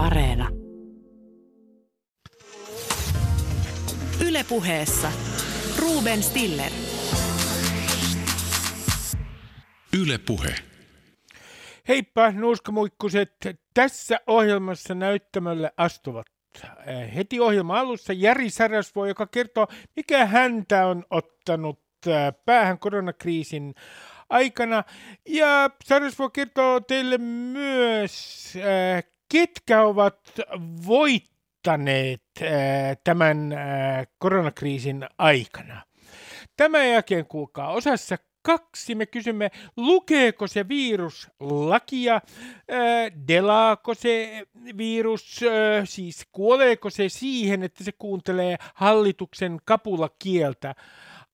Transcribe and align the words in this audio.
Areena. 0.00 0.48
Ylepuheessa 4.26 5.12
Ruben 5.78 6.22
Stiller. 6.22 6.72
Ylepuhe. 9.98 10.54
Heippa 11.88 12.30
nuuskamuikkuset. 12.30 13.32
Tässä 13.74 14.20
ohjelmassa 14.26 14.94
näyttämölle 14.94 15.72
astuvat 15.76 16.26
eh, 16.86 17.14
heti 17.14 17.40
ohjelma 17.40 17.80
alussa 17.80 18.12
Jari 18.12 18.50
Sarasvo, 18.50 19.06
joka 19.06 19.26
kertoo, 19.26 19.66
mikä 19.96 20.26
häntä 20.26 20.86
on 20.86 21.04
ottanut 21.10 21.80
eh, 22.06 22.34
päähän 22.44 22.78
koronakriisin 22.78 23.74
aikana. 24.30 24.84
Ja 25.28 25.70
Sarasvo 25.84 26.30
kertoo 26.30 26.80
teille 26.80 27.18
myös, 27.18 28.52
äh, 28.56 29.04
ketkä 29.32 29.82
ovat 29.82 30.18
voittaneet 30.86 32.22
äh, 32.42 32.48
tämän 33.04 33.52
äh, 33.52 34.06
koronakriisin 34.18 35.06
aikana. 35.18 35.82
Tämän 36.56 36.88
jälkeen 36.88 37.26
kuulkaa 37.26 37.72
osassa 37.72 38.16
kaksi. 38.42 38.94
Me 38.94 39.06
kysymme, 39.06 39.50
lukeeko 39.76 40.46
se 40.46 40.68
virus 40.68 41.28
lakia, 41.40 42.20
delaako 43.28 43.94
se 43.94 44.42
virus, 44.76 45.40
siis 45.84 46.26
kuoleeko 46.32 46.90
se 46.90 47.08
siihen, 47.08 47.62
että 47.62 47.84
se 47.84 47.92
kuuntelee 47.92 48.56
hallituksen 48.74 49.58
kapulakieltä. 49.64 50.74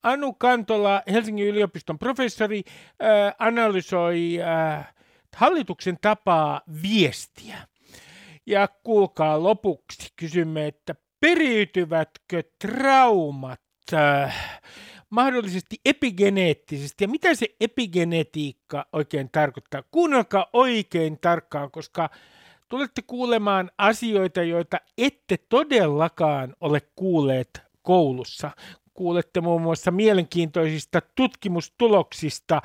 Anu 0.02 0.32
Kantola, 0.32 1.02
Helsingin 1.12 1.46
yliopiston 1.46 1.98
professori, 1.98 2.62
äh, 2.66 3.34
analysoi 3.38 4.38
äh, 4.42 4.94
hallituksen 5.36 5.98
tapaa 6.00 6.60
viestiä. 6.82 7.56
Ja 8.46 8.68
kuulkaa 8.68 9.42
lopuksi, 9.42 10.12
kysymme, 10.16 10.66
että 10.66 10.94
periytyvätkö 11.20 12.42
traumat 12.60 13.60
äh, 13.92 14.60
mahdollisesti 15.10 15.76
epigeneettisesti. 15.84 17.04
Ja 17.04 17.08
mitä 17.08 17.34
se 17.34 17.46
epigenetiikka 17.60 18.86
oikein 18.92 19.30
tarkoittaa? 19.32 19.82
Kuunnelkaa 19.90 20.46
oikein 20.52 21.18
tarkkaan, 21.20 21.70
koska 21.70 22.10
tulette 22.68 23.02
kuulemaan 23.02 23.70
asioita, 23.78 24.42
joita 24.42 24.80
ette 24.98 25.36
todellakaan 25.48 26.56
ole 26.60 26.80
kuulleet 26.96 27.62
koulussa 27.82 28.50
kuulette 28.96 29.40
muun 29.40 29.62
muassa 29.62 29.90
mielenkiintoisista 29.90 31.00
tutkimustuloksista. 31.14 32.62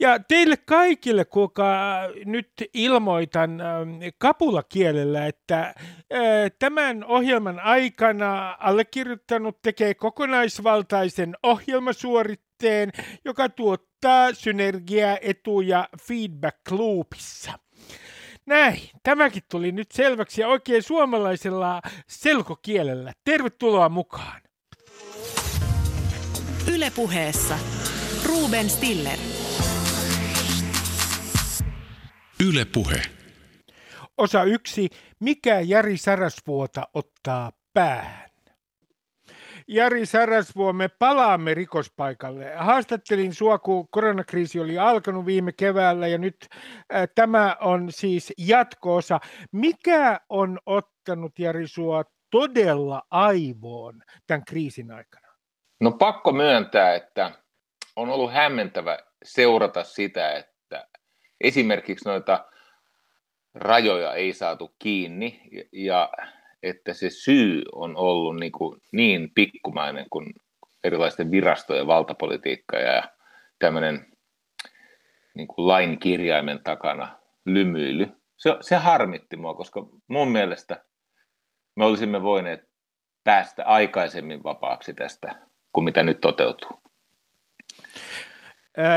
Ja 0.00 0.18
teille 0.18 0.56
kaikille, 0.56 1.24
kuka 1.24 1.98
nyt 2.24 2.50
ilmoitan 2.74 3.60
ähm, 3.60 3.90
kapulakielellä, 4.18 5.26
että 5.26 5.60
äh, 5.60 5.74
tämän 6.58 7.04
ohjelman 7.04 7.60
aikana 7.60 8.56
allekirjoittanut 8.60 9.62
tekee 9.62 9.94
kokonaisvaltaisen 9.94 11.36
ohjelmasuoritteen, 11.42 12.92
joka 13.24 13.48
tuottaa 13.48 14.34
synergiaetuja 14.34 15.88
feedback 16.02 16.70
loopissa. 16.70 17.58
Näin, 18.46 18.80
tämäkin 19.02 19.42
tuli 19.50 19.72
nyt 19.72 19.92
selväksi 19.92 20.40
ja 20.40 20.48
oikein 20.48 20.82
suomalaisella 20.82 21.82
selkokielellä. 22.06 23.12
Tervetuloa 23.24 23.88
mukaan. 23.88 24.40
Ylepuheessa 26.78 27.58
Ruben 28.26 28.70
Stiller. 28.70 29.18
Ylepuhe. 32.46 33.02
Osa 34.18 34.44
yksi. 34.44 34.88
Mikä 35.20 35.60
Jari 35.60 35.96
Sarasvuota 35.96 36.88
ottaa 36.94 37.52
päähän? 37.74 38.30
Jari 39.68 40.06
Sarasvuo, 40.06 40.72
me 40.72 40.88
palaamme 40.88 41.54
rikospaikalle. 41.54 42.54
Haastattelin 42.56 43.34
sua, 43.34 43.58
kun 43.58 43.88
koronakriisi 43.90 44.60
oli 44.60 44.78
alkanut 44.78 45.26
viime 45.26 45.52
keväällä 45.52 46.08
ja 46.08 46.18
nyt 46.18 46.36
äh, 46.94 47.08
tämä 47.14 47.56
on 47.60 47.92
siis 47.92 48.32
jatkoosa. 48.38 49.20
Mikä 49.52 50.20
on 50.28 50.58
ottanut 50.66 51.38
Jari 51.38 51.68
sua 51.68 52.04
todella 52.30 53.02
aivoon 53.10 54.02
tämän 54.26 54.44
kriisin 54.44 54.90
aikana? 54.90 55.27
No 55.80 55.90
pakko 55.90 56.32
myöntää, 56.32 56.94
että 56.94 57.32
on 57.96 58.10
ollut 58.10 58.32
hämmentävä 58.32 58.98
seurata 59.24 59.84
sitä, 59.84 60.32
että 60.32 60.88
esimerkiksi 61.40 62.08
noita 62.08 62.44
rajoja 63.54 64.14
ei 64.14 64.32
saatu 64.32 64.74
kiinni 64.78 65.42
ja 65.72 66.10
että 66.62 66.94
se 66.94 67.10
syy 67.10 67.62
on 67.72 67.96
ollut 67.96 68.36
niin, 68.36 68.52
kuin 68.52 68.80
niin 68.92 69.30
pikkumainen 69.34 70.06
kuin 70.10 70.26
erilaisten 70.84 71.30
virastojen 71.30 71.86
valtapolitiikka 71.86 72.76
ja 72.76 73.02
tämmöinen 73.58 74.06
niin 75.34 75.48
kuin 75.48 75.68
lain 75.68 75.98
kirjaimen 75.98 76.62
takana 76.64 77.18
lymyily. 77.44 78.08
Se, 78.36 78.56
se 78.60 78.76
harmitti 78.76 79.36
mua, 79.36 79.54
koska 79.54 79.86
mun 80.08 80.28
mielestä 80.28 80.84
me 81.76 81.84
olisimme 81.84 82.22
voineet 82.22 82.68
päästä 83.24 83.64
aikaisemmin 83.64 84.42
vapaaksi 84.42 84.94
tästä 84.94 85.47
kuin 85.72 85.84
mitä 85.84 86.02
nyt 86.02 86.20
toteutuu. 86.20 86.70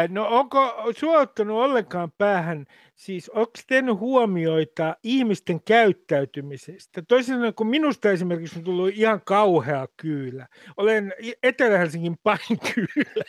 No 0.10 0.28
onko 0.28 0.92
suottanut 0.98 1.58
ollenkaan 1.58 2.12
päähän, 2.18 2.66
siis 2.96 3.30
onko 3.30 3.52
tehnyt 3.68 4.00
huomioita 4.00 4.96
ihmisten 5.04 5.64
käyttäytymisestä? 5.64 7.02
Toisin 7.08 7.36
sanoen, 7.36 7.54
kun 7.54 7.68
minusta 7.68 8.12
esimerkiksi 8.12 8.60
on 8.60 8.66
tullut 8.66 8.90
ihan 8.94 9.22
kauhea 9.26 9.88
kyylä. 9.98 10.48
Olen 10.78 11.14
Etelä-Helsingin 11.44 12.18
painkyylä. 12.24 13.24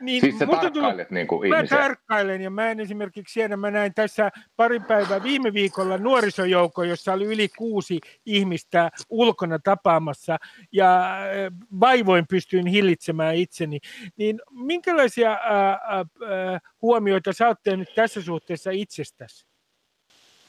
Niin 0.00 0.20
siis 0.20 0.38
sä 0.38 0.46
tarkkailet 0.46 1.10
niin 1.10 1.26
kuin 1.26 1.50
Mä 1.50 1.64
tarkkailen 1.64 2.40
ja 2.40 2.50
mä 2.50 2.70
en 2.70 2.80
esimerkiksi 2.80 3.32
siellä, 3.32 3.56
mä 3.56 3.70
näin 3.70 3.94
tässä 3.94 4.30
pari 4.56 4.80
päivää 4.80 5.22
viime 5.22 5.52
viikolla 5.52 5.98
nuorisojoukko, 5.98 6.82
jossa 6.82 7.12
oli 7.12 7.24
yli 7.24 7.48
kuusi 7.58 8.00
ihmistä 8.26 8.90
ulkona 9.10 9.58
tapaamassa 9.58 10.36
ja 10.72 11.08
vaivoin 11.80 12.24
pystyin 12.28 12.66
hillitsemään 12.66 13.36
itseni. 13.36 13.78
Niin 14.16 14.40
minkälaisia 14.50 15.30
ää, 15.30 15.68
ää, 15.68 16.04
huomioita 16.82 17.32
sä 17.32 17.48
oot 17.48 17.62
tehnyt 17.62 17.88
tässä 17.94 18.22
suhteessa 18.22 18.70
itsestäsi? 18.70 19.46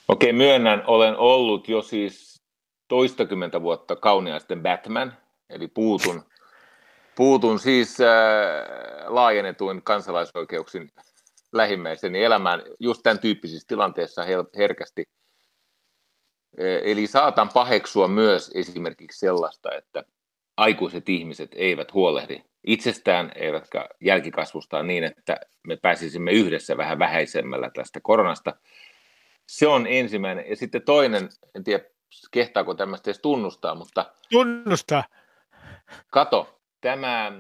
Okei, 0.08 0.34
myönnän, 0.34 0.84
olen 0.88 1.18
ollut 1.18 1.70
jo 1.70 1.82
siis 1.82 2.42
toistakymmentä 2.88 3.62
vuotta 3.62 3.96
kauniaisten 3.96 4.62
Batman, 4.62 5.14
eli 5.50 5.68
puutun, 5.68 6.24
puutun 7.18 7.60
siis 7.60 8.02
ää, 8.02 8.66
laajennetuin 9.06 9.84
kansalaisoikeuksin 9.84 10.92
lähimmäiseni 11.52 12.24
elämään 12.24 12.62
just 12.80 13.04
tämän 13.04 13.20
tyyppisissä 13.20 13.68
tilanteissa 13.68 14.22
herkästi. 14.58 15.10
Eli 16.84 17.08
saatan 17.08 17.50
paheksua 17.50 18.08
myös 18.08 18.52
esimerkiksi 18.54 19.20
sellaista, 19.20 19.72
että 19.72 20.04
aikuiset 20.58 21.10
ihmiset 21.10 21.52
eivät 21.56 21.94
huolehdi 21.94 22.44
itsestään 22.68 23.32
eivätkä 23.36 23.90
jälkikasvustaan 24.02 24.88
niin, 24.88 25.04
että 25.04 25.38
me 25.68 25.76
pääsisimme 25.76 26.32
yhdessä 26.32 26.78
vähän 26.78 27.00
vähäisemmällä 27.00 27.72
tästä 27.76 28.00
koronasta. 28.04 28.56
Se 29.48 29.68
on 29.68 29.88
ensimmäinen. 29.90 30.50
Ja 30.50 30.56
sitten 30.56 30.82
toinen, 30.82 31.30
en 31.56 31.64
tiedä 31.64 31.84
kehtaako 32.32 32.74
tämmöistä 32.74 33.10
edes 33.10 33.22
tunnustaa, 33.22 33.76
mutta... 33.76 34.12
Tunnustaa. 34.32 35.04
Kato, 36.12 36.57
tämä 36.82 37.32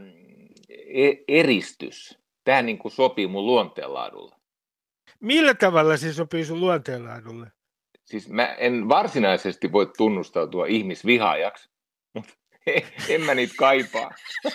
e- 0.94 1.24
eristys, 1.28 2.20
tämä 2.44 2.62
niin 2.62 2.78
kuin 2.78 2.92
sopii 2.92 3.28
mun 3.28 3.46
luonteenlaadulle. 3.46 4.36
Millä 5.20 5.54
tavalla 5.54 5.98
se 5.98 6.14
sopii 6.14 6.46
sun 6.46 6.60
luonteenlaadulle? 6.60 7.52
Siis 8.06 8.30
mä 8.30 8.46
en 8.46 8.90
varsinaisesti 8.90 9.72
voi 9.72 9.92
tunnustautua 9.98 10.66
ihmisvihaajaksi, 10.66 11.70
mutta 12.14 12.34
en 13.10 13.22
mä 13.22 13.36
niitä 13.36 13.54
kaipaa. 13.58 14.12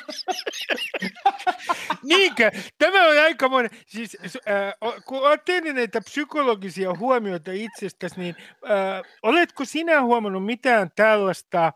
Niinkö? 2.03 2.51
Tämä 2.79 3.09
on 3.09 3.19
aikamoinen. 3.19 3.71
Siis, 3.87 4.17
äh, 4.37 4.75
kun 5.05 5.19
olet 5.19 5.45
tehnyt 5.45 5.75
näitä 5.75 6.01
psykologisia 6.01 6.95
huomioita 6.95 7.51
itsestäsi, 7.53 8.21
niin 8.21 8.37
äh, 8.71 9.03
oletko 9.23 9.65
sinä 9.65 10.03
huomannut 10.03 10.45
mitään 10.45 10.91
tällaista 10.97 11.73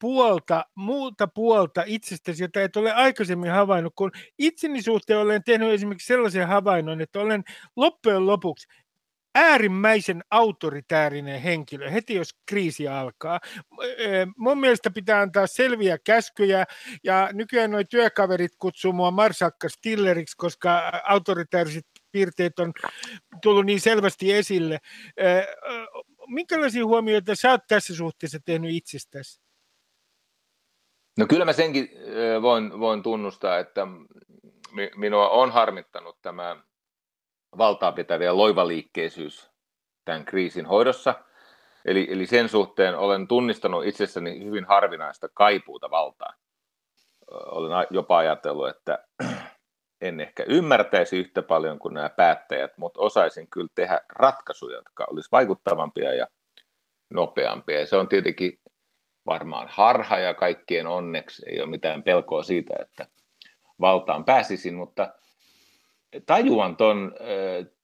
puolta, 0.00 0.64
muuta 0.74 1.28
puolta 1.28 1.82
itsestäsi, 1.86 2.44
jota 2.44 2.62
et 2.62 2.76
ole 2.76 2.92
aikaisemmin 2.92 3.50
havainnut, 3.50 3.92
kun 3.96 4.10
itseni 4.38 4.82
suhteen 4.82 5.18
olen 5.18 5.44
tehnyt 5.44 5.72
esimerkiksi 5.72 6.06
sellaisen 6.06 6.48
havainnon, 6.48 7.00
että 7.00 7.20
olen 7.20 7.44
loppujen 7.76 8.26
lopuksi 8.26 8.68
äärimmäisen 9.34 10.22
autoritäärinen 10.30 11.40
henkilö 11.40 11.90
heti, 11.90 12.14
jos 12.14 12.28
kriisi 12.46 12.88
alkaa. 12.88 13.40
Mun 14.36 14.60
mielestä 14.60 14.90
pitää 14.90 15.20
antaa 15.20 15.46
selviä 15.46 15.98
käskyjä, 16.04 16.64
ja 17.04 17.28
nykyään 17.32 17.70
nuo 17.70 17.84
työkaverit 17.84 18.52
kutsuu 18.58 18.92
mua 18.92 19.10
Marsakka 19.10 19.68
Stilleriksi, 19.68 20.36
koska 20.36 21.02
autoritääriset 21.04 21.86
piirteet 22.12 22.58
on 22.58 22.72
tullut 23.42 23.66
niin 23.66 23.80
selvästi 23.80 24.32
esille. 24.32 24.78
minkälaisia 26.28 26.86
huomioita 26.86 27.34
sä 27.34 27.50
oot 27.50 27.66
tässä 27.68 27.94
suhteessa 27.94 28.38
tehnyt 28.44 28.70
itsestäsi? 28.70 29.49
No 31.18 31.26
kyllä 31.28 31.44
mä 31.44 31.52
senkin 31.52 31.90
voin, 32.42 32.80
voin 32.80 33.02
tunnustaa, 33.02 33.58
että 33.58 33.86
minua 34.96 35.28
on 35.28 35.50
harmittanut 35.50 36.18
tämä 36.22 36.56
valtaa 37.58 37.92
pitäviä 37.92 38.36
loivaliikkeisyys 38.36 39.50
tämän 40.04 40.24
kriisin 40.24 40.66
hoidossa. 40.66 41.14
Eli, 41.84 42.08
eli 42.10 42.26
sen 42.26 42.48
suhteen 42.48 42.98
olen 42.98 43.28
tunnistanut 43.28 43.86
itsessäni 43.86 44.44
hyvin 44.44 44.64
harvinaista 44.64 45.28
kaipuuta 45.34 45.90
valtaa. 45.90 46.34
Olen 47.30 47.86
jopa 47.90 48.18
ajatellut, 48.18 48.68
että 48.68 48.98
en 50.00 50.20
ehkä 50.20 50.44
ymmärtäisi 50.48 51.16
yhtä 51.16 51.42
paljon 51.42 51.78
kuin 51.78 51.94
nämä 51.94 52.08
päättäjät, 52.08 52.78
mutta 52.78 53.00
osaisin 53.00 53.50
kyllä 53.50 53.68
tehdä 53.74 54.00
ratkaisuja, 54.08 54.76
jotka 54.76 55.06
olisivat 55.10 55.32
vaikuttavampia 55.32 56.14
ja 56.14 56.26
nopeampia. 57.10 57.80
Ja 57.80 57.86
se 57.86 57.96
on 57.96 58.08
tietenkin 58.08 58.60
varmaan 59.26 59.68
harha 59.70 60.18
ja 60.18 60.34
kaikkien 60.34 60.86
onneksi 60.86 61.42
ei 61.46 61.60
ole 61.60 61.70
mitään 61.70 62.02
pelkoa 62.02 62.42
siitä, 62.42 62.74
että 62.80 63.06
valtaan 63.80 64.24
pääsisin, 64.24 64.74
mutta 64.74 65.14
tajuan 66.26 66.76
tuon 66.76 67.14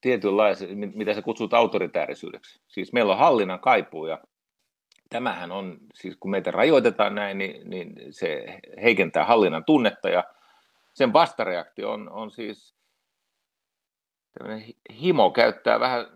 tietynlaisen, 0.01 0.79
mitä 0.95 1.15
sä 1.15 1.23
kutsut 1.23 1.55
autoritäärisyydeksi. 1.55 2.61
Siis 2.69 2.93
meillä 2.93 3.13
on 3.13 3.19
hallinnan 3.19 3.61
kaipuu 3.61 4.07
ja 4.07 4.19
tämähän 5.11 5.53
on, 5.53 5.79
siis 5.95 6.17
kun 6.21 6.31
meitä 6.31 6.51
rajoitetaan 6.51 7.15
näin, 7.15 7.39
niin, 7.39 7.71
niin 7.71 7.95
se 8.11 8.61
heikentää 8.83 9.25
hallinnan 9.25 9.65
tunnetta 9.65 10.09
ja 10.09 10.25
sen 10.95 11.13
vastareaktio 11.13 11.91
on, 11.91 12.11
on 12.11 12.31
siis 12.31 12.77
himo 15.03 15.31
käyttää 15.31 15.81
vähän, 15.81 16.07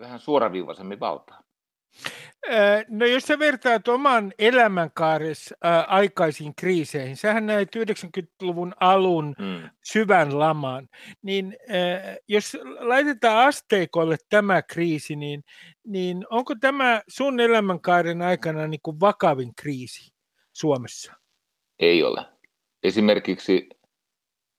vähän 0.00 0.20
suoraviivaisemmin 0.20 1.00
valtaa. 1.00 1.42
No 2.88 3.06
jos 3.06 3.22
sä 3.22 3.38
vertaat 3.38 3.88
oman 3.88 4.32
elämänkaares 4.38 5.54
äh, 5.64 5.84
aikaisiin 5.86 6.54
kriiseihin, 6.54 7.16
sähän 7.16 7.46
näit 7.46 7.76
90-luvun 7.76 8.74
alun 8.80 9.34
mm. 9.38 9.70
syvän 9.84 10.38
laman, 10.38 10.88
niin 11.22 11.56
äh, 11.70 12.16
jos 12.28 12.56
laitetaan 12.78 13.46
asteikolle 13.46 14.16
tämä 14.28 14.62
kriisi, 14.62 15.16
niin, 15.16 15.44
niin 15.84 16.26
onko 16.30 16.54
tämä 16.54 17.02
sun 17.08 17.40
elämänkaaren 17.40 18.22
aikana 18.22 18.66
niin 18.66 18.80
kuin 18.82 19.00
vakavin 19.00 19.54
kriisi 19.54 20.14
Suomessa? 20.52 21.12
Ei 21.78 22.02
ole. 22.02 22.24
Esimerkiksi 22.82 23.68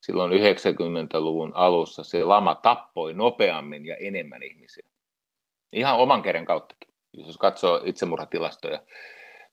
silloin 0.02 0.32
90-luvun 0.32 1.52
alussa 1.56 2.04
se 2.04 2.24
lama 2.24 2.56
tappoi 2.56 3.14
nopeammin 3.14 3.86
ja 3.86 3.96
enemmän 3.96 4.44
ihmisiä. 4.44 4.90
Ihan 5.74 5.98
oman 5.98 6.22
keren 6.22 6.46
kauttakin 6.46 6.89
jos 7.14 7.38
katsoo 7.38 7.82
itsemurhatilastoja. 7.86 8.82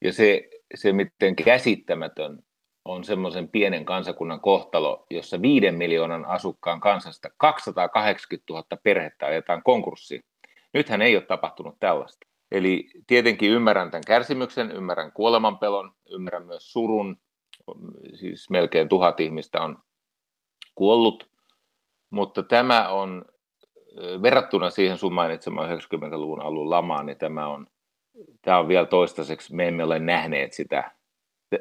Ja 0.04 0.12
se, 0.12 0.48
se 0.74 0.92
miten 0.92 1.36
käsittämätön 1.36 2.38
on 2.84 3.04
semmoisen 3.04 3.48
pienen 3.48 3.84
kansakunnan 3.84 4.40
kohtalo, 4.40 5.06
jossa 5.10 5.42
viiden 5.42 5.74
miljoonan 5.74 6.24
asukkaan 6.24 6.80
kansasta 6.80 7.28
280 7.36 8.52
000 8.52 8.64
perhettä 8.82 9.26
ajetaan 9.26 9.62
konkurssiin. 9.62 10.24
Nythän 10.74 11.02
ei 11.02 11.16
ole 11.16 11.24
tapahtunut 11.24 11.76
tällaista. 11.80 12.26
Eli 12.52 12.90
tietenkin 13.06 13.50
ymmärrän 13.50 13.90
tämän 13.90 14.04
kärsimyksen, 14.06 14.70
ymmärrän 14.72 15.12
kuolemanpelon, 15.12 15.92
ymmärrän 16.10 16.46
myös 16.46 16.72
surun, 16.72 17.16
siis 18.14 18.50
melkein 18.50 18.88
tuhat 18.88 19.20
ihmistä 19.20 19.62
on 19.62 19.78
kuollut, 20.74 21.30
mutta 22.10 22.42
tämä 22.42 22.88
on 22.88 23.24
verrattuna 24.22 24.70
siihen 24.70 24.98
sun 24.98 25.12
mainitsemaan 25.12 25.78
90-luvun 25.78 26.42
alun 26.42 26.70
lamaan, 26.70 27.06
niin 27.06 27.18
tämä 27.18 27.46
on, 27.46 27.66
tämä 28.42 28.58
on 28.58 28.68
vielä 28.68 28.86
toistaiseksi, 28.86 29.54
me 29.54 29.68
emme 29.68 29.84
ole 29.84 29.98
nähneet 29.98 30.52
sitä. 30.52 30.90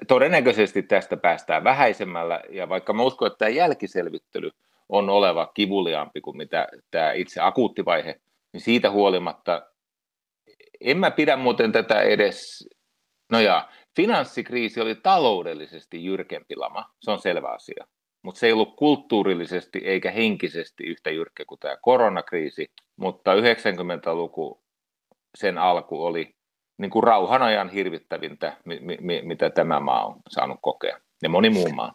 Todennäköisesti 0.08 0.84
tästä 0.84 1.18
päästään 1.18 1.64
vähäisemmällä, 1.64 2.42
ja 2.50 2.70
vaikka 2.70 2.94
mä 2.94 3.04
uskon, 3.04 3.28
että 3.28 3.38
tämä 3.38 3.50
jälkiselvittely 3.50 4.52
on 4.90 5.10
oleva 5.10 5.52
kivuliaampi 5.54 6.22
kuin 6.22 6.38
mitä 6.38 6.68
tämä 6.92 7.12
itse 7.12 7.42
akuuttivaihe, 7.42 8.20
niin 8.54 8.62
siitä 8.62 8.92
huolimatta 8.92 9.62
en 10.82 10.98
mä 10.98 11.12
pidä 11.12 11.36
muuten 11.36 11.72
tätä 11.72 12.02
edes, 12.02 12.70
no 13.32 13.40
ja, 13.40 13.70
finanssikriisi 13.96 14.82
oli 14.82 14.96
taloudellisesti 14.96 16.06
jyrkempi 16.06 16.56
lama, 16.56 16.90
se 17.02 17.12
on 17.12 17.20
selvä 17.20 17.48
asia 17.48 17.88
mutta 18.25 18.39
se 18.39 18.45
ei 18.45 18.54
ollut 18.54 18.75
kulttuurillisesti 18.75 19.80
eikä 19.83 20.12
henkisesti 20.12 20.83
yhtä 20.83 21.10
jyrkkä 21.10 21.45
kuin 21.48 21.60
tämä 21.60 21.77
koronakriisi, 21.81 22.72
mutta 22.95 23.31
90-luku 23.33 24.63
sen 25.38 25.57
alku 25.57 26.06
oli 26.06 26.36
niin 26.77 26.92
kuin 26.92 27.04
rauhan 27.04 27.42
ajan 27.42 27.69
hirvittävintä, 27.69 28.57
mi- 28.66 28.80
mi- 29.01 29.22
mitä 29.22 29.50
tämä 29.50 29.80
maa 29.80 30.06
on 30.06 30.16
saanut 30.30 30.60
kokea, 30.62 31.00
ja 31.24 31.30
moni 31.30 31.50
muu 31.50 31.69
maa. 31.69 31.94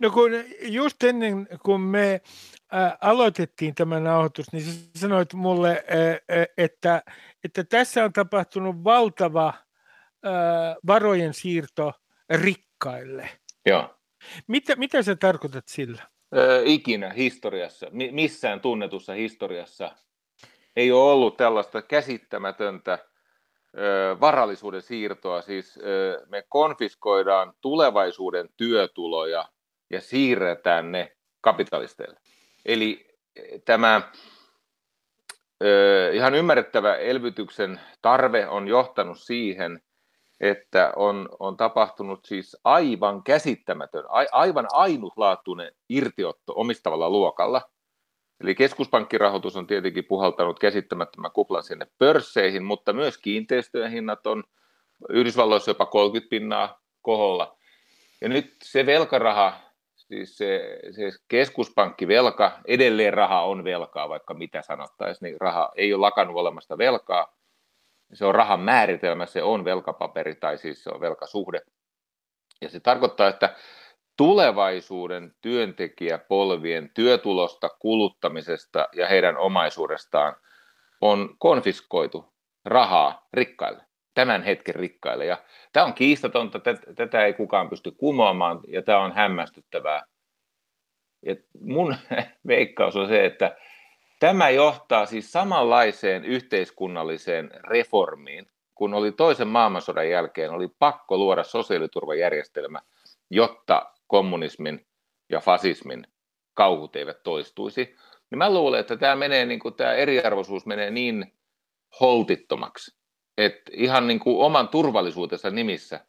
No 0.00 0.10
kun 0.10 0.30
just 0.62 1.04
ennen 1.04 1.48
kuin 1.62 1.80
me 1.80 2.20
ä, 2.74 2.98
aloitettiin 3.00 3.74
tämä 3.74 4.00
nauhoitus, 4.00 4.52
niin 4.52 4.64
sä 4.64 4.72
sanoit 4.96 5.34
mulle, 5.34 5.70
ä, 5.70 6.46
että, 6.56 7.02
että 7.44 7.64
tässä 7.64 8.04
on 8.04 8.12
tapahtunut 8.12 8.84
valtava 8.84 9.54
varojen 10.86 11.34
siirto 11.34 11.92
rikkaille. 12.30 13.28
Joo. 13.66 13.97
Mitä, 14.46 14.76
mitä 14.76 15.02
sä 15.02 15.16
tarkoitat 15.16 15.68
sillä? 15.68 16.02
Ö, 16.36 16.62
ikinä 16.64 17.10
historiassa, 17.10 17.86
missään 18.10 18.60
tunnetussa 18.60 19.12
historiassa 19.12 19.90
ei 20.76 20.92
ole 20.92 21.12
ollut 21.12 21.36
tällaista 21.36 21.82
käsittämätöntä 21.82 22.98
ö, 23.78 24.16
varallisuuden 24.20 24.82
siirtoa. 24.82 25.42
Siis 25.42 25.78
ö, 25.78 26.26
me 26.28 26.44
konfiskoidaan 26.48 27.52
tulevaisuuden 27.60 28.48
työtuloja 28.56 29.48
ja 29.90 30.00
siirretään 30.00 30.92
ne 30.92 31.16
kapitalisteille. 31.40 32.20
Eli 32.66 33.08
tämä 33.64 34.12
ö, 35.64 36.10
ihan 36.14 36.34
ymmärrettävä 36.34 36.96
elvytyksen 36.96 37.80
tarve 38.02 38.48
on 38.48 38.68
johtanut 38.68 39.18
siihen, 39.20 39.82
että 40.40 40.92
on, 40.96 41.28
on 41.38 41.56
tapahtunut 41.56 42.24
siis 42.24 42.56
aivan 42.64 43.22
käsittämätön, 43.22 44.04
a, 44.08 44.24
aivan 44.32 44.66
ainutlaatuinen 44.72 45.72
irtiotto 45.88 46.52
omistavalla 46.56 47.10
luokalla. 47.10 47.62
Eli 48.40 48.54
keskuspankkirahoitus 48.54 49.56
on 49.56 49.66
tietenkin 49.66 50.04
puhaltanut 50.04 50.58
käsittämättömän 50.58 51.30
kuplan 51.30 51.62
sinne 51.62 51.86
pörsseihin, 51.98 52.64
mutta 52.64 52.92
myös 52.92 53.18
kiinteistöjen 53.18 53.90
hinnat 53.90 54.26
on 54.26 54.44
Yhdysvalloissa 55.08 55.70
jopa 55.70 55.86
30 55.86 56.30
pinnaa 56.30 56.80
koholla. 57.02 57.56
Ja 58.20 58.28
nyt 58.28 58.54
se 58.62 58.86
velkaraha, 58.86 59.60
siis 59.96 60.38
se, 60.38 60.80
se 60.90 61.10
keskuspankkivelka, 61.28 62.58
edelleen 62.64 63.14
raha 63.14 63.42
on 63.42 63.64
velkaa, 63.64 64.08
vaikka 64.08 64.34
mitä 64.34 64.62
sanottaisiin, 64.62 65.26
niin 65.26 65.40
raha 65.40 65.70
ei 65.76 65.94
ole 65.94 66.00
lakannut 66.00 66.36
olemasta 66.36 66.78
velkaa, 66.78 67.37
se 68.12 68.24
on 68.24 68.34
rahan 68.34 68.60
määritelmä, 68.60 69.26
se 69.26 69.42
on 69.42 69.64
velkapaperi 69.64 70.34
tai 70.34 70.58
siis 70.58 70.84
se 70.84 70.90
on 70.90 71.00
velkasuhde. 71.00 71.60
Ja 72.60 72.68
se 72.68 72.80
tarkoittaa, 72.80 73.28
että 73.28 73.54
tulevaisuuden 74.16 75.34
työntekijäpolvien 75.40 76.90
työtulosta, 76.94 77.68
kuluttamisesta 77.68 78.88
ja 78.92 79.06
heidän 79.06 79.36
omaisuudestaan 79.36 80.36
on 81.00 81.34
konfiskoitu 81.38 82.32
rahaa 82.64 83.28
rikkaille, 83.32 83.82
tämän 84.14 84.42
hetken 84.42 84.74
rikkaille. 84.74 85.24
Ja 85.24 85.36
tämä 85.72 85.86
on 85.86 85.94
kiistatonta, 85.94 86.60
tätä 86.96 87.24
ei 87.24 87.32
kukaan 87.32 87.70
pysty 87.70 87.90
kumoamaan 87.90 88.60
ja 88.68 88.82
tämä 88.82 88.98
on 88.98 89.12
hämmästyttävää. 89.12 90.02
Ja 91.26 91.36
mun 91.60 91.96
veikkaus 92.46 92.96
on 92.96 93.08
se, 93.08 93.24
että 93.24 93.56
Tämä 94.18 94.50
johtaa 94.50 95.06
siis 95.06 95.32
samanlaiseen 95.32 96.24
yhteiskunnalliseen 96.24 97.50
reformiin, 97.64 98.46
kun 98.74 98.94
oli 98.94 99.12
toisen 99.12 99.48
maailmansodan 99.48 100.10
jälkeen, 100.10 100.50
oli 100.50 100.68
pakko 100.78 101.18
luoda 101.18 101.44
sosiaaliturvajärjestelmä, 101.44 102.78
jotta 103.30 103.92
kommunismin 104.06 104.86
ja 105.30 105.40
fasismin 105.40 106.06
kauhut 106.54 106.96
eivät 106.96 107.22
toistuisi. 107.22 107.96
Niin 108.30 108.38
mä 108.38 108.54
luulen, 108.54 108.80
että 108.80 108.96
tämä, 108.96 109.16
menee, 109.16 109.46
niin 109.46 109.60
kuin, 109.60 109.74
tämä 109.74 109.92
eriarvoisuus 109.92 110.66
menee 110.66 110.90
niin 110.90 111.32
holtittomaksi, 112.00 112.96
että 113.38 113.72
ihan 113.74 114.06
niin 114.06 114.20
kuin 114.20 114.38
oman 114.38 114.68
turvallisuutensa 114.68 115.50
nimissä 115.50 116.00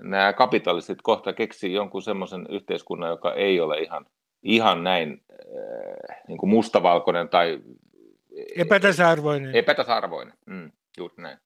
nämä 0.00 0.32
kapitalistit 0.32 1.02
kohta 1.02 1.32
keksii 1.32 1.72
jonkun 1.72 2.02
semmoisen 2.02 2.46
yhteiskunnan, 2.50 3.10
joka 3.10 3.34
ei 3.34 3.60
ole 3.60 3.78
ihan 3.78 4.06
ihan 4.42 4.84
näin 4.84 5.22
äh, 5.30 6.22
niin 6.28 6.38
kuin 6.38 6.50
mustavalkoinen 6.50 7.28
tai 7.28 7.60
epätasa-arvoinen. 8.56 9.54
Epätasa-arvoinen, 9.54 10.34
mm, 10.46 10.72
juuri 10.98 11.14
näin. 11.18 11.38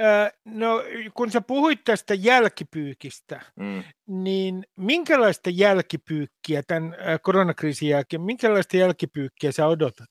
Äh, 0.00 0.32
no, 0.44 0.82
kun 1.14 1.30
sä 1.30 1.40
puhuit 1.40 1.80
tästä 1.84 2.14
jälkipyykistä, 2.14 3.40
mm. 3.56 3.82
niin 4.06 4.66
minkälaista 4.76 5.50
jälkipyykkiä 5.52 6.62
tämän 6.66 6.94
äh, 6.94 7.20
koronakriisin 7.22 7.88
jälkeen, 7.88 8.22
minkälaista 8.22 8.76
jälkipyykkiä 8.76 9.52
sä 9.52 9.66
odotat? 9.66 10.10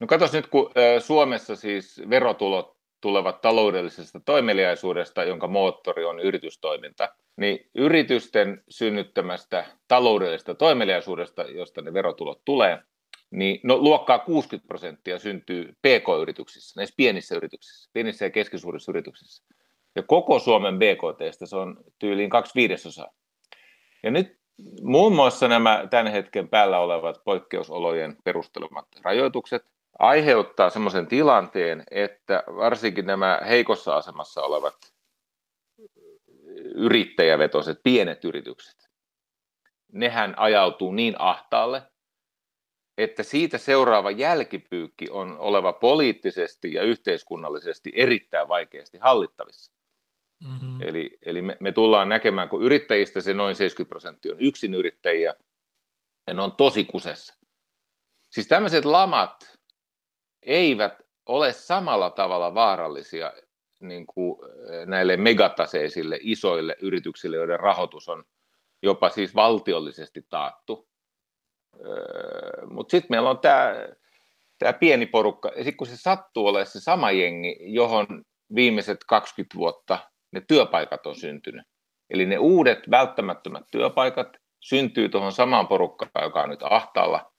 No 0.00 0.06
katsos 0.06 0.32
nyt, 0.32 0.46
kun 0.46 0.70
Suomessa 0.98 1.56
siis 1.56 2.02
verotulot 2.10 2.78
tulevat 3.00 3.40
taloudellisesta 3.40 4.20
toimeliaisuudesta, 4.20 5.24
jonka 5.24 5.46
moottori 5.46 6.04
on 6.04 6.20
yritystoiminta, 6.20 7.08
niin 7.38 7.70
yritysten 7.74 8.64
synnyttämästä 8.68 9.64
taloudellisesta 9.88 10.54
toimeliaisuudesta, 10.54 11.42
josta 11.42 11.82
ne 11.82 11.92
verotulot 11.92 12.40
tulee, 12.44 12.78
niin 13.30 13.60
no, 13.62 13.76
luokkaa 13.76 14.18
60 14.18 14.68
prosenttia 14.68 15.18
syntyy 15.18 15.72
PK-yrityksissä, 15.82 16.80
näissä 16.80 16.94
pienissä 16.96 17.36
yrityksissä, 17.36 17.90
pienissä 17.92 18.24
ja 18.24 18.30
keskisuurissa 18.30 18.92
yrityksissä. 18.92 19.44
Ja 19.96 20.02
koko 20.02 20.38
Suomen 20.38 20.78
BKTstä 20.78 21.46
se 21.46 21.56
on 21.56 21.76
tyyliin 21.98 22.30
kaksi 22.30 22.54
viidesosaa. 22.54 23.10
Ja 24.02 24.10
nyt 24.10 24.38
muun 24.82 25.14
muassa 25.14 25.48
nämä 25.48 25.86
tämän 25.90 26.12
hetken 26.12 26.48
päällä 26.48 26.78
olevat 26.78 27.24
poikkeusolojen 27.24 28.16
perustelemat 28.24 28.86
rajoitukset 29.02 29.62
aiheuttaa 29.98 30.70
sellaisen 30.70 31.06
tilanteen, 31.06 31.84
että 31.90 32.44
varsinkin 32.46 33.06
nämä 33.06 33.40
heikossa 33.48 33.96
asemassa 33.96 34.42
olevat 34.42 34.74
yrittäjävetoiset 36.78 37.80
pienet 37.82 38.24
yritykset, 38.24 38.88
nehän 39.92 40.34
ajautuu 40.38 40.92
niin 40.92 41.14
ahtaalle, 41.18 41.82
että 42.98 43.22
siitä 43.22 43.58
seuraava 43.58 44.10
jälkipyykki 44.10 45.10
on 45.10 45.38
oleva 45.38 45.72
poliittisesti 45.72 46.72
ja 46.72 46.82
yhteiskunnallisesti 46.82 47.92
erittäin 47.94 48.48
vaikeasti 48.48 48.98
hallittavissa. 48.98 49.72
Mm-hmm. 50.44 50.82
Eli, 50.82 51.18
eli 51.22 51.42
me, 51.42 51.56
me 51.60 51.72
tullaan 51.72 52.08
näkemään, 52.08 52.48
kun 52.48 52.62
yrittäjistä 52.62 53.20
se 53.20 53.34
noin 53.34 53.56
70 53.56 53.88
prosenttia 53.88 54.32
on 54.32 54.40
yksin 54.40 54.74
yrittäjiä, 54.74 55.34
ja 56.26 56.34
ne 56.34 56.42
on 56.42 56.52
tosi 56.52 56.84
kusessa. 56.84 57.34
Siis 58.30 58.48
tämmöiset 58.48 58.84
lamat 58.84 59.58
eivät 60.42 61.02
ole 61.26 61.52
samalla 61.52 62.10
tavalla 62.10 62.54
vaarallisia 62.54 63.32
niin 63.80 64.06
kuin 64.06 64.38
eh, 64.70 64.86
näille 64.86 65.16
megataseisille 65.16 66.18
isoille 66.20 66.76
yrityksille, 66.82 67.36
joiden 67.36 67.60
rahoitus 67.60 68.08
on 68.08 68.24
jopa 68.82 69.08
siis 69.08 69.34
valtiollisesti 69.34 70.26
taattu. 70.28 70.88
Öö, 71.86 72.66
Mutta 72.66 72.90
sitten 72.90 73.08
meillä 73.10 73.30
on 73.30 73.38
tämä 73.38 73.74
tämä 74.58 74.72
pieni 74.72 75.06
porukka, 75.06 75.48
ja 75.48 75.64
sitten 75.64 75.76
kun 75.76 75.86
se 75.86 75.96
sattuu 75.96 76.46
olemaan 76.46 76.66
se 76.66 76.80
sama 76.80 77.10
jengi, 77.10 77.56
johon 77.60 78.06
viimeiset 78.54 78.98
20 79.08 79.58
vuotta 79.58 79.98
ne 80.32 80.40
työpaikat 80.48 81.06
on 81.06 81.16
syntynyt. 81.16 81.66
Eli 82.10 82.26
ne 82.26 82.38
uudet 82.38 82.90
välttämättömät 82.90 83.64
työpaikat 83.72 84.28
syntyy 84.60 85.08
tuohon 85.08 85.32
samaan 85.32 85.68
porukkaan, 85.68 86.24
joka 86.24 86.42
on 86.42 86.50
nyt 86.50 86.62
ahtaalla, 86.62 87.32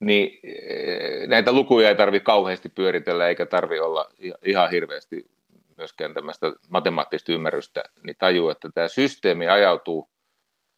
niin 0.00 0.40
eh, 0.42 1.28
näitä 1.28 1.52
lukuja 1.52 1.88
ei 1.88 1.94
tarvitse 1.94 2.24
kauheasti 2.24 2.68
pyöritellä, 2.68 3.28
eikä 3.28 3.46
tarvitse 3.46 3.82
olla 3.82 4.10
ihan 4.44 4.70
hirveästi 4.70 5.30
myöskään 5.76 6.14
tämmöistä 6.14 6.52
matemaattista 6.68 7.32
ymmärrystä, 7.32 7.84
niin 8.04 8.16
tajuu, 8.18 8.50
että 8.50 8.68
tämä 8.74 8.88
systeemi 8.88 9.48
ajautuu 9.48 10.10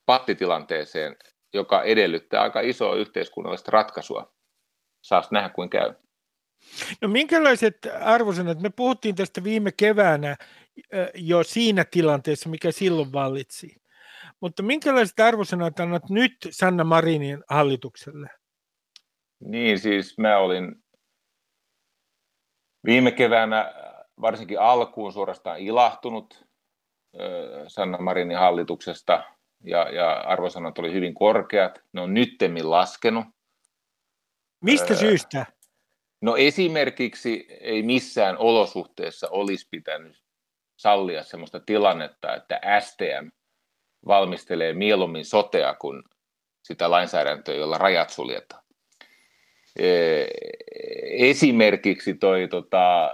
pattitilanteeseen, 0.07 1.17
joka 1.53 1.83
edellyttää 1.83 2.43
aika 2.43 2.61
isoa 2.61 2.97
yhteiskunnallista 2.97 3.71
ratkaisua. 3.71 4.33
Saas 5.01 5.31
nähdä, 5.31 5.49
kuin 5.49 5.71
käy. 5.71 5.95
No 7.01 7.09
minkälaiset 7.09 7.77
arvosanat, 8.01 8.61
me 8.61 8.71
puhuttiin 8.71 9.15
tästä 9.15 9.45
viime 9.45 9.73
keväänä 9.73 10.37
jo 11.15 11.43
siinä 11.43 11.85
tilanteessa, 11.85 12.49
mikä 12.49 12.73
silloin 12.73 13.13
vallitsi. 13.13 13.83
Mutta 14.41 14.63
minkälaiset 14.63 15.21
arvosanat 15.21 15.81
annat 15.81 16.11
nyt 16.11 16.37
Sanna 16.51 16.85
Marinin 16.85 17.45
hallitukselle? 17.49 18.31
Niin, 19.45 19.79
siis 19.79 20.19
mä 20.19 20.39
olin 20.39 20.85
viime 22.87 23.11
keväänä 23.11 23.75
varsinkin 24.21 24.61
alkuun 24.61 25.13
suorastaan 25.13 25.59
ilahtunut 25.59 26.47
Sanna 27.69 27.99
Marinin 27.99 28.39
hallituksesta 28.39 29.25
ja, 29.65 29.91
ja 29.91 30.13
arvosanat 30.13 30.79
oli 30.79 30.93
hyvin 30.93 31.15
korkeat. 31.15 31.83
Ne 31.93 32.01
on 32.01 32.15
nyttemmin 32.15 32.71
laskenut. 32.71 33.27
Mistä 34.65 34.95
syystä? 34.95 35.47
No 36.23 36.37
esimerkiksi 36.37 37.47
ei 37.61 37.83
missään 37.83 38.39
olosuhteessa 38.39 39.29
olisi 39.31 39.69
pitänyt 39.71 40.23
sallia 40.77 41.23
sellaista 41.23 41.61
tilannetta, 41.61 42.35
että 42.35 42.61
STM 42.81 43.29
valmistelee 44.07 44.73
mieluummin 44.73 45.25
sotea 45.25 45.75
kuin 45.75 46.03
sitä 46.65 46.91
lainsäädäntöä, 46.91 47.55
jolla 47.55 47.79
rajat 47.79 48.11
suljetaan. 48.11 48.62
E, 49.77 50.25
esimerkiksi 51.31 52.15
toi 52.15 52.49
tota, 52.49 53.11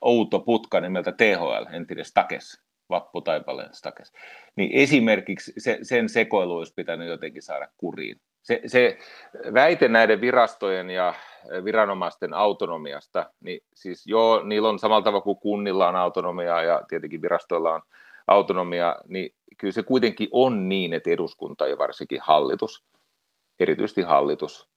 outo 0.00 0.40
putka 0.40 0.80
nimeltä 0.80 1.12
THL, 1.12 1.74
entinen 1.74 2.04
Stakes, 2.04 2.62
Vappu 2.90 3.20
Taipaleen 3.20 3.74
Stakes, 3.74 4.12
niin 4.56 4.70
esimerkiksi 4.72 5.52
se, 5.58 5.78
sen 5.82 6.08
sekoilu 6.08 6.56
olisi 6.56 6.74
pitänyt 6.76 7.08
jotenkin 7.08 7.42
saada 7.42 7.68
kuriin. 7.76 8.20
Se, 8.42 8.60
se 8.66 8.98
väite 9.54 9.88
näiden 9.88 10.20
virastojen 10.20 10.90
ja 10.90 11.14
viranomaisten 11.64 12.34
autonomiasta, 12.34 13.30
niin 13.40 13.60
siis 13.74 14.06
joo, 14.06 14.42
niillä 14.42 14.68
on 14.68 14.78
samalla 14.78 15.02
tavalla 15.02 15.24
kuin 15.24 15.38
kunnilla 15.38 15.88
on 15.88 15.96
autonomiaa 15.96 16.62
ja 16.62 16.82
tietenkin 16.88 17.22
virastoilla 17.22 17.74
on 17.74 17.82
autonomia, 18.26 18.96
niin 19.08 19.34
kyllä 19.58 19.72
se 19.72 19.82
kuitenkin 19.82 20.28
on 20.32 20.68
niin, 20.68 20.92
että 20.92 21.10
eduskunta 21.10 21.66
ja 21.66 21.78
varsinkin 21.78 22.20
hallitus, 22.22 22.84
erityisesti 23.60 24.02
hallitus, 24.02 24.68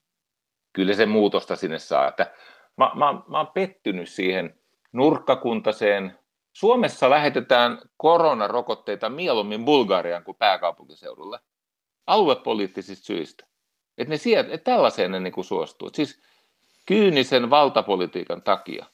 kyllä 0.78 0.94
se 0.94 1.06
muutosta 1.06 1.56
sinne 1.56 1.80
saa. 1.80 2.08
Että 2.08 2.32
mä, 2.78 2.92
mä, 2.96 3.22
mä 3.28 3.38
oon 3.38 3.48
pettynyt 3.48 4.10
siihen 4.10 4.60
nurkkakuntaseen. 4.92 6.20
Suomessa 6.54 7.10
lähetetään 7.10 7.82
koronarokotteita 7.98 9.10
mieluummin 9.10 9.66
Bulgariaan 9.66 10.24
kuin 10.24 10.38
pääkaupunkiseudulle 10.38 11.40
aluepoliittisista 12.08 13.06
syistä. 13.06 13.46
Että 13.98 14.14
ne 14.14 14.18
sieltä, 14.18 14.54
että 14.54 14.72
tällaiseen 14.72 15.12
ne 15.12 15.20
niin 15.20 15.44
suostuu. 15.44 15.90
Siis 15.94 16.22
kyynisen 16.86 17.50
valtapolitiikan 17.50 18.42
takia. 18.42 18.86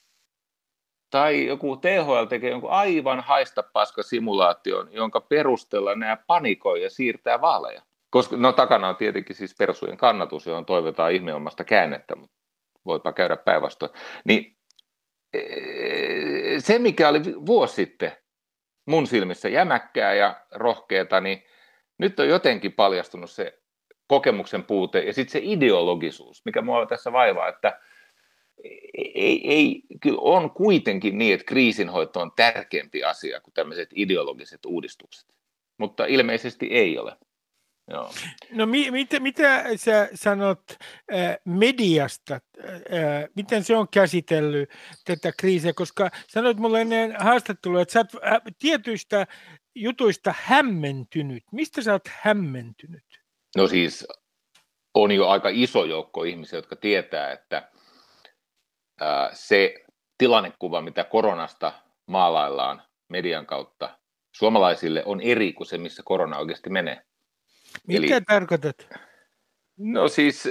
Tai 1.10 1.46
joku 1.46 1.78
THL 1.78 2.26
tekee 2.30 2.50
jonkun 2.50 2.72
aivan 2.72 3.20
haista 3.20 3.64
paska 3.64 4.04
simulaation, 4.04 4.94
jonka 4.94 5.22
perusteella 5.22 5.96
nämä 5.96 6.18
panikoi 6.28 6.84
ja 6.84 6.90
siirtää 6.90 7.42
vaaleja. 7.42 7.82
Koska 8.14 8.38
no 8.38 8.52
takana 8.52 8.90
on 8.90 8.96
tietenkin 8.96 9.36
siis 9.36 9.56
persujen 9.58 9.98
kannatus, 9.98 10.46
johon 10.46 10.66
toivotaan 10.66 11.12
ihmeelmasta 11.12 11.64
käännettä, 11.64 12.16
mutta 12.16 12.38
voipa 12.86 13.14
käydä 13.14 13.38
päinvastoin. 13.38 13.92
Niin 14.26 14.58
e, 15.34 15.40
se, 16.60 16.80
mikä 16.80 17.10
oli 17.10 17.22
vuosi 17.46 17.76
sitten 17.76 18.12
mun 18.86 19.08
silmissä 19.08 19.50
jämäkkää 19.50 20.14
ja 20.14 20.42
rohkeata, 20.52 21.22
niin 21.22 21.44
nyt 21.98 22.20
on 22.20 22.28
jotenkin 22.28 22.74
paljastunut 22.74 23.32
se 23.32 23.60
kokemuksen 24.08 24.64
puute 24.64 25.00
ja 25.00 25.14
sitten 25.14 25.32
se 25.32 25.40
ideologisuus, 25.44 26.46
mikä 26.46 26.62
mua 26.62 26.86
tässä 26.86 27.12
vaivaa, 27.12 27.48
että 27.48 27.80
ei, 29.16 29.52
ei, 29.52 29.82
kyllä 30.02 30.20
on 30.22 30.52
kuitenkin 30.52 31.18
niin, 31.18 31.34
että 31.34 31.46
kriisinhoito 31.46 32.20
on 32.20 32.32
tärkeämpi 32.36 33.04
asia 33.04 33.42
kuin 33.42 33.54
tämmöiset 33.54 33.90
ideologiset 33.96 34.66
uudistukset, 34.66 35.30
mutta 35.78 36.06
ilmeisesti 36.06 36.68
ei 36.72 36.98
ole. 36.98 37.18
Joo. 37.88 38.12
No 38.52 38.66
mi, 38.66 38.92
mitä, 38.92 39.20
mitä 39.20 39.64
sä 39.76 40.10
sanot 40.16 40.62
äh, 41.14 41.38
mediasta, 41.46 42.34
äh, 42.34 42.42
miten 43.36 43.64
se 43.64 43.76
on 43.76 43.88
käsitellyt 43.88 44.70
tätä 45.06 45.32
kriisiä, 45.38 45.74
koska 45.74 46.10
sanoit 46.28 46.58
mulle 46.58 46.82
ennen 46.82 47.16
haastattelua, 47.20 47.82
että 47.82 47.92
sä 47.92 48.00
oot 48.00 48.24
äh, 48.26 48.42
tietyistä 48.60 49.28
jutuista 49.76 50.34
hämmentynyt. 50.38 51.44
Mistä 51.52 51.82
sä 51.82 51.92
oot 51.92 52.08
hämmentynyt? 52.08 53.04
No 53.58 53.68
siis 53.68 54.08
on 54.94 55.12
jo 55.12 55.28
aika 55.28 55.50
iso 55.52 55.86
joukko 55.86 56.24
ihmisiä, 56.24 56.58
jotka 56.58 56.76
tietää, 56.76 57.32
että 57.32 57.72
ää, 59.00 59.30
se 59.34 59.84
tilannekuva, 60.18 60.82
mitä 60.82 61.04
koronasta 61.04 61.74
maalaillaan 62.06 62.82
median 63.10 63.46
kautta 63.46 64.00
suomalaisille, 64.36 65.04
on 65.06 65.22
eri 65.22 65.54
kuin 65.54 65.68
se, 65.68 65.78
missä 65.78 66.04
korona 66.06 66.38
oikeasti 66.38 66.70
menee. 66.70 67.06
Mitä 67.88 68.16
Eli, 68.16 68.22
tarkoitat? 68.28 68.88
No 69.78 70.08
siis 70.08 70.44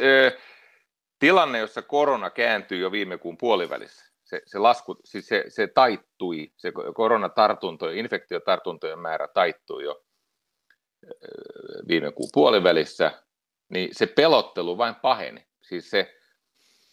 tilanne, 1.18 1.58
jossa 1.58 1.82
korona 1.82 2.30
kääntyy 2.30 2.78
jo 2.78 2.92
viime 2.92 3.18
kuun 3.18 3.38
puolivälissä. 3.38 4.12
Se, 4.24 4.42
se, 4.46 4.58
lasku, 4.58 4.96
siis 5.04 5.26
se, 5.26 5.44
se 5.48 5.66
taittui, 5.66 6.52
se 6.56 6.72
koronatartuntojen, 6.94 7.98
infektiotartuntojen 7.98 8.98
määrä 8.98 9.28
taittui 9.28 9.84
jo 9.84 10.04
viime 11.88 12.12
kuun 12.12 12.30
puolivälissä, 12.32 13.22
niin 13.68 13.88
se 13.92 14.06
pelottelu 14.06 14.78
vain 14.78 14.94
paheni. 14.94 15.46
Siis 15.62 15.90
se, 15.90 16.14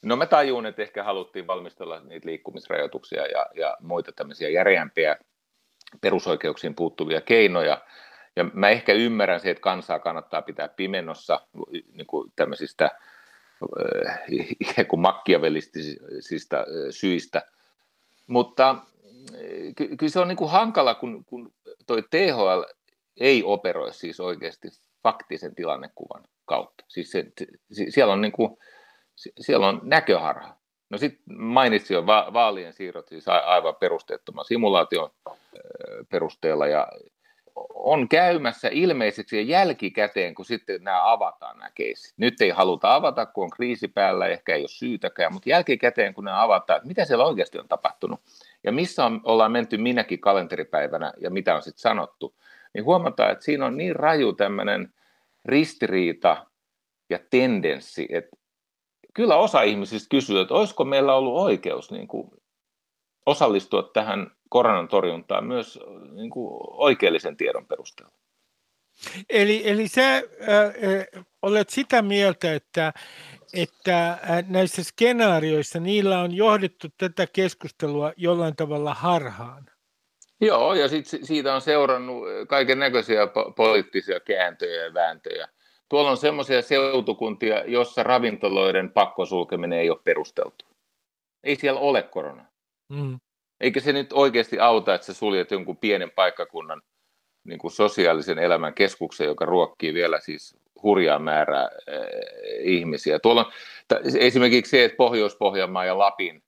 no 0.02 0.16
mä 0.16 0.26
tajuun, 0.26 0.66
että 0.66 0.82
ehkä 0.82 1.04
haluttiin 1.04 1.48
valmistella 1.48 2.00
niitä 2.00 2.28
liikkumisrajoituksia 2.28 3.26
ja, 3.26 3.46
ja 3.56 3.78
muita 3.80 4.12
tämmöisiä 4.12 4.50
järeämpiä 4.50 5.18
perusoikeuksiin 6.02 6.76
puuttuvia 6.76 7.22
keinoja, 7.22 7.82
ja 8.39 8.46
mä 8.53 8.69
ehkä 8.69 8.93
ymmärrän 8.93 9.39
se, 9.39 9.50
että 9.50 9.62
kansaa 9.62 10.00
kannattaa 10.00 10.41
pitää 10.41 10.67
pimennossa 10.67 11.41
niin 11.93 12.08
kuin 12.08 12.31
tämmöisistä 12.36 12.89
äh, 14.05 14.88
kuin 14.88 15.00
makkiavelistisista 15.00 16.58
äh, 16.58 16.65
syistä, 16.89 17.41
Mutta 18.27 18.75
ky- 19.75 19.96
kyllä 19.98 20.12
se 20.12 20.19
on 20.19 20.27
niin 20.27 20.38
kuin 20.38 20.51
hankala, 20.51 20.96
kun, 20.96 21.25
kun 21.25 21.53
toi 21.88 22.03
THL 22.10 22.63
ei 23.19 23.43
operoi 23.46 23.93
siis 23.93 24.19
oikeasti 24.19 24.67
faktisen 25.03 25.55
tilannekuvan 25.55 26.24
kautta. 26.46 26.86
Siis 26.88 27.12
se, 27.12 27.25
siellä, 27.89 28.13
on 28.13 28.22
niin 28.22 28.31
kuin, 28.31 28.58
siellä 29.15 29.67
on 29.67 29.81
näköharha. 29.84 30.55
No 30.89 30.98
sitten 30.98 31.38
mainitsin 31.38 31.96
jo 31.96 32.05
va- 32.05 32.29
vaalien 32.34 32.74
siirrot 32.74 33.08
siis 33.08 33.27
aivan 33.27 33.75
perusteettoman 33.75 34.46
simulaation 34.46 35.10
perusteella 36.10 36.67
ja 36.67 36.88
on 37.74 38.10
käymässä 38.10 38.70
ilmeiseksi 38.72 39.38
ja 39.38 39.41
jälkikäteen, 39.41 40.36
kun 40.36 40.46
sitten 40.46 40.84
nämä 40.84 41.12
avataan 41.12 41.58
nämä 41.58 41.72
keissit. 41.75 42.13
Nyt 42.18 42.41
ei 42.41 42.50
haluta 42.50 42.96
avata, 42.96 43.25
kun 43.25 43.44
on 43.44 43.50
kriisi 43.50 43.88
päällä, 43.88 44.27
ehkä 44.27 44.56
ei 44.56 44.62
ole 44.62 44.68
syytäkään, 44.68 45.34
mutta 45.34 45.50
jälkikäteen, 45.50 46.13
kun 46.13 46.24
nämä 46.24 46.44
avataan, 46.44 46.77
että 46.77 46.88
mitä 46.88 47.06
siellä 47.06 47.25
oikeasti 47.25 47.60
on 47.60 47.68
tapahtunut 47.68 48.20
ja 48.63 48.72
missä 48.72 49.06
on, 49.06 49.22
ollaan 49.24 49.51
menty 49.51 49.77
minäkin 49.77 50.20
kalenteripäivänä 50.20 51.13
ja 51.22 51.29
mitä 51.29 51.56
on 51.56 51.62
sitten 51.62 51.82
sanottu, 51.82 52.36
niin 52.74 52.86
huomataan, 52.86 53.32
että 53.32 53.46
siinä 53.46 53.65
on 53.65 53.77
niin 53.77 53.96
raju 53.96 54.34
tämmöinen 54.34 54.94
ristiriita 55.46 56.46
ja 57.10 57.20
tendenssi, 57.29 58.08
että 58.10 58.38
kyllä 59.13 59.36
osa 59.36 59.62
ihmisistä 59.62 60.08
kysyy, 60.10 60.39
että 60.39 60.53
olisiko 60.53 60.86
meillä 60.86 61.15
ollut 61.15 61.41
oikeus 61.41 61.91
niin 61.91 62.08
kuin 62.08 62.32
osallistua 63.26 63.84
tähän 63.84 64.32
koronan 64.50 64.88
torjuntaan 64.88 65.46
myös 65.46 65.80
niin 66.12 66.30
kuin 66.30 66.60
oikeellisen 66.62 67.38
tiedon 67.38 67.68
perusteella. 67.68 68.14
Eli, 69.30 69.70
eli 69.70 69.88
sä 69.88 70.16
äh, 70.16 70.24
olet 71.42 71.70
sitä 71.70 72.02
mieltä, 72.02 72.54
että, 72.54 72.94
että 73.54 74.18
näissä 74.48 74.84
skenaarioissa 74.84 75.80
niillä 75.80 76.20
on 76.22 76.36
johdettu 76.36 76.88
tätä 76.98 77.28
keskustelua 77.34 78.14
jollain 78.18 78.56
tavalla 78.56 78.94
harhaan? 78.94 79.66
Joo, 80.42 80.74
ja 80.74 80.88
sit 80.88 81.06
siitä 81.06 81.56
on 81.56 81.62
seurannut 81.62 82.24
kaiken 82.48 82.80
näköisiä 82.80 83.26
po- 83.26 83.54
poliittisia 83.56 84.20
kääntöjä 84.20 84.84
ja 84.84 84.94
vääntöjä. 84.94 85.48
Tuolla 85.90 86.12
on 86.12 86.18
semmoisia 86.18 86.62
seutukuntia, 86.62 87.64
jossa 87.66 88.04
ravintoloiden 88.04 88.92
pakkosulkeminen 88.92 89.80
ei 89.80 89.90
ole 89.90 90.00
perusteltu. 90.04 90.66
Ei 91.44 91.56
siellä 91.56 91.80
ole 91.80 92.04
korona. 92.04 92.46
Mm. 92.89 93.19
Eikä 93.62 93.79
se 93.79 93.93
nyt 93.93 94.13
oikeasti 94.13 94.60
auta, 94.60 94.93
että 94.96 95.08
sä 95.08 95.13
suljet 95.13 95.51
jonkun 95.51 95.77
pienen 95.77 96.12
paikkakunnan 96.12 96.81
niin 97.43 97.60
kuin 97.60 97.72
sosiaalisen 97.72 98.39
elämän 98.39 98.74
keskuksen, 98.74 99.27
joka 99.27 99.46
ruokkii 99.46 99.93
vielä 99.93 100.19
siis 100.19 100.58
hurjaa 100.84 101.19
määrää 101.19 101.63
äh, 101.63 101.69
ihmisiä. 102.60 103.19
Tuolla 103.19 103.46
on 103.46 103.51
t- 103.88 104.15
esimerkiksi 104.15 104.69
se, 104.69 104.84
että 104.84 104.98
Pohjois-Pohjanmaa 104.98 105.86
ja 105.86 105.98
Lapin 105.98 106.43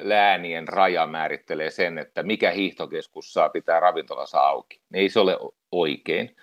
läänien 0.00 0.68
raja 0.68 1.06
määrittelee 1.06 1.70
sen, 1.70 1.98
että 1.98 2.22
mikä 2.22 2.50
hiihtokeskus 2.50 3.32
saa 3.32 3.48
pitää 3.48 3.80
ravintolansa 3.80 4.40
auki. 4.40 4.80
Ei 4.94 5.08
se 5.08 5.20
ole 5.20 5.38
oikein. 5.72 6.36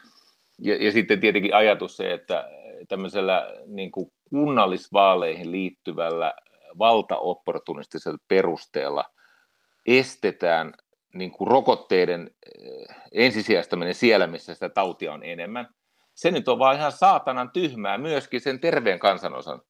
Ja, 0.60 0.84
ja 0.86 0.92
sitten 0.92 1.20
tietenkin 1.20 1.54
ajatus 1.54 1.98
se, 1.98 2.14
että 2.14 2.50
tämmöisellä 2.88 3.54
niin 3.66 3.92
kuin 3.92 4.12
kunnallisvaaleihin 4.30 5.52
liittyvällä 5.52 6.34
valtaopportunistisella 6.80 8.18
perusteella 8.28 9.06
estetään 9.86 10.74
niin 11.14 11.32
kuin 11.32 11.48
rokotteiden 11.48 12.32
eh, 12.58 12.96
ensisijaistaminen 13.12 13.96
siellä, 13.96 14.28
missä 14.28 14.54
sitä 14.54 14.70
tautia 14.70 15.14
on 15.14 15.24
enemmän. 15.24 15.76
Se 16.14 16.32
nyt 16.32 16.48
on 16.48 16.60
vaan 16.60 16.76
ihan 16.76 16.92
saatanan 16.92 17.52
tyhmää 17.52 17.98
myöskin 17.98 18.42
sen 18.42 18.60
terveen 18.60 19.00
kansanosan 19.00 19.62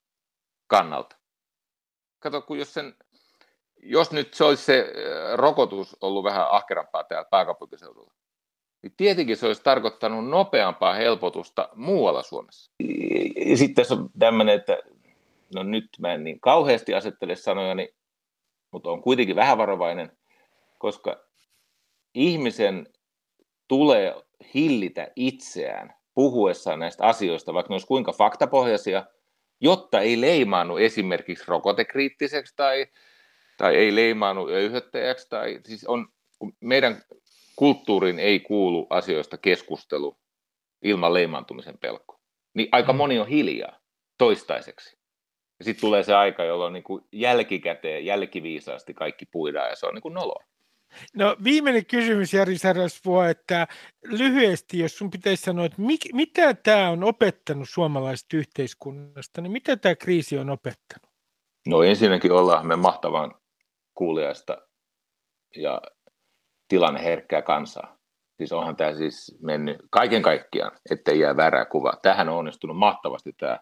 kannalta. 0.67 1.15
Kato, 2.19 2.41
kun 2.41 2.59
jos, 2.59 2.73
sen, 2.73 2.95
jos 3.83 4.11
nyt 4.11 4.33
se 4.33 4.43
olisi 4.43 4.63
se 4.63 4.79
eh, 4.79 4.93
rokotus 5.35 5.97
ollut 6.01 6.23
vähän 6.23 6.47
ahkerampaa 6.49 7.03
täällä 7.03 7.29
pääkaupunkiseudulla, 7.31 8.13
niin 8.81 8.93
tietenkin 8.97 9.37
se 9.37 9.47
olisi 9.47 9.63
tarkoittanut 9.63 10.29
nopeampaa 10.29 10.93
helpotusta 10.93 11.69
muualla 11.75 12.23
Suomessa. 12.23 12.71
Ja 13.45 13.57
sitten 13.57 13.75
tässä 13.75 13.95
on 13.95 14.09
tämmöinen, 14.19 14.55
että 14.55 14.77
no 15.55 15.63
nyt 15.63 15.89
mä 15.99 16.13
en 16.13 16.23
niin 16.23 16.39
kauheasti 16.39 16.93
asettele 16.93 17.35
sanojani, 17.35 17.93
mutta 18.71 18.91
on 18.91 19.01
kuitenkin 19.01 19.35
vähän 19.35 19.57
varovainen, 19.57 20.17
koska 20.77 21.23
ihmisen 22.13 22.87
tulee 23.67 24.15
hillitä 24.53 25.11
itseään 25.15 25.93
puhuessaan 26.13 26.79
näistä 26.79 27.05
asioista, 27.05 27.53
vaikka 27.53 27.69
ne 27.69 27.73
olisi 27.73 27.87
kuinka 27.87 28.11
faktapohjaisia, 28.11 29.05
jotta 29.61 30.01
ei 30.01 30.21
leimaannu 30.21 30.77
esimerkiksi 30.77 31.45
rokotekriittiseksi 31.47 32.53
tai, 32.55 32.87
tai 33.57 33.75
ei 33.75 33.95
leimaannu 33.95 34.47
öyhöttäjäksi. 34.47 35.29
Tai, 35.29 35.59
siis 35.65 35.85
on, 35.87 36.07
meidän 36.59 37.03
kulttuuriin 37.55 38.19
ei 38.19 38.39
kuulu 38.39 38.87
asioista 38.89 39.37
keskustelu 39.37 40.17
ilman 40.81 41.13
leimaantumisen 41.13 41.77
pelkoa. 41.77 42.19
Niin 42.53 42.69
aika 42.71 42.93
mm. 42.93 42.97
moni 42.97 43.19
on 43.19 43.27
hiljaa 43.27 43.79
toistaiseksi. 44.17 44.98
Ja 45.59 45.65
sitten 45.65 45.81
tulee 45.81 46.03
se 46.03 46.15
aika, 46.15 46.43
jolloin 46.43 46.73
niin 46.73 46.83
kuin 46.83 47.05
jälkikäteen, 47.11 48.05
jälkiviisaasti 48.05 48.93
kaikki 48.93 49.25
puidaan 49.25 49.69
ja 49.69 49.75
se 49.75 49.85
on 49.85 49.93
niin 49.93 50.01
kuin 50.01 50.13
noloa. 50.13 50.43
No 51.15 51.37
viimeinen 51.43 51.85
kysymys 51.85 52.33
Jari 52.33 52.57
Sarasvuo, 52.57 53.23
että 53.23 53.67
lyhyesti, 54.05 54.79
jos 54.79 54.97
sun 54.97 55.11
pitäisi 55.11 55.43
sanoa, 55.43 55.65
että 55.65 55.81
mik, 55.81 56.01
mitä 56.13 56.53
tämä 56.53 56.89
on 56.89 57.03
opettanut 57.03 57.69
suomalaisesta 57.69 58.37
yhteiskunnasta, 58.37 59.41
niin 59.41 59.51
mitä 59.51 59.77
tämä 59.77 59.95
kriisi 59.95 60.37
on 60.37 60.49
opettanut? 60.49 61.09
No 61.67 61.83
ensinnäkin 61.83 62.31
ollaan 62.31 62.67
me 62.67 62.75
mahtavan 62.75 63.35
kuuliaista 63.93 64.57
ja 65.55 65.81
tilanne 66.67 67.03
herkkää 67.03 67.41
kansaa. 67.41 67.97
Siis 68.37 68.51
onhan 68.51 68.75
tämä 68.75 68.93
siis 68.93 69.37
mennyt 69.41 69.77
kaiken 69.89 70.21
kaikkiaan, 70.21 70.71
ettei 70.91 71.19
jää 71.19 71.37
väärää 71.37 71.65
kuva. 71.65 71.93
Tähän 72.01 72.29
on 72.29 72.37
onnistunut 72.37 72.77
mahtavasti 72.77 73.33
tämä 73.33 73.59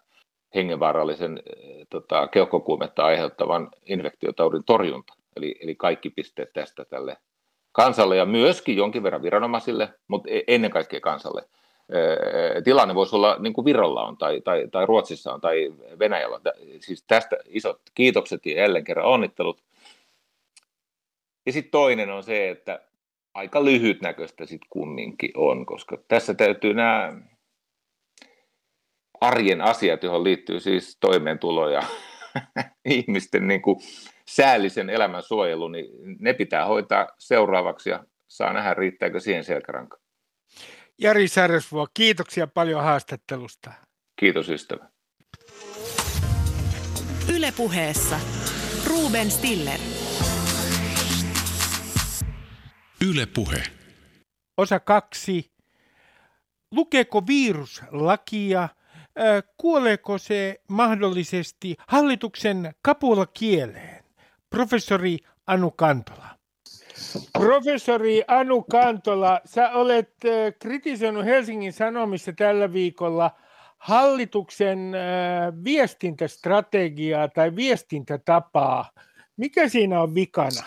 hengenvaarallisen 0.54 1.42
eh, 1.46 1.86
tota, 1.90 2.26
keuhkokuumetta 2.26 3.04
aiheuttavan 3.04 3.70
infektiotaudin 3.86 4.64
torjunta. 4.64 5.14
Eli, 5.36 5.56
eli 5.60 5.74
kaikki 5.74 6.10
pisteet 6.10 6.52
tästä 6.52 6.84
tälle 6.84 7.16
kansalle 7.72 8.16
ja 8.16 8.24
myöskin 8.24 8.76
jonkin 8.76 9.02
verran 9.02 9.22
viranomaisille, 9.22 9.88
mutta 10.08 10.30
e, 10.30 10.40
ennen 10.46 10.70
kaikkea 10.70 11.00
kansalle. 11.00 11.44
Eh, 11.92 12.62
tilanne 12.64 12.94
voisi 12.94 13.16
olla 13.16 13.36
niin 13.38 13.52
kuin 13.52 13.64
Virolla 13.64 14.06
on 14.06 14.16
tai, 14.16 14.40
tai, 14.40 14.68
tai 14.70 14.86
Ruotsissa 14.86 15.34
on 15.34 15.40
tai 15.40 15.74
Venäjällä. 15.98 16.40
Siis 16.80 17.04
tästä 17.06 17.36
isot 17.46 17.80
kiitokset 17.94 18.46
ja 18.46 18.60
jälleen 18.60 18.84
kerran 18.84 19.06
onnittelut. 19.06 19.62
Ja 21.46 21.52
sitten 21.52 21.70
toinen 21.70 22.10
on 22.10 22.22
se, 22.22 22.50
että 22.50 22.80
aika 23.34 23.64
lyhytnäköistä 23.64 24.46
sitten 24.46 24.68
kumminkin 24.70 25.30
on, 25.36 25.66
koska 25.66 25.98
tässä 26.08 26.34
täytyy 26.34 26.74
nämä 26.74 27.12
arjen 29.20 29.60
asiat, 29.60 30.02
johon 30.02 30.24
liittyy 30.24 30.60
siis 30.60 30.96
toimeentulo 31.00 31.68
ja 31.68 31.82
ihmisten 32.84 33.48
niin 33.48 33.62
kuin 33.62 33.80
säällisen 34.28 34.90
elämän 34.90 35.22
suojelu, 35.22 35.68
niin 35.68 35.86
ne 36.20 36.32
pitää 36.32 36.66
hoitaa 36.66 37.08
seuraavaksi 37.18 37.90
ja 37.90 38.04
saa 38.28 38.52
nähdä, 38.52 38.74
riittääkö 38.74 39.20
siihen 39.20 39.44
selkäranka. 39.44 39.98
Jari 40.98 41.28
Särjesvuo, 41.28 41.86
kiitoksia 41.94 42.46
paljon 42.46 42.82
haastattelusta. 42.82 43.72
Kiitos 44.16 44.48
ystävä. 44.48 44.88
Ylepuheessa 47.36 48.20
Ruben 48.86 49.30
Stiller. 49.30 49.80
Yle 53.10 53.26
Puhe. 53.26 53.62
Osa 54.56 54.80
kaksi. 54.80 55.50
Lukeeko 56.72 57.26
virus 57.26 57.82
lakia? 57.90 58.68
Kuoleeko 59.56 60.18
se 60.18 60.60
mahdollisesti 60.68 61.76
hallituksen 61.88 62.74
kapula 62.82 63.26
kieleen? 63.26 64.04
Professori 64.50 65.18
Anu 65.46 65.70
Kantola. 65.70 66.28
Professori 67.32 68.22
Anu 68.28 68.62
Kantola, 68.62 69.40
sä 69.44 69.70
olet 69.70 70.10
kritisoinut 70.58 71.24
Helsingin 71.24 71.72
Sanomissa 71.72 72.32
tällä 72.32 72.72
viikolla 72.72 73.30
hallituksen 73.78 74.92
viestintästrategiaa 75.64 77.28
tai 77.28 77.56
viestintätapaa. 77.56 78.90
Mikä 79.36 79.68
siinä 79.68 80.02
on 80.02 80.14
vikana? 80.14 80.62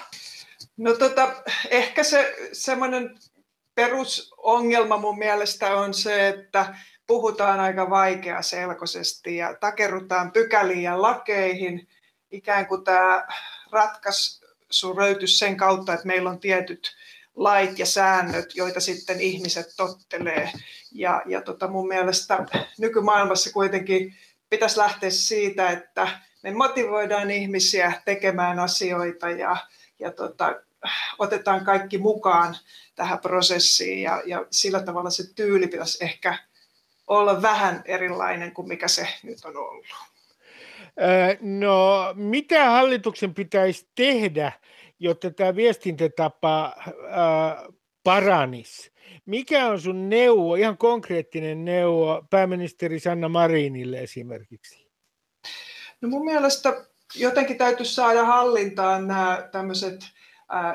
No 0.77 0.93
tota, 0.93 1.43
ehkä 1.69 2.03
se 2.03 2.35
semmoinen 2.51 3.15
perusongelma 3.75 4.97
mun 4.97 5.17
mielestä 5.17 5.75
on 5.75 5.93
se, 5.93 6.27
että 6.27 6.75
puhutaan 7.11 7.59
aika 7.59 7.89
vaikeaselkoisesti 7.89 9.35
ja 9.35 9.55
takerrutaan 9.59 10.31
pykäliin 10.31 10.83
ja 10.83 11.01
lakeihin. 11.01 11.87
Ikään 12.31 12.67
kuin 12.67 12.83
tämä 12.83 13.27
ratkaisu 13.71 14.95
löytyisi 14.97 15.37
sen 15.37 15.57
kautta, 15.57 15.93
että 15.93 16.07
meillä 16.07 16.29
on 16.29 16.39
tietyt 16.39 16.95
lait 17.35 17.79
ja 17.79 17.85
säännöt, 17.85 18.55
joita 18.55 18.79
sitten 18.79 19.21
ihmiset 19.21 19.65
tottelee. 19.77 20.51
Ja, 20.91 21.21
ja 21.25 21.41
tota 21.41 21.67
mun 21.67 21.87
mielestä 21.87 22.45
nykymaailmassa 22.77 23.51
kuitenkin 23.51 24.15
pitäisi 24.49 24.77
lähteä 24.77 25.09
siitä, 25.09 25.69
että 25.69 26.07
me 26.43 26.51
motivoidaan 26.51 27.31
ihmisiä 27.31 27.93
tekemään 28.05 28.59
asioita 28.59 29.29
ja, 29.29 29.57
ja 29.99 30.11
tota, 30.11 30.61
otetaan 31.19 31.65
kaikki 31.65 31.97
mukaan 31.97 32.57
tähän 32.95 33.19
prosessiin 33.19 34.01
ja, 34.01 34.21
ja 34.25 34.45
sillä 34.51 34.83
tavalla 34.83 35.09
se 35.09 35.33
tyyli 35.33 35.67
pitäisi 35.67 36.03
ehkä 36.03 36.50
olla 37.11 37.41
vähän 37.41 37.81
erilainen 37.85 38.53
kuin 38.53 38.67
mikä 38.67 38.87
se 38.87 39.07
nyt 39.23 39.45
on 39.45 39.57
ollut. 39.57 39.85
No, 41.41 42.13
mitä 42.15 42.69
hallituksen 42.69 43.33
pitäisi 43.33 43.87
tehdä, 43.95 44.51
jotta 44.99 45.31
tämä 45.31 45.55
viestintätapa 45.55 46.75
paranisi? 48.03 48.91
Mikä 49.25 49.67
on 49.67 49.81
sun 49.81 50.09
neuvo, 50.09 50.55
ihan 50.55 50.77
konkreettinen 50.77 51.65
neuvo 51.65 52.25
pääministeri 52.29 52.99
Sanna 52.99 53.29
Marinille 53.29 53.99
esimerkiksi? 53.99 54.87
No 56.01 56.09
mun 56.09 56.25
mielestä 56.25 56.85
jotenkin 57.15 57.57
täytyisi 57.57 57.95
saada 57.95 58.25
hallintaan 58.25 59.07
nämä 59.07 59.49
tämmöiset 59.51 59.99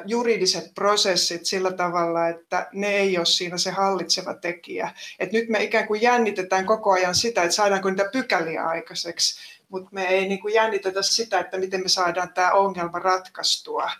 juridiset 0.07 0.75
prosessit 0.75 1.47
sillä 1.47 1.73
tavalla, 1.73 2.29
että 2.29 2.69
ne 2.73 2.97
ei 2.97 3.19
ole 3.19 3.27
siinä 3.27 3.59
se 3.59 3.71
hallitseva 3.71 4.35
tekijä. 4.35 4.91
Et 5.19 5.33
nyt 5.33 5.49
me 5.49 5.63
ikään 5.63 5.87
kuin 5.87 6.03
jännitetään 6.03 6.67
koko 6.67 6.93
ajan 6.93 7.15
sitä, 7.15 7.43
että 7.43 7.57
saadaanko 7.57 7.91
niitä 7.91 8.09
pykäliä 8.13 8.65
aikaiseksi, 8.65 9.41
mutta 9.69 9.89
me 9.93 10.05
ei 10.09 10.29
niin 10.29 10.41
kuin 10.41 10.55
jännitetä 10.55 11.03
sitä, 11.03 11.41
että 11.41 11.59
miten 11.59 11.83
me 11.83 11.89
saadaan 11.89 12.35
tämä 12.35 12.53
ongelma 12.53 12.99
ratkaistua. 12.99 13.91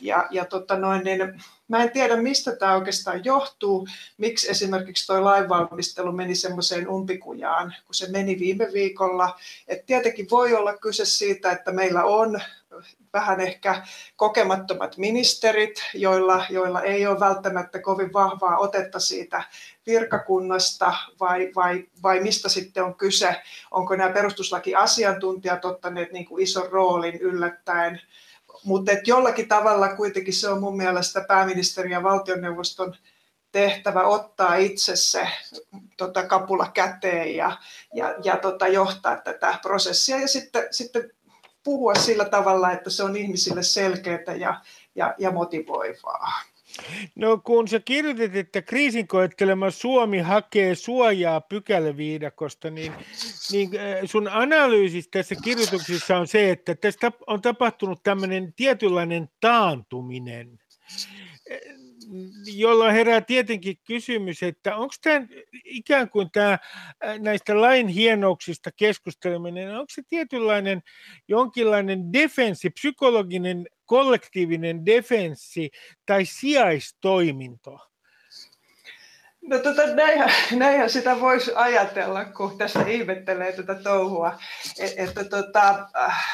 Ja, 0.00 0.26
ja 0.30 0.44
tota 0.44 0.76
noin, 0.76 1.04
niin 1.04 1.42
mä 1.68 1.82
en 1.82 1.90
tiedä, 1.90 2.16
mistä 2.16 2.56
tämä 2.56 2.74
oikeastaan 2.74 3.24
johtuu, 3.24 3.88
miksi 4.18 4.50
esimerkiksi 4.50 5.06
tuo 5.06 5.24
lainvalmistelu 5.24 6.12
meni 6.12 6.34
semmoiseen 6.34 6.88
umpikujaan, 6.88 7.74
kun 7.86 7.94
se 7.94 8.10
meni 8.10 8.38
viime 8.38 8.68
viikolla. 8.72 9.38
Et 9.68 9.86
tietenkin 9.86 10.30
voi 10.30 10.54
olla 10.54 10.76
kyse 10.76 11.04
siitä, 11.04 11.52
että 11.52 11.72
meillä 11.72 12.04
on 12.04 12.40
vähän 13.12 13.40
ehkä 13.40 13.82
kokemattomat 14.16 14.96
ministerit, 14.96 15.82
joilla, 15.94 16.44
joilla 16.50 16.82
ei 16.82 17.06
ole 17.06 17.20
välttämättä 17.20 17.78
kovin 17.78 18.12
vahvaa 18.12 18.58
otetta 18.58 19.00
siitä 19.00 19.42
virkakunnasta, 19.86 20.94
vai, 21.20 21.52
vai, 21.56 21.84
vai 22.02 22.20
mistä 22.20 22.48
sitten 22.48 22.84
on 22.84 22.94
kyse? 22.94 23.36
Onko 23.70 23.96
nämä 23.96 24.12
perustuslakiasiantuntijat 24.12 25.64
ottaneet 25.64 26.12
niin 26.12 26.24
kuin 26.24 26.42
ison 26.42 26.72
roolin 26.72 27.20
yllättäen? 27.20 28.00
Mutta 28.64 28.92
jollakin 29.06 29.48
tavalla 29.48 29.96
kuitenkin 29.96 30.34
se 30.34 30.48
on 30.48 30.60
mun 30.60 30.76
mielestä 30.76 31.24
pääministerin 31.28 31.92
ja 31.92 32.02
valtioneuvoston 32.02 32.96
tehtävä 33.52 34.02
ottaa 34.02 34.54
itse 34.54 34.96
se 34.96 35.28
tota, 35.96 36.26
kapula 36.26 36.70
käteen 36.74 37.36
ja, 37.36 37.56
ja, 37.94 38.14
ja 38.24 38.36
tota, 38.36 38.68
johtaa 38.68 39.16
tätä 39.16 39.58
prosessia 39.62 40.18
ja 40.18 40.28
sitten, 40.28 40.62
sitten 40.70 41.10
puhua 41.64 41.94
sillä 41.94 42.24
tavalla, 42.24 42.72
että 42.72 42.90
se 42.90 43.02
on 43.02 43.16
ihmisille 43.16 43.62
selkeää 43.62 44.34
ja, 44.38 44.60
ja, 44.94 45.14
ja 45.18 45.30
motivoivaa. 45.30 46.32
No 47.14 47.38
kun 47.38 47.68
sä 47.68 47.80
kirjoitit, 47.80 48.36
että 48.36 48.62
kriisin 48.62 49.08
koettelema 49.08 49.70
Suomi 49.70 50.18
hakee 50.18 50.74
suojaa 50.74 51.40
pykäläviidakosta, 51.40 52.70
niin, 52.70 52.92
niin 53.52 53.70
äh, 53.76 53.98
sun 54.04 54.28
analyysis 54.28 55.08
tässä 55.08 55.34
kirjoituksessa 55.44 56.16
on 56.16 56.26
se, 56.26 56.50
että 56.50 56.74
tästä 56.74 57.12
on 57.26 57.42
tapahtunut 57.42 58.02
tämmöinen 58.02 58.52
tietynlainen 58.52 59.30
taantuminen 59.40 60.60
jolloin 62.54 62.94
herää 62.94 63.20
tietenkin 63.20 63.76
kysymys, 63.86 64.42
että 64.42 64.76
onko 64.76 64.94
tämä 65.02 65.26
ikään 65.64 66.10
kuin 66.10 66.30
tämä 66.30 66.58
näistä 67.18 67.60
lain 67.60 67.88
hienouksista 67.88 68.70
keskusteleminen, 68.76 69.70
onko 69.70 69.86
se 69.88 70.02
tietynlainen 70.08 70.82
jonkinlainen 71.28 72.12
defenssi, 72.12 72.70
psykologinen 72.70 73.66
kollektiivinen 73.86 74.86
defenssi 74.86 75.70
tai 76.06 76.24
sijaistoiminto? 76.24 77.78
No 79.42 79.58
tota, 79.58 79.86
näinhän, 79.86 80.30
näinhän 80.52 80.90
sitä 80.90 81.20
voisi 81.20 81.52
ajatella, 81.54 82.24
kun 82.24 82.58
tässä 82.58 82.82
ihmettelee 82.86 83.52
tätä 83.52 83.74
touhua, 83.74 84.38
että, 84.80 85.02
että 85.02 85.24
tota, 85.24 85.88
äh, 85.96 86.26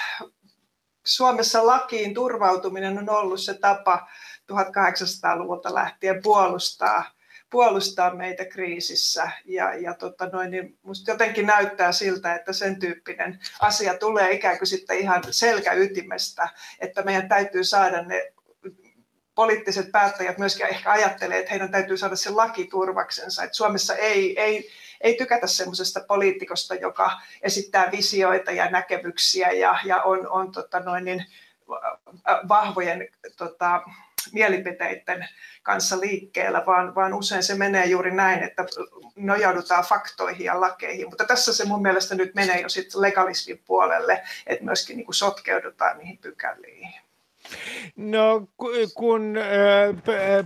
Suomessa 1.07 1.67
lakiin 1.67 2.15
turvautuminen 2.15 2.99
on 2.99 3.11
ollut 3.11 3.41
se 3.41 3.55
tapa 3.55 4.09
1800-luvulta 4.53 5.75
lähtien 5.75 6.23
puolustaa, 6.23 7.05
puolustaa 7.51 8.15
meitä 8.15 8.45
kriisissä. 8.45 9.31
Ja, 9.45 9.75
ja 9.75 9.95
tota 9.95 10.29
noin, 10.33 10.51
niin 10.51 10.79
musta 10.83 11.11
jotenkin 11.11 11.47
näyttää 11.47 11.93
siltä, 11.93 12.35
että 12.35 12.53
sen 12.53 12.79
tyyppinen 12.79 13.39
asia 13.61 13.99
tulee 13.99 14.33
ikään 14.33 14.59
kuin 14.59 14.69
sitten 14.69 14.99
ihan 14.99 15.23
selkäytimestä, 15.31 16.49
että 16.79 17.03
meidän 17.03 17.29
täytyy 17.29 17.65
saada 17.65 18.03
ne 18.03 18.33
poliittiset 19.37 19.93
päättäjät 19.93 20.39
myöskin 20.39 20.67
ehkä 20.67 20.91
ajattelee, 20.91 21.39
että 21.39 21.51
heidän 21.51 21.71
täytyy 21.71 21.97
saada 21.97 22.17
se 22.17 22.31
laki 22.31 22.67
turvaksensa. 22.67 23.45
Että 23.45 23.57
Suomessa 23.57 23.95
ei, 23.95 24.41
ei, 24.41 24.71
ei 25.01 25.15
tykätä 25.15 25.47
semmoisesta 25.47 26.01
poliitikosta, 26.09 26.75
joka 26.75 27.21
esittää 27.43 27.91
visioita 27.93 28.53
ja 28.53 28.71
näkemyksiä 28.71 29.51
ja, 29.51 29.79
ja 29.85 30.03
on, 30.03 30.29
on 30.29 30.53
tota 30.53 30.81
noin 30.81 31.05
niin, 31.05 31.27
vahvojen 32.49 33.09
tota, 33.37 33.83
mielipiteiden 34.33 35.29
kanssa 35.63 36.01
liikkeellä, 36.01 36.63
vaan, 36.67 36.95
vaan 36.95 37.15
usein 37.15 37.43
se 37.43 37.55
menee 37.55 37.87
juuri 37.87 38.15
näin, 38.15 38.43
että 38.43 38.67
nojaudutaan 39.17 39.85
faktoihin 39.85 40.45
ja 40.45 40.61
lakeihin. 40.61 41.09
Mutta 41.09 41.25
tässä 41.25 41.55
se 41.55 41.65
mun 41.65 41.83
mielestä 41.83 42.15
nyt 42.15 42.35
menee 42.35 42.61
jo 42.61 42.69
sitten 42.69 43.03
legalismin 43.03 43.63
puolelle, 43.67 44.23
että 44.47 44.65
myöskin 44.65 44.97
niin 44.97 45.05
kuin 45.05 45.15
sotkeudutaan 45.15 45.99
niihin 45.99 46.19
pykäliin. 46.19 46.95
No 47.97 48.49
kun 48.95 49.37
äh, 49.37 50.45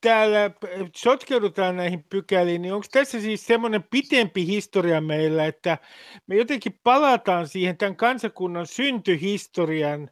täällä 0.00 0.50
sotkeudutaan 0.96 1.76
näihin 1.76 2.04
pykäliin, 2.04 2.62
niin 2.62 2.74
onko 2.74 2.86
tässä 2.92 3.20
siis 3.20 3.46
semmoinen 3.46 3.82
pitempi 3.82 4.46
historia 4.46 5.00
meillä, 5.00 5.46
että 5.46 5.78
me 6.26 6.36
jotenkin 6.36 6.80
palataan 6.82 7.48
siihen 7.48 7.76
tämän 7.76 7.96
kansakunnan 7.96 8.66
syntyhistorian 8.66 10.10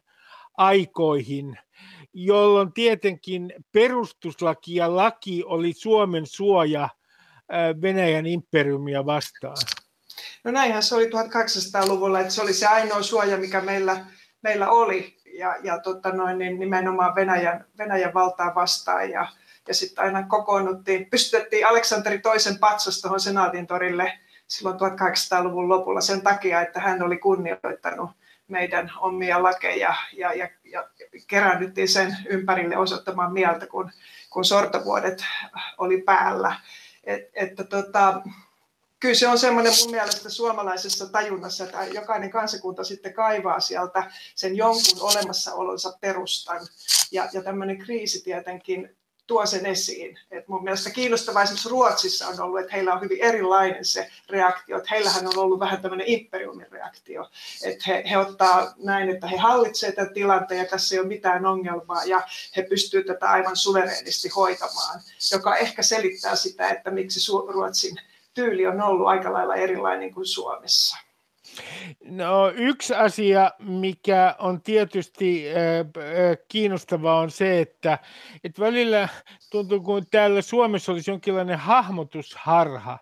aikoihin, 0.57 1.59
jolloin 2.19 2.73
tietenkin 2.73 3.53
perustuslaki 3.71 4.75
ja 4.75 4.95
laki 4.95 5.43
oli 5.45 5.73
Suomen 5.73 6.25
suoja 6.25 6.89
Venäjän 7.81 8.25
imperiumia 8.25 9.05
vastaan. 9.05 9.57
No 10.43 10.51
näinhän 10.51 10.83
se 10.83 10.95
oli 10.95 11.05
1800-luvulla, 11.05 12.19
että 12.19 12.33
se 12.33 12.41
oli 12.41 12.53
se 12.53 12.67
ainoa 12.67 13.01
suoja, 13.01 13.37
mikä 13.37 13.61
meillä, 13.61 14.05
meillä 14.41 14.69
oli, 14.69 15.17
ja, 15.33 15.55
ja 15.63 15.79
tota 15.79 16.11
noin, 16.11 16.37
niin 16.37 16.59
nimenomaan 16.59 17.15
Venäjän, 17.15 17.65
Venäjän 17.77 18.13
valtaa 18.13 18.55
vastaan. 18.55 19.09
Ja, 19.09 19.27
ja 19.67 19.73
sitten 19.73 20.03
aina 20.03 20.23
kokoonnuttiin, 20.23 21.09
pystytettiin 21.09 21.67
Aleksanteri 21.67 22.19
toisen 22.19 22.59
patsas 22.59 23.01
tuohon 23.01 23.19
Senaatin 23.19 23.67
torille 23.67 24.19
silloin 24.47 24.75
1800-luvun 24.75 25.69
lopulla 25.69 26.01
sen 26.01 26.21
takia, 26.21 26.61
että 26.61 26.79
hän 26.79 27.03
oli 27.03 27.17
kunnioittanut 27.17 28.09
meidän 28.47 28.91
omia 28.99 29.43
lakeja 29.43 29.95
ja, 30.13 30.33
ja, 30.33 30.49
ja 30.63 30.89
keräännyttiin 31.27 31.87
sen 31.89 32.17
ympärille 32.29 32.77
osoittamaan 32.77 33.33
mieltä, 33.33 33.67
kun, 33.67 33.91
kun 34.29 34.45
sortovuodet 34.45 35.25
oli 35.77 36.01
päällä. 36.01 36.55
Et, 37.03 37.29
että 37.33 37.63
tota, 37.63 38.21
kyllä 38.99 39.15
se 39.15 39.27
on 39.27 39.39
semmoinen 39.39 39.73
mun 39.83 39.91
mielestä 39.91 40.29
suomalaisessa 40.29 41.09
tajunnassa, 41.09 41.63
että 41.63 41.85
jokainen 41.85 42.31
kansakunta 42.31 42.83
sitten 42.83 43.13
kaivaa 43.13 43.59
sieltä 43.59 44.11
sen 44.35 44.55
jonkun 44.55 45.01
olemassaolonsa 45.01 45.97
perustan. 46.01 46.67
Ja, 47.11 47.29
ja 47.33 47.43
tämmöinen 47.43 47.77
kriisi 47.77 48.23
tietenkin 48.23 48.96
tuo 49.27 49.45
sen 49.45 49.65
esiin. 49.65 50.19
Et 50.31 50.47
mun 50.47 50.63
mielestä 50.63 50.89
kiinnostavaa 50.89 51.43
esimerkiksi 51.43 51.69
Ruotsissa 51.69 52.27
on 52.27 52.41
ollut, 52.41 52.59
että 52.59 52.75
heillä 52.75 52.93
on 52.93 53.01
hyvin 53.01 53.21
erilainen 53.21 53.85
se 53.85 54.09
reaktio. 54.29 54.77
Että 54.77 54.89
heillähän 54.91 55.27
on 55.27 55.37
ollut 55.37 55.59
vähän 55.59 55.81
tämmöinen 55.81 56.07
imperiumin 56.07 56.71
reaktio. 56.71 57.29
Että 57.63 57.83
he, 57.87 58.03
he 58.09 58.17
ottaa 58.17 58.73
näin, 58.77 59.09
että 59.09 59.27
he 59.27 59.37
hallitsevat 59.37 59.95
tätä 59.95 60.13
tilanteen 60.13 60.59
ja 60.59 60.65
tässä 60.65 60.95
ei 60.95 60.99
ole 60.99 61.07
mitään 61.07 61.45
ongelmaa 61.45 62.05
ja 62.05 62.21
he 62.55 62.61
pystyvät 62.61 63.05
tätä 63.05 63.29
aivan 63.29 63.55
suvereenisti 63.55 64.29
hoitamaan, 64.29 65.01
joka 65.31 65.55
ehkä 65.55 65.81
selittää 65.81 66.35
sitä, 66.35 66.69
että 66.69 66.91
miksi 66.91 67.31
Ruotsin 67.47 67.95
tyyli 68.33 68.67
on 68.67 68.81
ollut 68.81 69.07
aika 69.07 69.33
lailla 69.33 69.55
erilainen 69.55 70.13
kuin 70.13 70.25
Suomessa. 70.25 71.06
No, 72.03 72.51
yksi 72.55 72.93
asia, 72.93 73.51
mikä 73.59 74.35
on 74.39 74.61
tietysti 74.61 75.45
kiinnostavaa, 76.47 77.19
on 77.19 77.31
se, 77.31 77.61
että, 77.61 77.99
että 78.43 78.61
välillä 78.61 79.09
tuntuu 79.51 79.79
kuin 79.81 80.05
täällä 80.11 80.41
Suomessa 80.41 80.91
olisi 80.91 81.11
jonkinlainen 81.11 81.59
hahmotusharha, 81.59 82.99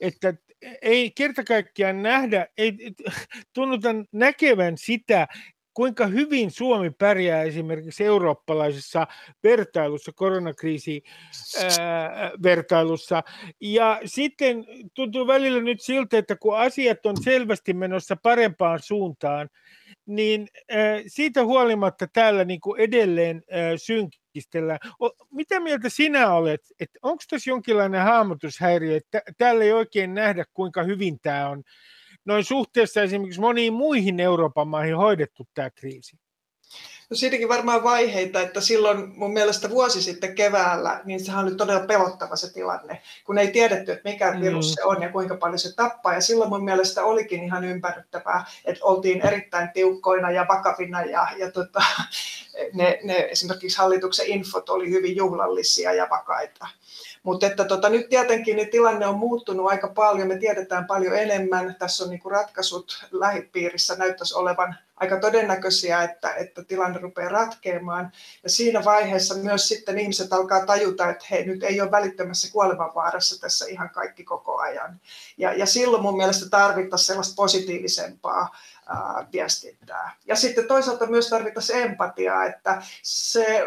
että 0.00 0.34
ei 0.82 1.10
kerta 1.10 1.44
kaikkiaan 1.44 2.02
nähdä, 2.02 2.46
ei 2.58 2.72
tunnuta 3.52 3.88
näkevän 4.12 4.78
sitä, 4.78 5.28
kuinka 5.78 6.06
hyvin 6.06 6.50
Suomi 6.50 6.90
pärjää 6.90 7.42
esimerkiksi 7.42 8.04
eurooppalaisessa 8.04 9.06
vertailussa, 9.44 10.12
koronakriisi 10.12 11.02
vertailussa. 12.42 13.22
Ja 13.60 14.00
sitten 14.04 14.64
tuntuu 14.94 15.26
välillä 15.26 15.62
nyt 15.62 15.80
siltä, 15.80 16.18
että 16.18 16.36
kun 16.36 16.58
asiat 16.58 17.06
on 17.06 17.22
selvästi 17.22 17.72
menossa 17.72 18.16
parempaan 18.22 18.78
suuntaan, 18.82 19.48
niin 20.06 20.48
siitä 21.06 21.44
huolimatta 21.44 22.06
täällä 22.12 22.44
niin 22.44 22.60
kuin 22.60 22.80
edelleen 22.80 23.42
nyrkistellään. 23.88 24.78
O, 25.02 25.10
mitä 25.30 25.60
mieltä 25.60 25.88
sinä 25.88 26.32
olet, 26.32 26.60
että 26.80 26.98
onko 27.02 27.22
tässä 27.30 27.50
jonkinlainen 27.50 28.02
hahmotushäiriö, 28.02 28.96
että 28.96 29.22
täällä 29.36 29.64
ei 29.64 29.72
oikein 29.72 30.14
nähdä, 30.14 30.44
kuinka 30.54 30.82
hyvin 30.82 31.20
tämä 31.22 31.48
on 31.48 31.62
noin 32.28 32.44
suhteessa 32.44 33.02
esimerkiksi 33.02 33.40
moniin 33.40 33.72
muihin 33.72 34.20
Euroopan 34.20 34.68
maihin 34.68 34.96
hoidettu 34.96 35.48
tämä 35.54 35.70
kriisi? 35.70 36.16
No 37.10 37.16
siitäkin 37.16 37.48
varmaan 37.48 37.82
vaiheita, 37.84 38.40
että 38.40 38.60
silloin 38.60 39.08
mun 39.18 39.32
mielestä 39.32 39.70
vuosi 39.70 40.02
sitten 40.02 40.34
keväällä, 40.34 41.00
niin 41.04 41.24
sehän 41.24 41.44
oli 41.44 41.54
todella 41.54 41.86
pelottava 41.86 42.36
se 42.36 42.52
tilanne, 42.52 43.02
kun 43.24 43.38
ei 43.38 43.50
tiedetty, 43.50 43.92
että 43.92 44.08
mikä 44.08 44.32
mm. 44.32 44.40
virus 44.40 44.72
se 44.72 44.84
on 44.84 45.02
ja 45.02 45.12
kuinka 45.12 45.36
paljon 45.36 45.58
se 45.58 45.74
tappaa. 45.74 46.14
Ja 46.14 46.20
silloin 46.20 46.50
mun 46.50 46.64
mielestä 46.64 47.04
olikin 47.04 47.44
ihan 47.44 47.64
ympärryttävää, 47.64 48.44
että 48.64 48.84
oltiin 48.84 49.26
erittäin 49.26 49.68
tiukkoina 49.74 50.30
ja 50.30 50.46
vakavina 50.48 51.02
ja, 51.02 51.28
ja 51.38 51.52
tota, 51.52 51.82
ne, 52.78 53.00
ne, 53.02 53.16
esimerkiksi 53.30 53.78
hallituksen 53.78 54.26
infot 54.26 54.68
oli 54.68 54.90
hyvin 54.90 55.16
juhlallisia 55.16 55.92
ja 55.92 56.06
vakaita. 56.10 56.66
Mutta 57.28 57.46
että 57.46 57.64
tota, 57.64 57.88
nyt 57.88 58.08
tietenkin 58.08 58.56
niin 58.56 58.70
tilanne 58.70 59.06
on 59.06 59.18
muuttunut 59.18 59.66
aika 59.66 59.88
paljon, 59.88 60.28
me 60.28 60.38
tiedetään 60.38 60.86
paljon 60.86 61.16
enemmän, 61.16 61.76
tässä 61.78 62.04
on 62.04 62.10
niinku 62.10 62.28
ratkaisut 62.28 63.06
lähipiirissä 63.10 63.94
näyttäisi 63.94 64.34
olevan 64.34 64.76
aika 64.96 65.20
todennäköisiä, 65.20 66.02
että, 66.02 66.34
että 66.34 66.64
tilanne 66.64 66.98
rupeaa 66.98 67.28
ratkeamaan. 67.28 68.12
Ja 68.42 68.50
siinä 68.50 68.84
vaiheessa 68.84 69.34
myös 69.34 69.68
sitten 69.68 69.98
ihmiset 69.98 70.32
alkaa 70.32 70.66
tajuta, 70.66 71.10
että 71.10 71.24
he 71.30 71.42
nyt 71.42 71.62
ei 71.62 71.80
ole 71.80 71.90
välittömässä 71.90 72.52
kuolemanvaarassa 72.52 73.40
tässä 73.40 73.66
ihan 73.66 73.90
kaikki 73.90 74.24
koko 74.24 74.58
ajan. 74.58 75.00
Ja, 75.38 75.52
ja 75.52 75.66
silloin 75.66 76.02
mun 76.02 76.16
mielestä 76.16 76.50
tarvittaisiin 76.50 77.06
sellaista 77.06 77.34
positiivisempaa 77.36 78.56
ää, 78.86 79.26
viestintää. 79.32 80.14
Ja 80.26 80.36
sitten 80.36 80.68
toisaalta 80.68 81.06
myös 81.06 81.28
tarvittaisiin 81.28 81.82
empatiaa, 81.82 82.44
että 82.44 82.82
se 83.02 83.66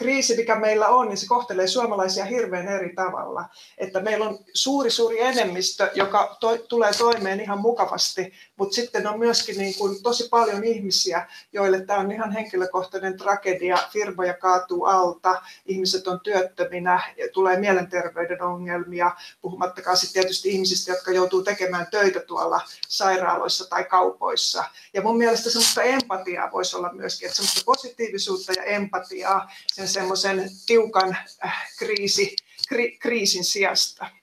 kriisi, 0.00 0.36
mikä 0.36 0.56
meillä 0.56 0.88
on, 0.88 1.08
niin 1.08 1.16
se 1.16 1.26
kohtelee 1.26 1.66
suomalaisia 1.66 2.24
hirveän 2.24 2.68
eri 2.68 2.94
tavalla. 2.94 3.44
Että 3.78 4.00
meillä 4.00 4.28
on 4.28 4.38
suuri, 4.54 4.90
suuri 4.90 5.20
enemmistö, 5.20 5.90
joka 5.94 6.36
to, 6.40 6.58
tulee 6.58 6.92
toimeen 6.98 7.40
ihan 7.40 7.60
mukavasti, 7.60 8.32
mutta 8.56 8.74
sitten 8.74 9.06
on 9.06 9.18
myöskin 9.18 9.58
niin 9.58 9.74
kuin 9.74 10.02
tosi 10.02 10.28
paljon 10.28 10.64
ihmisiä, 10.64 11.26
joille 11.52 11.80
tämä 11.80 11.98
on 11.98 12.12
ihan 12.12 12.32
henkilökohtainen 12.32 13.16
tragedia. 13.16 13.78
Firmoja 13.92 14.34
kaatuu 14.34 14.84
alta, 14.84 15.42
ihmiset 15.66 16.08
on 16.08 16.20
työttöminä, 16.20 17.00
tulee 17.32 17.58
mielenterveyden 17.58 18.42
ongelmia, 18.42 19.10
puhumattakaan 19.40 19.96
sitten 19.96 20.22
tietysti 20.22 20.48
ihmisistä, 20.48 20.92
jotka 20.92 21.10
joutuu 21.10 21.42
tekemään 21.42 21.86
töitä 21.90 22.20
tuolla 22.20 22.60
sairaaloissa 22.88 23.70
tai 23.70 23.84
kaupoissa. 23.84 24.64
Ja 24.94 25.02
mun 25.02 25.18
mielestä 25.18 25.50
semmoista 25.50 25.82
empatiaa 25.82 26.52
voisi 26.52 26.76
olla 26.76 26.92
myöskin, 26.92 27.26
että 27.26 27.36
semmoista 27.36 27.62
positiivisuutta 27.64 28.52
ja 28.52 28.62
empatiaa 28.64 29.50
sen 29.72 29.89
semmoisen 29.90 30.50
tiukan 30.66 31.16
äh, 31.44 31.68
kriisi, 31.78 32.36
kri, 32.68 32.98
kriisin 32.98 33.44
sijasta. 33.44 34.19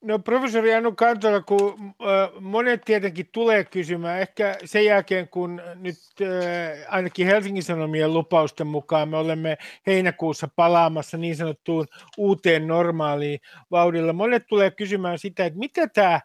No 0.00 0.18
professori 0.18 0.74
Anu 0.74 0.92
Kantola, 0.92 1.40
kun 1.40 1.94
monet 2.40 2.82
tietenkin 2.84 3.28
tulee 3.32 3.64
kysymään, 3.64 4.20
ehkä 4.20 4.56
sen 4.64 4.84
jälkeen 4.84 5.28
kun 5.28 5.62
nyt 5.74 5.96
ainakin 6.88 7.26
Helsingin 7.26 7.62
Sanomien 7.62 8.14
lupausten 8.14 8.66
mukaan 8.66 9.08
me 9.08 9.16
olemme 9.16 9.58
heinäkuussa 9.86 10.48
palaamassa 10.56 11.16
niin 11.16 11.36
sanottuun 11.36 11.86
uuteen 12.18 12.66
normaaliin 12.66 13.40
vauhdilla, 13.70 14.12
monet 14.12 14.46
tulee 14.46 14.70
kysymään 14.70 15.18
sitä, 15.18 15.44
että 15.44 15.58
mitä 15.58 15.86
tämä 15.86 16.20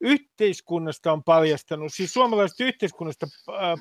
yhteiskunnasta 0.00 1.12
on 1.12 1.24
paljastanut, 1.24 1.94
siis 1.94 2.12
suomalaisesta 2.12 2.64
yhteiskunnasta 2.64 3.26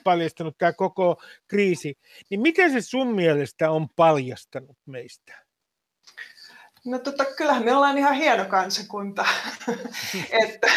paljastanut 0.03 0.57
tämä 0.57 0.73
koko 0.73 1.21
kriisi, 1.47 1.97
niin 2.29 2.41
miten 2.41 2.71
se 2.71 2.81
sun 2.81 3.15
mielestä 3.15 3.71
on 3.71 3.87
paljastanut 3.95 4.77
meistä? 4.85 5.46
No 6.87 6.99
tota, 6.99 7.25
kyllähän 7.25 7.65
me 7.65 7.75
ollaan 7.75 7.97
ihan 7.97 8.13
hieno 8.13 8.45
kansakunta. 8.45 9.25
että, 10.43 10.67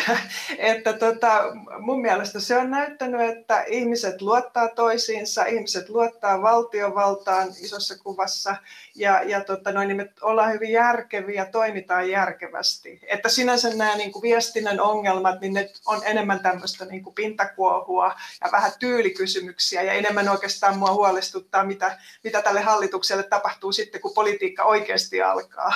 että 0.58 0.92
tota, 0.92 1.42
mun 1.78 2.00
mielestä 2.00 2.40
se 2.40 2.56
on 2.56 2.70
näyttänyt, 2.70 3.20
että 3.20 3.62
ihmiset 3.62 4.22
luottaa 4.22 4.68
toisiinsa, 4.68 5.44
ihmiset 5.44 5.88
luottaa 5.88 6.42
valtiovaltaan 6.42 7.48
isossa 7.48 7.98
kuvassa 7.98 8.56
ja, 8.94 9.22
ja 9.22 9.44
tota, 9.44 9.72
noin, 9.72 9.88
niin 9.88 9.96
me 9.96 10.12
ollaan 10.20 10.52
hyvin 10.52 10.72
järkeviä 10.72 11.42
ja 11.42 11.46
toimitaan 11.46 12.10
järkevästi. 12.10 13.00
Että 13.06 13.28
sinänsä 13.28 13.74
nämä 13.74 13.96
niin 13.96 14.12
kuin 14.12 14.22
viestinnän 14.22 14.80
ongelmat, 14.80 15.40
niin 15.40 15.52
ne 15.52 15.70
on 15.86 16.00
enemmän 16.04 16.40
tämmöistä 16.40 16.84
niin 16.84 17.02
kuin 17.02 17.14
pintakuohua 17.14 18.14
ja 18.44 18.52
vähän 18.52 18.72
tyylikysymyksiä 18.78 19.82
ja 19.82 19.92
enemmän 19.92 20.28
oikeastaan 20.28 20.78
mua 20.78 20.92
huolestuttaa, 20.92 21.64
mitä, 21.64 21.98
mitä 22.24 22.42
tälle 22.42 22.60
hallitukselle 22.60 23.22
tapahtuu 23.22 23.72
sitten, 23.72 24.00
kun 24.00 24.14
politiikka 24.14 24.64
oikeasti 24.64 25.22
alkaa 25.22 25.72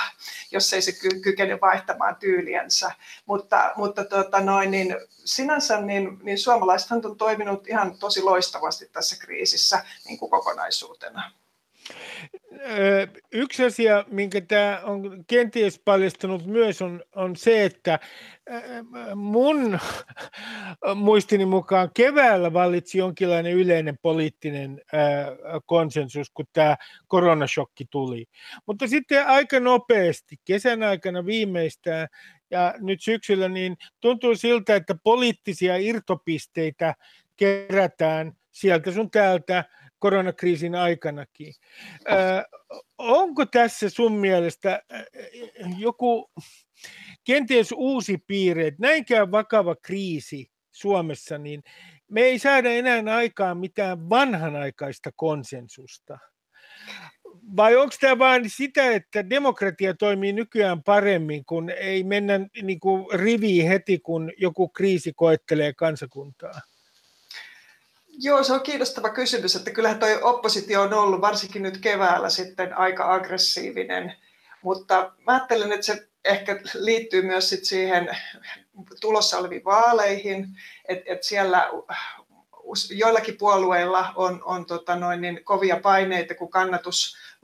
jos 0.51 0.73
ei 0.73 0.81
se 0.81 0.91
ky- 0.91 1.19
kykene 1.21 1.61
vaihtamaan 1.61 2.15
tyyliensä. 2.15 2.91
Mutta, 3.25 3.71
mutta 3.75 4.05
tota 4.05 4.39
noin, 4.39 4.71
niin 4.71 4.95
sinänsä 5.25 5.81
niin, 5.81 6.19
niin 6.23 6.37
suomalaisethan 6.37 7.05
on 7.05 7.17
toiminut 7.17 7.67
ihan 7.67 7.97
tosi 7.97 8.21
loistavasti 8.21 8.89
tässä 8.91 9.15
kriisissä 9.19 9.85
niin 10.05 10.19
kuin 10.19 10.31
kokonaisuutena. 10.31 11.31
Yksi 13.31 13.63
asia, 13.63 14.05
minkä 14.07 14.41
tämä 14.41 14.81
on 14.83 15.25
kenties 15.27 15.81
paljastunut 15.85 16.45
myös, 16.45 16.81
on, 16.81 17.03
on 17.15 17.35
se, 17.35 17.65
että 17.65 17.99
mun 19.15 19.79
muistini 20.95 21.45
mukaan 21.45 21.89
keväällä 21.93 22.53
vallitsi 22.53 22.97
jonkinlainen 22.97 23.53
yleinen 23.53 23.97
poliittinen 24.01 24.81
konsensus, 25.65 26.29
kun 26.29 26.45
tämä 26.53 26.77
koronashokki 27.07 27.85
tuli. 27.89 28.25
Mutta 28.65 28.87
sitten 28.87 29.27
aika 29.27 29.59
nopeasti, 29.59 30.35
kesän 30.45 30.83
aikana 30.83 31.25
viimeistään 31.25 32.07
ja 32.51 32.73
nyt 32.79 33.01
syksyllä, 33.01 33.49
niin 33.49 33.77
tuntuu 34.01 34.35
siltä, 34.35 34.75
että 34.75 34.95
poliittisia 35.03 35.77
irtopisteitä 35.77 36.95
kerätään 37.37 38.33
sieltä 38.51 38.91
sun 38.91 39.11
täältä 39.11 39.63
koronakriisin 39.99 40.75
aikanakin. 40.75 41.53
onko 42.97 43.45
tässä 43.45 43.89
sun 43.89 44.13
mielestä 44.13 44.81
joku 45.77 46.31
kenties 47.23 47.71
uusi 47.71 48.17
piirre, 48.27 48.67
että 48.67 48.81
näinkään 48.81 49.31
vakava 49.31 49.75
kriisi 49.75 50.51
Suomessa, 50.71 51.37
niin 51.37 51.63
me 52.07 52.21
ei 52.21 52.39
saada 52.39 52.69
enää 52.69 53.15
aikaan 53.15 53.57
mitään 53.57 54.09
vanhanaikaista 54.09 55.11
konsensusta. 55.15 56.17
Vai 57.55 57.75
onko 57.75 57.95
tämä 58.01 58.19
vain 58.19 58.49
sitä, 58.49 58.91
että 58.91 59.29
demokratia 59.29 59.93
toimii 59.93 60.33
nykyään 60.33 60.83
paremmin, 60.83 61.45
kun 61.45 61.69
ei 61.69 62.03
mennä 62.03 62.39
niin 62.61 62.79
kuin 62.79 63.19
riviin 63.19 63.67
heti, 63.67 63.99
kun 63.99 64.31
joku 64.37 64.69
kriisi 64.69 65.13
koettelee 65.15 65.73
kansakuntaa? 65.73 66.61
Joo, 68.19 68.43
se 68.43 68.53
on 68.53 68.61
kiinnostava 68.61 69.09
kysymys, 69.09 69.55
että 69.55 69.71
kyllähän 69.71 69.99
tuo 69.99 70.09
oppositio 70.21 70.81
on 70.81 70.93
ollut 70.93 71.21
varsinkin 71.21 71.63
nyt 71.63 71.77
keväällä 71.77 72.29
sitten 72.29 72.77
aika 72.77 73.13
aggressiivinen, 73.13 74.13
mutta 74.61 75.11
mä 75.27 75.33
ajattelen, 75.33 75.71
että 75.71 75.85
se 75.85 76.07
ehkä 76.25 76.59
liittyy 76.73 77.21
myös 77.21 77.49
sit 77.49 77.65
siihen 77.65 78.17
tulossa 79.01 79.37
oleviin 79.37 79.63
vaaleihin, 79.63 80.47
että 80.87 81.13
et 81.13 81.23
siellä 81.23 81.69
joillakin 82.89 83.37
puolueilla 83.37 84.13
on, 84.15 84.43
on 84.43 84.65
tota 84.65 84.95
noin, 84.95 85.21
niin 85.21 85.43
kovia 85.43 85.79
paineita, 85.83 86.35
kun 86.35 86.49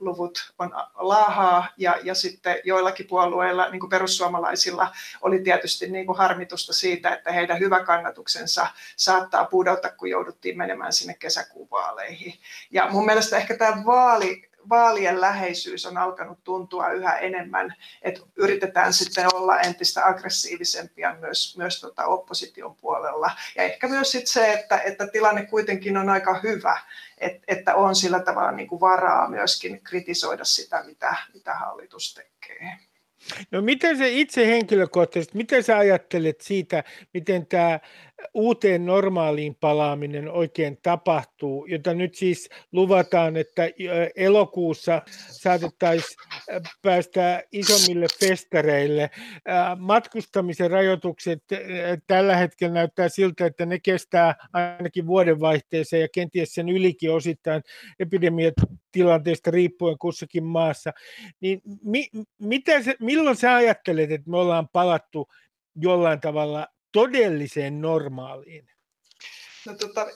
kannatusluvut 0.02 0.52
on 0.58 0.72
laahaa, 0.94 1.68
ja, 1.76 1.96
ja 2.02 2.14
sitten 2.14 2.56
joillakin 2.64 3.06
puolueilla, 3.06 3.70
niin 3.70 3.80
kuin 3.80 3.90
perussuomalaisilla, 3.90 4.92
oli 5.22 5.38
tietysti 5.38 5.90
niin 5.90 6.06
kuin 6.06 6.18
harmitusta 6.18 6.72
siitä, 6.72 7.14
että 7.14 7.32
heidän 7.32 7.58
hyvä 7.58 7.84
kannatuksensa 7.84 8.66
saattaa 8.96 9.44
pudota, 9.44 9.90
kun 9.90 10.10
jouduttiin 10.10 10.58
menemään 10.58 10.92
sinne 10.92 11.14
kesäkuun 11.14 11.68
vaaleihin. 11.70 12.34
Ja 12.70 12.88
mun 12.90 13.06
mielestä 13.06 13.36
ehkä 13.36 13.56
tämä 13.56 13.82
vaali 13.86 14.51
vaalien 14.68 15.20
läheisyys 15.20 15.86
on 15.86 15.96
alkanut 15.96 16.44
tuntua 16.44 16.90
yhä 16.90 17.18
enemmän, 17.18 17.74
että 18.02 18.20
yritetään 18.36 18.92
sitten 18.92 19.34
olla 19.34 19.60
entistä 19.60 20.06
aggressiivisempia 20.06 21.16
myös, 21.20 21.56
myös 21.58 21.80
tota 21.80 22.06
opposition 22.06 22.74
puolella. 22.74 23.30
Ja 23.56 23.62
ehkä 23.62 23.88
myös 23.88 24.12
sit 24.12 24.26
se, 24.26 24.52
että, 24.52 24.78
että 24.78 25.06
tilanne 25.06 25.46
kuitenkin 25.46 25.96
on 25.96 26.08
aika 26.08 26.40
hyvä, 26.42 26.80
että, 27.18 27.44
että 27.48 27.74
on 27.74 27.96
sillä 27.96 28.20
tavalla 28.20 28.52
niin 28.52 28.68
kuin 28.68 28.80
varaa 28.80 29.28
myöskin 29.28 29.80
kritisoida 29.84 30.44
sitä, 30.44 30.82
mitä, 30.86 31.16
mitä 31.34 31.54
hallitus 31.54 32.14
tekee. 32.14 32.78
No 33.50 33.62
miten 33.62 33.98
se 33.98 34.08
itse 34.08 34.46
henkilökohtaisesti, 34.46 35.36
miten 35.36 35.62
sä 35.62 35.78
ajattelet 35.78 36.40
siitä, 36.40 36.84
miten 37.14 37.46
tämä 37.46 37.80
uuteen 38.34 38.86
normaaliin 38.86 39.56
palaaminen 39.60 40.30
oikein 40.30 40.78
tapahtuu, 40.82 41.66
jota 41.66 41.94
nyt 41.94 42.14
siis 42.14 42.48
luvataan, 42.72 43.36
että 43.36 43.62
elokuussa 44.16 45.02
saatettaisiin 45.30 46.16
päästä 46.82 47.42
isommille 47.52 48.06
festareille. 48.20 49.10
Matkustamisen 49.78 50.70
rajoitukset 50.70 51.42
tällä 52.06 52.36
hetkellä 52.36 52.74
näyttää 52.74 53.08
siltä, 53.08 53.46
että 53.46 53.66
ne 53.66 53.78
kestää 53.80 54.34
ainakin 54.52 55.06
vuodenvaihteeseen 55.06 56.00
ja 56.02 56.08
kenties 56.14 56.54
sen 56.54 56.68
ylikin 56.68 57.12
osittain 57.12 57.62
epidemiatilanteesta 58.00 59.50
riippuen 59.50 59.98
kussakin 59.98 60.44
maassa. 60.44 60.92
Niin 61.40 61.60
mi, 61.84 62.08
mitä 62.38 62.82
se, 62.82 62.94
milloin 63.00 63.36
sä 63.36 63.54
ajattelet, 63.54 64.10
että 64.10 64.30
me 64.30 64.36
ollaan 64.36 64.68
palattu 64.72 65.28
jollain 65.76 66.20
tavalla 66.20 66.66
todelliseen 66.92 67.80
normaaliin? 67.80 68.68
No, 69.66 69.74
tota, 69.74 70.06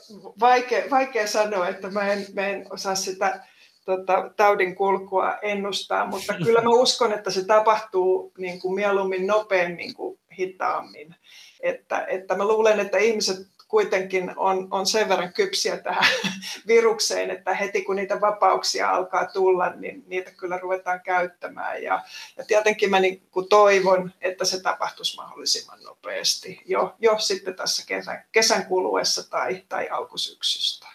vaikea, 0.41 0.91
vaikea 0.91 1.27
sanoa, 1.27 1.69
että 1.69 1.91
mä 1.91 2.13
en, 2.13 2.27
mä 2.35 2.47
en 2.47 2.67
osaa 2.71 2.95
sitä 2.95 3.47
tota, 3.85 4.31
taudin 4.37 4.75
kulkua 4.75 5.39
ennustaa, 5.43 6.07
mutta 6.07 6.35
kyllä 6.45 6.61
mä 6.61 6.71
uskon, 6.71 7.13
että 7.13 7.31
se 7.31 7.45
tapahtuu 7.45 8.33
niin 8.39 8.61
kuin 8.61 8.75
mieluummin 8.75 9.27
nopeammin 9.27 9.95
kuin 9.95 10.19
hitaammin. 10.39 11.15
Että, 11.61 12.05
että 12.05 12.37
mä 12.37 12.49
luulen, 12.49 12.81
että 12.81 12.99
ihmiset 12.99 13.47
kuitenkin 13.69 14.33
on, 14.37 14.69
on 14.71 14.87
sen 14.87 15.09
verran 15.09 15.33
kypsiä 15.33 15.77
tähän 15.77 16.05
virukseen, 16.67 17.31
että 17.31 17.55
heti 17.55 17.83
kun 17.83 17.97
niitä 17.97 18.21
vapauksia 18.21 18.91
alkaa 18.91 19.27
tulla, 19.27 19.71
niin 19.71 20.05
niitä 20.07 20.31
kyllä 20.31 20.59
ruvetaan 20.59 21.01
käyttämään. 21.01 21.83
Ja, 21.83 22.03
ja 22.37 22.45
tietenkin 22.45 22.91
mä 22.91 23.01
niin 23.01 23.23
kuin 23.31 23.49
toivon, 23.49 24.13
että 24.21 24.45
se 24.45 24.63
tapahtuisi 24.63 25.17
mahdollisimman 25.17 25.83
nopeasti 25.83 26.61
jo, 26.67 26.95
jo 26.99 27.19
sitten 27.19 27.55
tässä 27.55 27.87
kesän, 27.87 28.25
kesän 28.33 28.67
kuluessa 28.67 29.31
tai, 29.31 29.63
tai 29.69 29.89
alkusyksystä. 29.89 30.87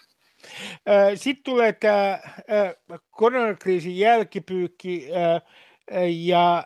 Sitten 1.14 1.44
tulee 1.44 1.72
tämä 1.72 2.18
koronakriisin 3.10 3.98
jälkipyykki 3.98 5.08
ja 6.06 6.64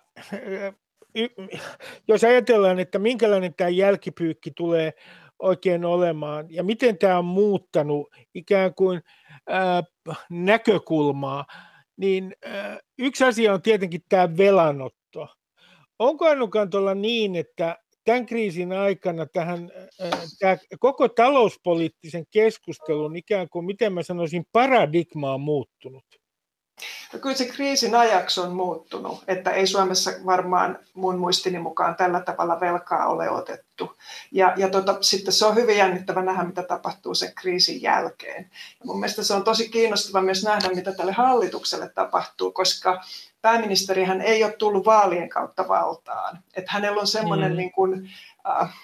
jos 2.08 2.24
ajatellaan, 2.24 2.78
että 2.78 2.98
minkälainen 2.98 3.54
tämä 3.54 3.70
jälkipyykki 3.70 4.50
tulee 4.50 4.92
oikein 5.38 5.84
olemaan 5.84 6.46
ja 6.50 6.62
miten 6.62 6.98
tämä 6.98 7.18
on 7.18 7.24
muuttanut 7.24 8.08
ikään 8.34 8.74
kuin 8.74 9.00
näkökulmaa, 10.30 11.46
niin 11.96 12.34
yksi 12.98 13.24
asia 13.24 13.54
on 13.54 13.62
tietenkin 13.62 14.00
tämä 14.08 14.36
velanotto. 14.36 15.28
Onko 15.98 16.28
Annukantolla 16.28 16.94
niin, 16.94 17.36
että 17.36 17.76
tämän 18.04 18.26
kriisin 18.26 18.72
aikana 18.72 19.26
tähän 19.26 19.70
tämä 20.38 20.56
koko 20.80 21.08
talouspoliittisen 21.08 22.24
keskustelun 22.30 23.16
ikään 23.16 23.48
kuin, 23.48 23.64
miten 23.66 23.92
mä 23.92 24.02
sanoisin, 24.02 24.44
paradigma 24.52 25.34
on 25.34 25.40
muuttunut? 25.40 26.04
No 27.12 27.18
kyllä 27.18 27.36
se 27.36 27.44
kriisin 27.44 27.94
ajaksi 27.94 28.40
on 28.40 28.52
muuttunut, 28.52 29.24
että 29.28 29.50
ei 29.50 29.66
Suomessa 29.66 30.10
varmaan 30.26 30.78
mun 30.94 31.18
muistini 31.18 31.58
mukaan 31.58 31.96
tällä 31.96 32.20
tavalla 32.20 32.60
velkaa 32.60 33.06
ole 33.06 33.30
otettu. 33.30 33.96
Ja, 34.32 34.52
ja 34.56 34.68
tota, 34.68 34.98
sitten 35.00 35.32
se 35.32 35.46
on 35.46 35.54
hyvin 35.54 35.76
jännittävä 35.76 36.22
nähdä, 36.22 36.44
mitä 36.44 36.62
tapahtuu 36.62 37.14
sen 37.14 37.34
kriisin 37.34 37.82
jälkeen. 37.82 38.50
Ja 38.80 38.86
mun 38.86 39.00
mielestä 39.00 39.22
se 39.22 39.34
on 39.34 39.44
tosi 39.44 39.68
kiinnostava 39.68 40.22
myös 40.22 40.44
nähdä, 40.44 40.68
mitä 40.68 40.92
tälle 40.92 41.12
hallitukselle 41.12 41.88
tapahtuu, 41.88 42.52
koska 42.52 43.04
pääministerihän 43.42 44.20
ei 44.20 44.44
ole 44.44 44.52
tullut 44.52 44.86
vaalien 44.86 45.28
kautta 45.28 45.68
valtaan. 45.68 46.38
Että 46.54 46.72
hänellä 46.72 47.00
on 47.00 47.06
semmoinen 47.06 47.52
mm. 47.52 47.56
niin 47.56 47.72
kuin, 47.72 48.10
äh, 48.48 48.74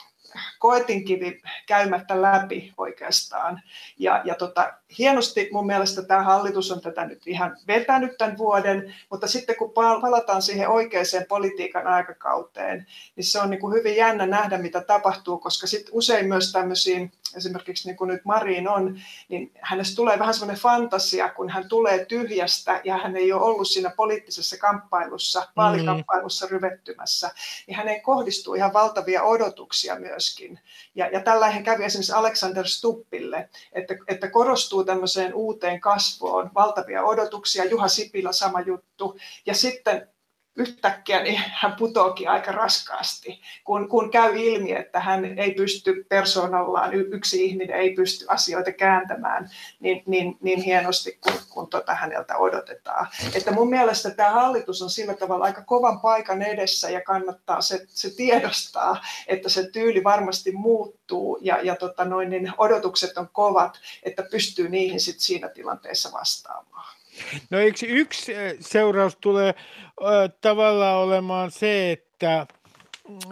koetinkivi 0.58 1.42
käymättä 1.66 2.22
läpi 2.22 2.72
oikeastaan. 2.76 3.62
Ja, 3.98 4.22
ja 4.24 4.34
tota, 4.34 4.72
hienosti 4.98 5.48
mun 5.52 5.66
mielestä 5.66 6.02
tämä 6.02 6.22
hallitus 6.22 6.72
on 6.72 6.80
tätä 6.80 7.06
nyt 7.06 7.26
ihan 7.26 7.56
vetänyt 7.66 8.16
tämän 8.18 8.38
vuoden, 8.38 8.94
mutta 9.10 9.26
sitten 9.26 9.56
kun 9.56 9.72
palataan 10.00 10.42
siihen 10.42 10.68
oikeaan 10.68 10.92
politiikan 11.28 11.86
aikakauteen, 11.86 12.86
niin 13.16 13.24
se 13.24 13.40
on 13.40 13.50
niin 13.50 13.60
kuin 13.60 13.74
hyvin 13.74 13.96
jännä 13.96 14.26
nähdä, 14.26 14.58
mitä 14.58 14.80
tapahtuu, 14.80 15.38
koska 15.38 15.66
sitten 15.66 15.94
usein 15.94 16.26
myös 16.28 16.52
tämmöisiin, 16.52 17.12
esimerkiksi 17.36 17.88
niin 17.88 17.96
kuin 17.96 18.08
nyt 18.08 18.24
Marin 18.24 18.68
on, 18.68 19.00
niin 19.28 19.50
hänestä 19.60 19.96
tulee 19.96 20.18
vähän 20.18 20.34
semmoinen 20.34 20.62
fantasia, 20.62 21.28
kun 21.28 21.50
hän 21.50 21.68
tulee 21.68 22.04
tyhjästä 22.04 22.80
ja 22.84 22.96
hän 22.96 23.16
ei 23.16 23.32
ole 23.32 23.42
ollut 23.42 23.68
siinä 23.68 23.90
poliittisessa 23.96 24.56
kamppailussa, 24.56 25.48
vaalikamppailussa 25.56 26.46
ryvettymässä, 26.50 27.30
niin 27.66 27.76
häneen 27.76 28.02
kohdistuu 28.02 28.54
ihan 28.54 28.72
valtavia 28.72 29.22
odotuksia 29.22 29.98
myöskin. 29.98 30.60
Ja, 30.94 31.08
ja 31.08 31.20
tällainen 31.20 31.64
kävi 31.64 31.84
esimerkiksi 31.84 32.12
Alexander 32.12 32.68
Stuppille, 32.68 33.48
että, 33.72 33.94
että 34.08 34.30
korostuu 34.30 34.84
tämmöiseen 34.84 35.34
uuteen 35.34 35.80
kasvuun, 35.80 36.50
valtavia 36.54 37.04
odotuksia, 37.04 37.64
Juha 37.64 37.88
Sipilä 37.88 38.32
sama 38.32 38.60
juttu, 38.60 39.18
ja 39.46 39.54
sitten 39.54 40.08
yhtäkkiä 40.56 41.22
niin 41.22 41.42
hän 41.52 41.76
putoakin 41.78 42.28
aika 42.28 42.52
raskaasti, 42.52 43.40
kun, 43.64 43.88
kun 43.88 44.10
käy 44.10 44.36
ilmi, 44.36 44.72
että 44.72 45.00
hän 45.00 45.38
ei 45.38 45.54
pysty 45.54 46.06
persoonallaan, 46.08 46.94
yksi 46.94 47.44
ihminen 47.44 47.76
ei 47.76 47.94
pysty 47.94 48.24
asioita 48.28 48.72
kääntämään 48.72 49.50
niin, 49.80 50.02
niin, 50.06 50.38
niin 50.40 50.62
hienosti 50.62 51.18
kuin, 51.20 51.36
kuin 51.50 51.70
tota 51.70 51.94
häneltä 51.94 52.36
odotetaan. 52.36 53.06
Että 53.34 53.52
mun 53.52 53.70
mielestä 53.70 54.10
tämä 54.10 54.30
hallitus 54.30 54.82
on 54.82 54.90
sillä 54.90 55.14
tavalla 55.14 55.44
aika 55.44 55.62
kovan 55.62 56.00
paikan 56.00 56.42
edessä 56.42 56.90
ja 56.90 57.00
kannattaa 57.00 57.60
se, 57.60 57.86
se 57.88 58.16
tiedostaa, 58.16 59.00
että 59.26 59.48
se 59.48 59.70
tyyli 59.70 60.04
varmasti 60.04 60.52
muuttuu 60.52 61.38
ja, 61.40 61.60
ja 61.62 61.76
tota 61.76 62.04
noin, 62.04 62.30
niin 62.30 62.52
odotukset 62.58 63.18
on 63.18 63.28
kovat, 63.32 63.80
että 64.02 64.22
pystyy 64.30 64.68
niihin 64.68 65.00
sit 65.00 65.20
siinä 65.20 65.48
tilanteessa 65.48 66.12
vastaamaan. 66.12 67.01
No 67.50 67.58
yksi 67.88 68.34
eh, 68.34 68.56
seuraus 68.60 69.16
tulee 69.20 69.48
äh, 69.48 70.30
tavallaan 70.40 70.98
olemaan 70.98 71.50
se, 71.50 71.92
että, 71.92 72.46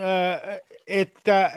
äh, 0.01 0.61
että 0.87 1.45
äh, 1.45 1.53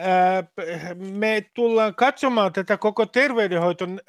me 0.96 1.46
tullaan 1.54 1.96
katsomaan 1.96 2.54
tätä 2.54 2.78
koko 2.78 3.06
terveydenhoiton 3.06 4.00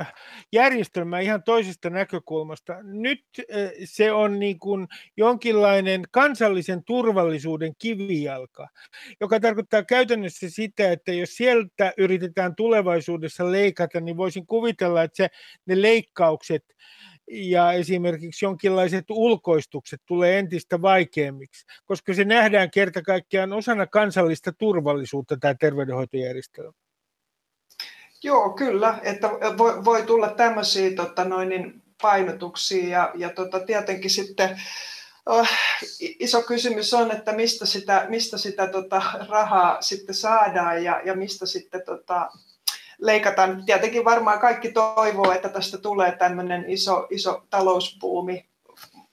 järjestelmää 0.53 1.20
ihan 1.20 1.42
toisesta 1.42 1.90
näkökulmasta. 1.90 2.77
Nyt 2.83 3.24
äh, 3.38 3.70
se 3.85 4.12
on 4.12 4.38
niin 4.38 4.59
kuin 4.59 4.88
jonkinlainen 5.16 6.03
kansallisen 6.11 6.85
turvallisuuden 6.85 7.72
kivijalka, 7.79 8.68
joka 9.20 9.40
tarkoittaa 9.40 9.83
käytännössä 9.83 10.50
sitä, 10.50 10.92
että 10.92 11.12
jos 11.12 11.37
sieltä 11.37 11.92
yritetään 11.98 12.55
tulevaisuudessa 12.57 13.53
leikata, 13.53 14.00
niin 14.00 14.16
voisin 14.16 14.46
kuvitella, 14.46 15.03
että 15.03 15.16
se, 15.16 15.29
ne 15.66 15.83
leikkaukset 15.83 16.64
ja 17.31 17.73
esimerkiksi 17.73 18.45
jonkinlaiset 18.45 19.05
ulkoistukset 19.11 20.01
tulee 20.07 20.39
entistä 20.39 20.83
vaikeammiksi, 20.83 21.67
koska 21.85 22.15
se 22.15 22.25
nähdään 22.25 22.71
kerta 22.71 23.03
kaikkiaan 23.03 23.53
osana 23.53 23.87
kansallista 23.87 24.53
turvallisuutta 24.53 25.37
tämä 25.37 25.55
terveydenhoitojärjestelmä. 25.55 26.73
Joo, 28.23 28.51
kyllä, 28.51 28.99
että 29.03 29.31
voi, 29.59 29.85
voi 29.85 30.03
tulla 30.03 30.29
tämmöisiä 30.29 30.91
tota, 30.97 31.25
noin, 31.25 31.49
niin 31.49 31.83
painotuksia 32.03 32.89
ja, 32.89 33.13
ja 33.15 33.31
tota, 33.31 33.61
tietenkin 33.61 34.11
sitten 34.11 34.63
oh, 35.27 35.49
iso 36.01 36.43
kysymys 36.43 36.95
on, 36.95 37.11
että 37.11 37.33
mistä 37.33 37.67
sitä, 37.67 38.07
mistä 38.09 38.39
sitä 38.39 38.67
tota, 38.67 39.03
rahaa 39.29 39.83
sitten 39.83 40.15
saadaan 40.15 40.85
ja, 40.85 41.01
ja 41.05 41.17
mistä 41.17 41.47
sitten 41.47 41.83
tota, 41.87 42.31
leikataan. 43.05 43.64
Tietenkin 43.67 44.05
varmaan 44.05 44.38
kaikki 44.38 44.73
toivoo, 44.73 45.33
että 45.33 45.49
tästä 45.49 45.79
tulee 45.79 46.12
tämmöinen 46.12 46.64
iso, 46.69 47.07
iso 47.11 47.43
talouspuumi 47.51 48.47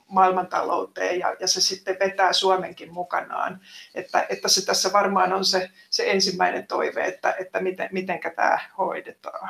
maailmantalouteen 0.08 1.20
ja, 1.20 1.36
ja 1.40 1.48
se 1.48 1.62
sitten 1.62 1.98
vetää 2.00 2.34
Suomenkin 2.34 2.94
mukanaan. 2.94 3.60
Että, 3.96 4.26
että 4.30 4.48
se 4.48 4.66
tässä 4.66 4.94
varmaan 4.94 5.34
on 5.34 5.46
se, 5.46 5.70
se 5.90 6.12
ensimmäinen 6.12 6.68
toive, 6.68 7.06
että, 7.06 7.36
että 7.40 7.60
miten, 7.60 7.90
mitenkä 7.92 8.30
tämä 8.30 8.60
hoidetaan. 8.78 9.50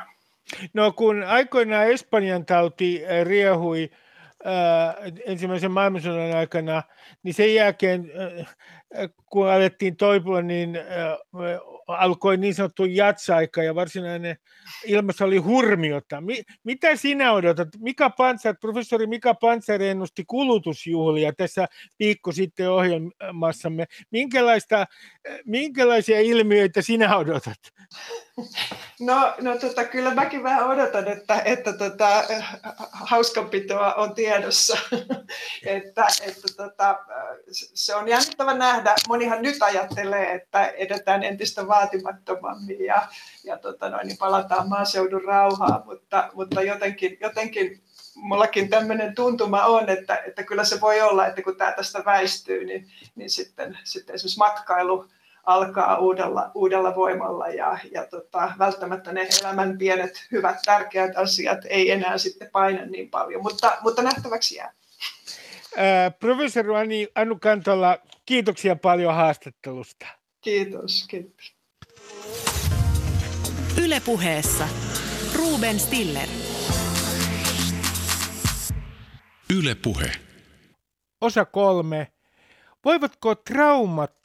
No 0.73 0.91
kun 0.91 1.23
aikoinaan 1.23 1.87
Espanjan 1.87 2.45
tauti 2.45 3.03
riehui 3.23 3.89
ensimmäisen 5.25 5.71
maailmansodan 5.71 6.37
aikana, 6.37 6.83
niin 7.23 7.33
sen 7.33 7.55
jälkeen, 7.55 8.11
kun 9.25 9.49
alettiin 9.49 9.97
toipua, 9.97 10.41
niin 10.41 10.77
alkoi 11.87 12.37
niin 12.37 12.55
sanottu 12.55 12.85
jatsaika 12.85 13.63
ja 13.63 13.75
varsinainen 13.75 14.37
ilmassa 14.85 15.25
oli 15.25 15.37
hurmiota. 15.37 16.21
Mi, 16.21 16.43
mitä 16.63 16.95
sinä 16.95 17.33
odotat? 17.33 17.67
Mika 17.79 18.09
Pantsar, 18.09 18.55
professori 18.61 19.07
Mika 19.07 19.33
Pantsar 19.33 19.81
ennusti 19.81 20.23
kulutusjuhlia 20.27 21.33
tässä 21.33 21.67
viikko 21.99 22.31
sitten 22.31 22.71
ohjelmassamme. 22.71 23.85
Minkälaista, 24.11 24.85
minkälaisia 25.45 26.19
ilmiöitä 26.19 26.81
sinä 26.81 27.17
odotat? 27.17 27.57
No, 28.99 29.33
no 29.41 29.57
tota, 29.57 29.83
kyllä 29.83 30.13
mäkin 30.13 30.43
vähän 30.43 30.69
odotan, 30.69 31.07
että, 31.07 31.41
että 31.45 31.73
tota, 31.73 32.23
hauskanpitoa 32.91 33.93
on 33.93 34.15
tiedossa. 34.15 34.77
että, 35.65 36.07
että 36.21 36.47
tota, 36.57 36.99
se 37.51 37.95
on 37.95 38.07
jännittävä 38.07 38.53
nähdä. 38.53 38.80
Monihan 39.07 39.41
nyt 39.41 39.61
ajattelee, 39.61 40.33
että 40.33 40.67
edetään 40.67 41.23
entistä 41.23 41.67
vaatimattomammin 41.67 42.85
ja, 42.85 43.07
ja 43.43 43.57
tota 43.57 43.89
noin, 43.89 44.07
niin 44.07 44.17
palataan 44.17 44.69
maaseudun 44.69 45.23
rauhaan, 45.23 45.83
mutta, 45.85 46.29
mutta 46.33 46.61
jotenkin, 46.61 47.17
jotenkin 47.21 47.81
mullakin 48.15 48.69
tämmöinen 48.69 49.15
tuntuma 49.15 49.65
on, 49.65 49.89
että, 49.89 50.15
että 50.27 50.43
kyllä 50.43 50.63
se 50.63 50.81
voi 50.81 51.01
olla, 51.01 51.27
että 51.27 51.41
kun 51.41 51.55
tämä 51.55 51.71
tästä 51.71 52.05
väistyy, 52.05 52.65
niin, 52.65 52.87
niin 53.15 53.29
sitten, 53.29 53.77
sitten 53.83 54.15
esimerkiksi 54.15 54.37
matkailu 54.37 55.05
alkaa 55.43 55.97
uudella, 55.97 56.51
uudella 56.55 56.95
voimalla 56.95 57.47
ja, 57.47 57.77
ja 57.91 58.05
tota, 58.05 58.51
välttämättä 58.59 59.11
ne 59.11 59.27
elämän 59.41 59.77
pienet, 59.77 60.27
hyvät, 60.31 60.55
tärkeät 60.65 61.17
asiat 61.17 61.59
ei 61.69 61.91
enää 61.91 62.17
sitten 62.17 62.49
paina 62.51 62.85
niin 62.85 63.09
paljon, 63.09 63.41
mutta, 63.41 63.77
mutta 63.81 64.01
nähtäväksi 64.01 64.55
jää. 64.55 64.73
Ää, 65.77 66.11
professori 66.11 67.11
Anu 67.15 67.37
Kantola, 67.41 67.97
kiitoksia 68.31 68.75
paljon 68.75 69.15
haastattelusta. 69.15 70.05
Kiitos, 70.41 71.07
kiitos. 71.07 71.55
Ylepuheessa 73.83 74.67
Ruben 75.35 75.79
Stiller. 75.79 76.27
Yle 79.57 79.75
Puhe. 79.75 80.11
Osa 81.21 81.45
kolme. 81.45 82.07
Voivatko 82.85 83.35
traumat 83.35 84.15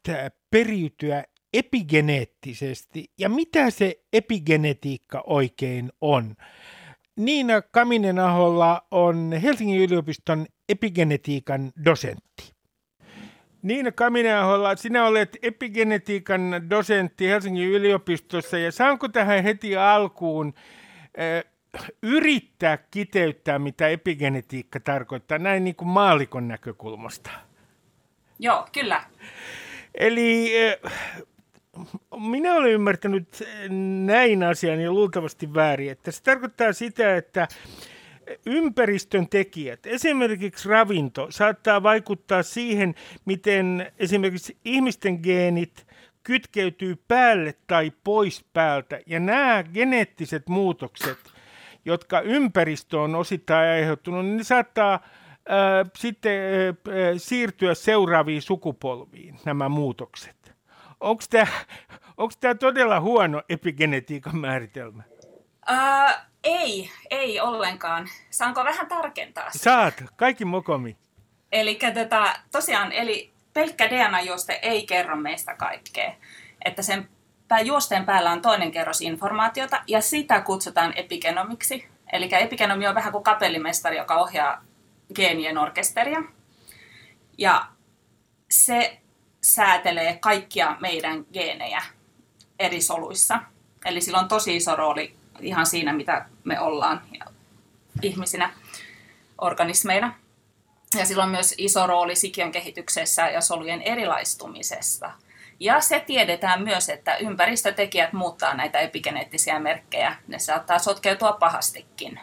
periytyä 0.51 1.25
epigeneettisesti 1.53 3.13
ja 3.19 3.29
mitä 3.29 3.71
se 3.71 4.05
epigenetiikka 4.13 5.23
oikein 5.27 5.93
on? 6.01 6.35
Niina 7.17 7.63
Kaminen-aholla 7.63 8.83
on 8.91 9.33
Helsingin 9.43 9.81
yliopiston 9.81 10.47
epigenetiikan 10.69 11.73
dosentti. 11.85 12.56
Niina 13.67 13.93
Kaminen-aholla, 13.93 14.77
sinä 14.77 15.07
olet 15.07 15.39
epigenetiikan 15.43 16.71
dosentti 16.71 17.29
Helsingin 17.29 17.69
yliopistossa 17.69 18.59
ja 18.59 18.73
saanko 18.73 19.09
tähän 19.09 19.43
heti 19.43 19.77
alkuun 19.77 20.55
äh, 21.19 21.45
yrittää 22.03 22.79
kiteyttää, 22.91 23.59
mitä 23.59 23.89
epigenetiikka 23.89 24.81
tarkoittaa, 24.81 25.39
näin 25.39 25.64
niin 25.64 25.77
kuin 25.77 25.89
maalikon 25.89 26.49
näkökulmasta? 26.49 27.31
Joo, 28.39 28.67
kyllä. 28.73 29.03
Eli 29.95 30.53
minä 32.21 32.55
olen 32.55 32.73
ymmärtänyt 32.73 33.45
näin 34.05 34.43
asian 34.43 34.81
ja 34.81 34.93
luultavasti 34.93 35.55
väärin, 35.55 35.91
että 35.91 36.11
se 36.11 36.23
tarkoittaa 36.23 36.73
sitä, 36.73 37.17
että 37.17 37.49
ympäristön 38.47 39.29
tekijät, 39.29 39.87
esimerkiksi 39.87 40.68
ravinto, 40.68 41.27
saattaa 41.31 41.83
vaikuttaa 41.83 42.43
siihen, 42.43 42.95
miten 43.24 43.93
esimerkiksi 43.99 44.57
ihmisten 44.64 45.20
geenit 45.22 45.87
kytkeytyy 46.22 46.97
päälle 47.09 47.55
tai 47.66 47.93
pois 48.05 48.45
päältä. 48.53 49.01
Ja 49.07 49.20
nämä 49.20 49.64
geneettiset 49.74 50.49
muutokset, 50.49 51.18
jotka 51.85 52.20
ympäristö 52.20 53.01
on 53.01 53.14
osittain 53.14 53.70
aiheuttunut, 53.70 54.24
niin 54.24 54.37
ne 54.37 54.45
saattaa 54.45 54.95
äh, 54.95 55.91
sitten 55.99 56.41
äh, 56.68 56.74
siirtyä 57.16 57.74
seuraaviin 57.74 58.43
sukupolviin, 58.43 59.39
nämä 59.45 59.68
muutokset. 59.68 60.55
Onko 61.01 61.22
tämä 61.31 61.47
onko 62.16 62.35
tämä 62.41 62.55
todella 62.55 63.01
huono 63.01 63.43
epigenetiikan 63.49 64.37
määritelmä? 64.37 65.03
Uh, 65.70 66.14
ei, 66.47 66.91
ei 67.11 67.41
ollenkaan. 67.41 68.09
Saanko 68.31 68.65
vähän 68.65 68.87
tarkentaa 68.87 69.51
sitä? 69.51 69.65
Saat, 69.65 70.05
kaikki 70.17 70.45
mokomi. 70.45 70.97
Eli 71.53 71.79
tota, 71.95 72.35
tosiaan, 72.53 72.93
eli 72.93 73.33
pelkkä 73.53 73.91
DNA-juoste 73.91 74.59
ei 74.63 74.87
kerro 74.87 75.17
meistä 75.17 75.55
kaikkea. 75.55 76.13
Että 76.65 76.83
sen 76.83 77.09
juosteen 77.65 78.05
päällä 78.05 78.31
on 78.31 78.43
toinen 78.43 78.71
kerros 78.71 79.01
informaatiota, 79.01 79.83
ja 79.87 80.01
sitä 80.01 80.41
kutsutaan 80.41 80.93
epigenomiksi. 80.97 81.89
Eli 82.13 82.29
epigenomi 82.33 82.87
on 82.87 82.95
vähän 82.95 83.13
kuin 83.13 83.25
kapellimestari, 83.25 83.97
joka 83.97 84.15
ohjaa 84.15 84.65
geenien 85.15 85.59
orkesteria. 85.59 86.23
Ja 87.39 87.67
se 88.51 88.99
säätelee 89.43 90.19
kaikkia 90.21 90.77
meidän 90.81 91.27
geenejä 91.33 91.83
eri 92.59 92.81
soluissa. 92.81 93.41
Eli 93.85 94.01
sillä 94.01 94.19
on 94.19 94.29
tosi 94.29 94.57
iso 94.57 94.77
rooli 94.77 95.17
ihan 95.41 95.66
siinä, 95.66 95.93
mitä 95.93 96.26
me 96.45 96.61
ollaan 96.61 97.03
ihmisinä, 98.03 98.53
organismeina. 99.41 100.14
Ja 100.99 101.07
sillä 101.07 101.24
on 101.24 101.30
myös 101.30 101.55
iso 101.59 101.87
rooli 101.87 102.16
sikiön 102.16 102.53
kehityksessä 102.53 103.28
ja 103.28 103.41
solujen 103.41 103.82
erilaistumisessa. 103.82 105.11
Ja 105.61 105.80
se 105.80 106.01
tiedetään 106.01 106.62
myös, 106.62 106.89
että 106.89 107.16
ympäristötekijät 107.16 108.12
muuttaa 108.12 108.55
näitä 108.55 108.78
epigeneettisiä 108.78 109.59
merkkejä. 109.59 110.16
Ne 110.26 110.39
saattaa 110.39 110.78
sotkeutua 110.78 111.32
pahastikin. 111.32 112.20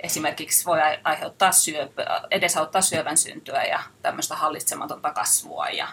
Esimerkiksi 0.00 0.64
voi 0.64 0.78
aiheuttaa 1.04 1.52
syöpä, 1.52 2.22
edesauttaa 2.30 2.82
syövän 2.82 3.16
syntyä 3.16 3.64
ja 3.64 3.82
tämmöistä 4.02 4.36
hallitsematonta 4.36 5.12
kasvua 5.12 5.68
ja 5.68 5.88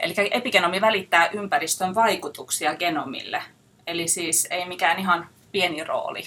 Eli 0.00 0.14
epigenomi 0.30 0.80
välittää 0.80 1.28
ympäristön 1.28 1.94
vaikutuksia 1.94 2.76
genomille. 2.76 3.42
Eli 3.86 4.08
siis 4.08 4.46
ei 4.50 4.68
mikään 4.68 4.98
ihan 4.98 5.28
pieni 5.52 5.84
rooli. 5.84 6.22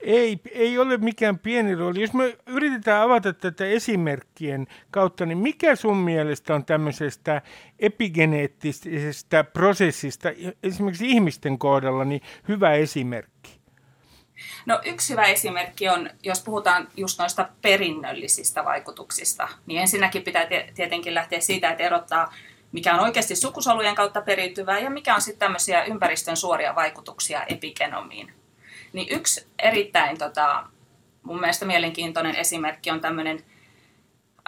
Ei, 0.00 0.40
ei 0.50 0.78
ole 0.78 0.96
mikään 0.96 1.38
pieni 1.38 1.74
rooli. 1.74 2.00
Jos 2.00 2.12
me 2.12 2.36
yritetään 2.46 3.02
avata 3.02 3.32
tätä 3.32 3.66
esimerkkien 3.66 4.66
kautta, 4.90 5.26
niin 5.26 5.38
mikä 5.38 5.76
sun 5.76 5.96
mielestä 5.96 6.54
on 6.54 6.64
tämmöisestä 6.64 7.42
epigeneettisestä 7.78 9.44
prosessista, 9.44 10.28
esimerkiksi 10.62 11.08
ihmisten 11.08 11.58
kohdalla, 11.58 12.04
niin 12.04 12.22
hyvä 12.48 12.72
esimerkki? 12.72 13.60
No 14.66 14.80
yksi 14.84 15.12
hyvä 15.12 15.24
esimerkki 15.24 15.88
on, 15.88 16.10
jos 16.22 16.42
puhutaan 16.42 16.88
just 16.96 17.18
noista 17.18 17.48
perinnöllisistä 17.62 18.64
vaikutuksista, 18.64 19.48
niin 19.66 19.80
ensinnäkin 19.80 20.22
pitää 20.22 20.46
tietenkin 20.74 21.14
lähteä 21.14 21.40
siitä, 21.40 21.70
että 21.70 21.84
erottaa 21.84 22.34
mikä 22.74 22.94
on 22.94 23.00
oikeasti 23.00 23.36
sukusolujen 23.36 23.94
kautta 23.94 24.22
periytyvää 24.22 24.78
ja 24.78 24.90
mikä 24.90 25.14
on 25.14 25.20
sitten 25.20 25.38
tämmöisiä 25.38 25.84
ympäristön 25.84 26.36
suoria 26.36 26.74
vaikutuksia 26.74 27.44
epigenomiin. 27.44 28.32
Niin 28.92 29.06
yksi 29.10 29.46
erittäin 29.58 30.18
tota, 30.18 30.66
mun 31.22 31.40
mielestä 31.40 31.66
mielenkiintoinen 31.66 32.36
esimerkki 32.36 32.90
on 32.90 33.00
tämmöinen 33.00 33.44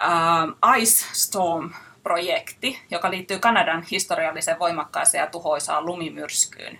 uh, 0.01 0.77
Ice 0.77 1.05
Storm-projekti, 1.13 2.81
joka 2.91 3.11
liittyy 3.11 3.39
Kanadan 3.39 3.83
historiallisen 3.91 4.59
voimakkaaseen 4.59 5.21
ja 5.21 5.27
tuhoisaan 5.27 5.85
lumimyrskyyn 5.85 6.79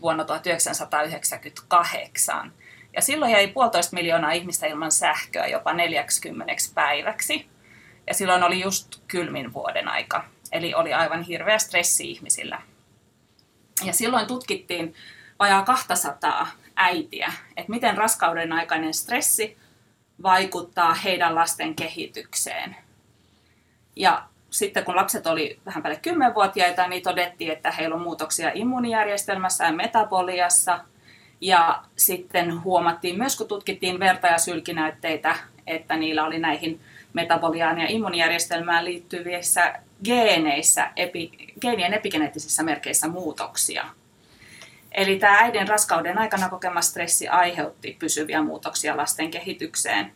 vuonna 0.00 0.24
1998. 0.24 2.52
Ja 2.92 3.02
silloin 3.02 3.32
jäi 3.32 3.48
puolitoista 3.48 3.96
miljoonaa 3.96 4.32
ihmistä 4.32 4.66
ilman 4.66 4.92
sähköä 4.92 5.46
jopa 5.46 5.72
40 5.72 6.52
päiväksi. 6.74 7.46
Ja 8.06 8.14
silloin 8.14 8.42
oli 8.42 8.60
just 8.60 9.00
kylmin 9.08 9.52
vuoden 9.52 9.88
aika. 9.88 10.24
Eli 10.54 10.74
oli 10.74 10.92
aivan 10.92 11.22
hirveä 11.22 11.58
stressi 11.58 12.10
ihmisillä. 12.10 12.62
Ja 13.84 13.92
silloin 13.92 14.26
tutkittiin 14.26 14.94
vajaa 15.38 15.62
200 15.62 16.48
äitiä, 16.76 17.32
että 17.56 17.72
miten 17.72 17.96
raskauden 17.96 18.52
aikainen 18.52 18.94
stressi 18.94 19.56
vaikuttaa 20.22 20.94
heidän 20.94 21.34
lasten 21.34 21.74
kehitykseen. 21.74 22.76
Ja 23.96 24.24
sitten 24.50 24.84
kun 24.84 24.96
lapset 24.96 25.26
oli 25.26 25.60
vähän 25.66 25.82
päälle 25.82 26.00
10-vuotiaita, 26.08 26.88
niin 26.88 27.02
todettiin, 27.02 27.52
että 27.52 27.70
heillä 27.70 27.94
on 27.94 28.02
muutoksia 28.02 28.50
immuunijärjestelmässä 28.54 29.64
ja 29.64 29.72
metaboliassa. 29.72 30.80
Ja 31.40 31.82
sitten 31.96 32.64
huomattiin 32.64 33.18
myös, 33.18 33.36
kun 33.36 33.48
tutkittiin 33.48 34.00
verta- 34.00 34.26
ja 34.26 34.38
sylkinäytteitä, 34.38 35.36
että 35.66 35.96
niillä 35.96 36.24
oli 36.24 36.38
näihin 36.38 36.80
metaboliaan 37.12 37.80
ja 37.80 37.86
immunijärjestelmään 37.88 38.84
liittyvissä 38.84 39.74
geeneissä, 40.04 40.90
epi, 40.96 41.30
geenien 41.60 41.94
epigeneettisissä 41.94 42.62
merkeissä 42.62 43.08
muutoksia. 43.08 43.84
Eli 44.92 45.18
tämä 45.18 45.38
äidin 45.38 45.68
raskauden 45.68 46.18
aikana 46.18 46.48
kokema 46.48 46.82
stressi 46.82 47.28
aiheutti 47.28 47.96
pysyviä 47.98 48.42
muutoksia 48.42 48.96
lasten 48.96 49.30
kehitykseen. 49.30 50.12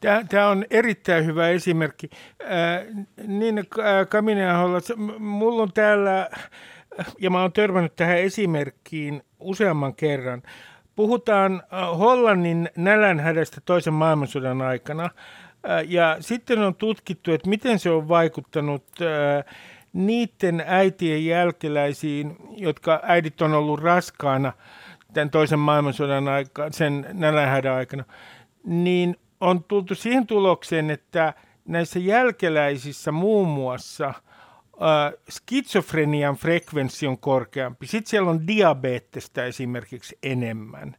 Tämä, 0.00 0.24
tämä 0.28 0.48
on 0.48 0.64
erittäin 0.70 1.26
hyvä 1.26 1.48
esimerkki. 1.48 2.10
Äh, 2.42 3.04
niin 3.26 3.58
äh, 3.58 3.64
Kamineaholla, 4.08 4.78
mulla 5.18 5.62
on 5.62 5.72
täällä, 5.72 6.30
ja 7.20 7.30
mä 7.30 7.42
oon 7.42 7.52
törmännyt 7.52 7.96
tähän 7.96 8.18
esimerkkiin 8.18 9.22
useamman 9.40 9.94
kerran. 9.94 10.42
Puhutaan 10.96 11.54
äh, 11.54 11.98
Hollannin 11.98 12.70
nälänhädästä 12.76 13.60
toisen 13.64 13.94
maailmansodan 13.94 14.62
aikana. 14.62 15.10
Ja 15.88 16.16
sitten 16.20 16.58
on 16.58 16.74
tutkittu, 16.74 17.32
että 17.32 17.48
miten 17.48 17.78
se 17.78 17.90
on 17.90 18.08
vaikuttanut 18.08 18.84
niiden 19.92 20.64
äitien 20.66 21.26
jälkeläisiin, 21.26 22.36
jotka 22.56 23.00
äidit 23.02 23.42
on 23.42 23.52
ollut 23.54 23.80
raskaana 23.80 24.52
tämän 25.12 25.30
toisen 25.30 25.58
maailmansodan 25.58 26.28
aikaan, 26.28 26.72
sen 26.72 27.06
nälänhädän 27.12 27.74
aikana, 27.74 28.04
niin 28.64 29.16
on 29.40 29.64
tultu 29.64 29.94
siihen 29.94 30.26
tulokseen, 30.26 30.90
että 30.90 31.34
näissä 31.64 31.98
jälkeläisissä 31.98 33.12
muun 33.12 33.48
muassa 33.48 34.06
äh, 34.06 34.14
skitsofrenian 35.30 36.36
frekvenssi 36.36 37.06
on 37.06 37.18
korkeampi. 37.18 37.86
Sitten 37.86 38.10
siellä 38.10 38.30
on 38.30 38.46
diabetesta 38.46 39.44
esimerkiksi 39.44 40.18
enemmän. 40.22 40.96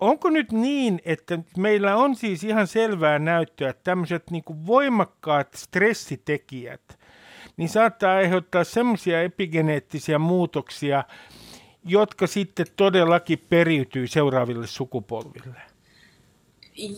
Onko 0.00 0.30
nyt 0.30 0.52
niin, 0.52 1.00
että 1.04 1.38
meillä 1.56 1.96
on 1.96 2.16
siis 2.16 2.44
ihan 2.44 2.66
selvää 2.66 3.18
näyttöä, 3.18 3.70
että 3.70 3.84
tämmöiset 3.84 4.30
niin 4.30 4.44
voimakkaat 4.66 5.48
stressitekijät, 5.54 6.98
niin 7.56 7.68
saattaa 7.68 8.16
aiheuttaa 8.16 8.64
semmoisia 8.64 9.22
epigeneettisiä 9.22 10.18
muutoksia, 10.18 11.04
jotka 11.84 12.26
sitten 12.26 12.66
todellakin 12.76 13.42
periytyy 13.48 14.06
seuraaville 14.06 14.66
sukupolville? 14.66 15.60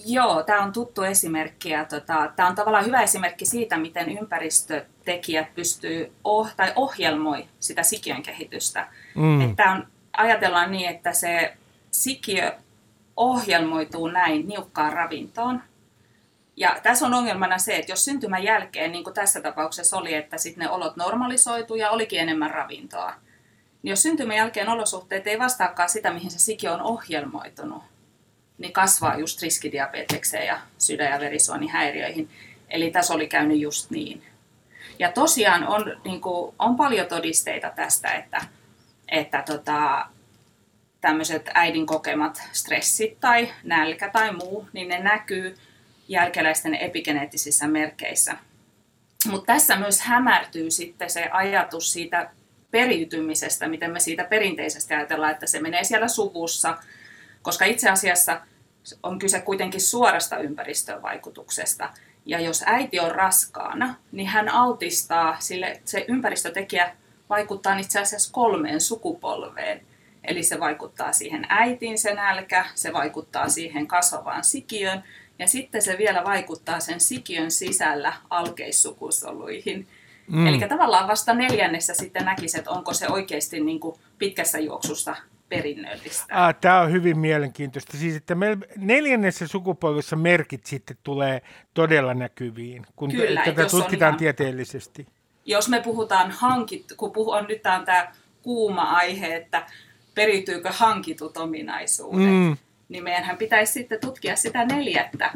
Joo, 0.07 0.43
tämä 0.43 0.63
on 0.63 0.73
tuttu 0.73 1.03
esimerkki 1.03 1.71
ja 1.71 1.85
tota, 1.85 2.33
tämä 2.37 2.49
on 2.49 2.55
tavallaan 2.55 2.85
hyvä 2.87 3.03
esimerkki 3.03 3.47
siitä, 3.47 3.77
miten 3.77 4.19
ympäristötekijät 4.19 5.55
pystyy 5.55 6.13
oh, 6.25 6.51
tai 6.57 6.73
ohjelmoi 6.77 7.47
sitä 7.61 7.83
sikiön 7.83 8.23
kehitystä. 8.23 8.89
Mm. 9.15 9.41
Että 9.41 9.73
on, 9.73 9.87
ajatellaan 10.17 10.71
niin, 10.71 10.89
että 10.89 11.13
se 11.13 11.57
sikiö 12.03 12.53
ohjelmoituu 13.17 14.09
näin 14.09 14.49
niukkaan 14.49 14.93
ravintoon. 14.93 15.63
Ja 16.57 16.77
tässä 16.83 17.07
on 17.07 17.15
ongelmana 17.15 17.59
se, 17.59 17.77
että 17.77 17.93
jos 17.93 18.05
syntymän 18.05 18.45
jälkeen, 18.45 18.93
niin 18.93 19.05
kuin 19.05 19.15
tässä 19.15 19.41
tapauksessa 19.41 19.97
oli, 19.97 20.15
että 20.15 20.39
sitten 20.39 20.65
ne 20.65 20.71
olot 20.71 20.97
normalisoitu 20.97 21.75
ja 21.75 21.91
olikin 21.91 22.21
enemmän 22.21 22.51
ravintoa, 22.51 23.15
niin 23.83 23.91
jos 23.91 24.03
syntymän 24.03 24.37
jälkeen 24.37 24.69
olosuhteet 24.69 25.27
ei 25.27 25.39
vastaakaan 25.39 25.89
sitä, 25.89 26.13
mihin 26.13 26.31
se 26.31 26.39
sikiö 26.39 26.73
on 26.73 26.83
ohjelmoitunut, 26.83 27.83
niin 28.59 28.73
kasvaa 28.73 29.19
just 29.19 29.43
riskidiabetekseen 29.43 30.47
ja 30.47 30.61
sydän- 30.79 31.11
ja 31.11 31.21
verisuonihäiriöihin. 31.21 32.31
Eli 32.69 32.91
tässä 32.91 33.15
oli 33.15 33.29
käynyt 33.29 33.59
just 33.59 33.91
niin. 33.91 34.23
Ja 34.99 35.13
tosiaan 35.13 35.67
on, 35.67 36.01
niin 36.05 36.21
kuin, 36.21 36.55
on 36.59 36.77
paljon 36.77 37.07
todisteita 37.07 37.71
tästä, 37.77 38.13
että, 38.13 38.43
että 39.09 39.43
tota, 39.47 40.07
tämmöiset 41.01 41.51
äidin 41.55 41.87
kokemat 41.87 42.43
stressit 42.53 43.21
tai 43.21 43.53
nälkä 43.65 44.11
tai 44.11 44.33
muu, 44.33 44.69
niin 44.73 44.89
ne 44.89 44.99
näkyy 44.99 45.57
jälkeläisten 46.09 46.75
epigeneettisissä 46.75 47.69
merkeissä. 47.69 48.37
Mutta 49.27 49.53
tässä 49.53 49.77
myös 49.77 50.01
hämärtyy 50.01 50.71
sitten 50.71 51.11
se 51.11 51.25
ajatus 51.25 51.93
siitä 51.93 52.31
periytymisestä, 52.71 53.69
miten 53.69 53.93
me 53.93 54.01
siitä 54.01 54.25
perinteisesti 54.25 54.95
ajatellaan, 54.95 55.33
että 55.33 55.47
se 55.47 55.61
menee 55.61 55.85
siellä 55.85 56.09
suvussa, 56.09 56.77
koska 57.43 57.65
itse 57.65 57.91
asiassa 57.91 58.41
on 59.03 59.19
kyse 59.19 59.41
kuitenkin 59.41 59.81
suorasta 59.81 60.39
ympäristövaikutuksesta. 60.39 61.91
Ja 62.27 62.41
jos 62.41 62.63
äiti 62.67 63.01
on 63.01 63.11
raskaana, 63.11 63.95
niin 64.13 64.29
hän 64.29 64.49
altistaa, 64.49 65.37
sille 65.39 65.81
se 65.85 66.05
ympäristötekijä 66.09 66.97
vaikuttaa 67.29 67.79
itse 67.79 68.01
asiassa 68.01 68.33
kolmeen 68.33 68.81
sukupolveen. 68.81 69.81
Eli 70.27 70.43
se 70.43 70.61
vaikuttaa 70.61 71.13
siihen 71.13 71.47
äitiin 71.49 71.99
se 71.99 72.15
nälkä, 72.15 72.67
se 72.75 72.93
vaikuttaa 72.93 73.49
siihen 73.49 73.87
kasvavaan 73.87 74.45
sikiön 74.45 75.03
ja 75.39 75.49
sitten 75.49 75.83
se 75.83 75.99
vielä 75.99 76.25
vaikuttaa 76.25 76.81
sen 76.81 77.01
sikiön 77.01 77.51
sisällä 77.51 78.13
alkeissukusoluihin. 78.31 79.87
Mm. 80.29 80.47
Eli 80.47 80.59
tavallaan 80.59 81.09
vasta 81.09 81.35
neljännessä 81.35 81.95
sitten 81.95 82.25
näkisi, 82.25 82.59
että 82.59 82.71
onko 82.71 82.95
se 82.95 83.09
oikeasti 83.09 83.61
niin 83.61 83.81
kuin 83.81 83.97
pitkässä 84.19 84.59
juoksussa 84.59 85.17
perinnöllistä. 85.49 86.47
Ah, 86.47 86.55
Tämä 86.55 86.81
on 86.81 86.93
hyvin 86.93 87.19
mielenkiintoista. 87.19 87.97
Siis, 87.97 88.17
että 88.17 88.35
me 88.35 88.59
neljännessä 88.77 89.47
sukupolvessa 89.47 90.17
merkit 90.17 90.67
sitten 90.67 90.97
tulee 91.03 91.43
todella 91.75 92.15
näkyviin, 92.15 92.87
kun 92.97 93.11
Kyllä, 93.11 93.43
tätä 93.45 93.67
tutkitaan 93.67 94.11
ihan, 94.11 94.19
tieteellisesti. 94.19 95.07
Jos 95.45 95.69
me 95.69 95.81
puhutaan 95.81 96.31
hankit, 96.31 96.93
kun 96.97 97.13
puhu, 97.13 97.31
on 97.31 97.47
nyt 97.49 97.63
tämä 97.63 98.13
kuuma 98.43 98.83
aihe, 98.83 99.37
että 99.37 99.67
periytyykö 100.17 100.71
hankitut 100.73 101.37
ominaisuudet, 101.37 102.29
mm. 102.29 102.57
niin 102.89 103.05
meidänhän 103.05 103.37
pitäisi 103.37 103.73
sitten 103.73 104.01
tutkia 104.01 104.37
sitä 104.37 104.65
neljättä 104.65 105.31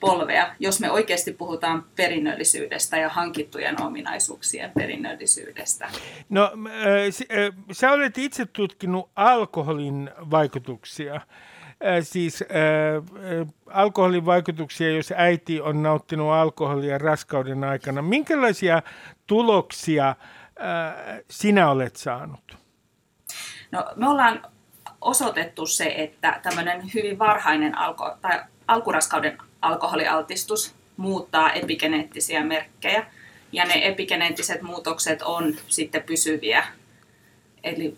polvea, 0.00 0.54
jos 0.58 0.80
me 0.80 0.90
oikeasti 0.90 1.32
puhutaan 1.32 1.84
perinnöllisyydestä 1.96 2.96
ja 2.96 3.08
hankittujen 3.08 3.82
ominaisuuksien 3.82 4.70
perinnöllisyydestä. 4.70 5.88
No, 6.28 6.44
äh, 6.44 7.56
sä 7.72 7.92
olet 7.92 8.18
itse 8.18 8.46
tutkinut 8.46 9.10
alkoholin 9.16 10.10
vaikutuksia. 10.30 11.14
Äh, 11.14 11.22
siis 12.02 12.42
äh, 12.42 12.48
alkoholin 13.66 14.26
vaikutuksia, 14.26 14.90
jos 14.90 15.12
äiti 15.16 15.60
on 15.60 15.82
nauttinut 15.82 16.32
alkoholia 16.32 16.98
raskauden 16.98 17.64
aikana. 17.64 18.02
Minkälaisia 18.02 18.82
tuloksia 19.26 20.08
äh, 20.08 20.16
sinä 21.30 21.70
olet 21.70 21.96
saanut? 21.96 22.61
No, 23.72 23.84
me 23.96 24.08
ollaan 24.08 24.42
osoitettu 25.00 25.66
se, 25.66 25.94
että 25.96 26.40
tämmöinen 26.42 26.94
hyvin 26.94 27.18
varhainen 27.18 27.78
alko, 27.78 28.16
tai 28.20 28.40
alkuraskauden 28.68 29.38
alkoholialtistus 29.62 30.74
muuttaa 30.96 31.52
epigeneettisiä 31.52 32.44
merkkejä. 32.44 33.06
Ja 33.52 33.64
ne 33.64 33.86
epigeneettiset 33.86 34.62
muutokset 34.62 35.22
on 35.22 35.54
sitten 35.68 36.02
pysyviä, 36.02 36.64
eli 37.64 37.96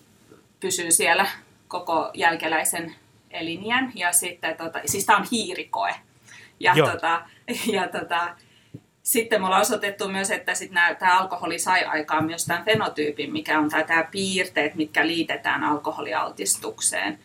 pysyy 0.60 0.90
siellä 0.90 1.26
koko 1.68 2.10
jälkeläisen 2.14 2.94
elinjän. 3.30 3.92
Ja 3.94 4.12
sitten, 4.12 4.56
tota, 4.56 4.80
siis 4.86 5.06
tämä 5.06 5.18
on 5.18 5.26
hiirikoe. 5.32 5.94
Ja, 6.60 6.74
tota, 6.74 7.22
ja 7.76 7.88
tota, 7.88 8.36
sitten 9.04 9.40
me 9.40 9.46
ollaan 9.46 9.62
osoitettu 9.62 10.08
myös, 10.08 10.30
että 10.30 10.54
sit 10.54 10.70
nää, 10.70 10.94
tämä 10.94 11.18
alkoholi 11.18 11.58
sai 11.58 11.84
aikaan 11.84 12.24
myös 12.24 12.46
tämän 12.46 12.64
fenotyypin, 12.64 13.32
mikä 13.32 13.58
on 13.58 13.70
tämä 13.70 14.04
piirteet, 14.10 14.74
mitkä 14.74 15.06
liitetään 15.06 15.64
alkoholialtistukseen. 15.64 17.18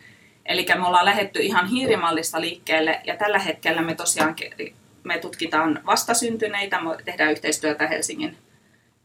Eli 0.45 0.65
me 0.75 0.88
ollaan 0.88 1.05
lähetty 1.05 1.39
ihan 1.39 1.67
hiirimallista 1.67 2.41
liikkeelle 2.41 3.01
ja 3.03 3.17
tällä 3.17 3.39
hetkellä 3.39 3.82
me 3.82 3.95
tosiaan 3.95 4.36
me 5.03 5.17
tutkitaan 5.17 5.82
vastasyntyneitä, 5.86 6.82
me 6.82 6.97
tehdään 7.05 7.32
yhteistyötä 7.32 7.88
Helsingin 7.88 8.38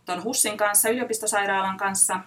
tuon 0.07 0.25
HUSin 0.25 0.57
kanssa, 0.57 0.89
yliopistosairaalan 0.89 1.77
kanssa. 1.77 2.20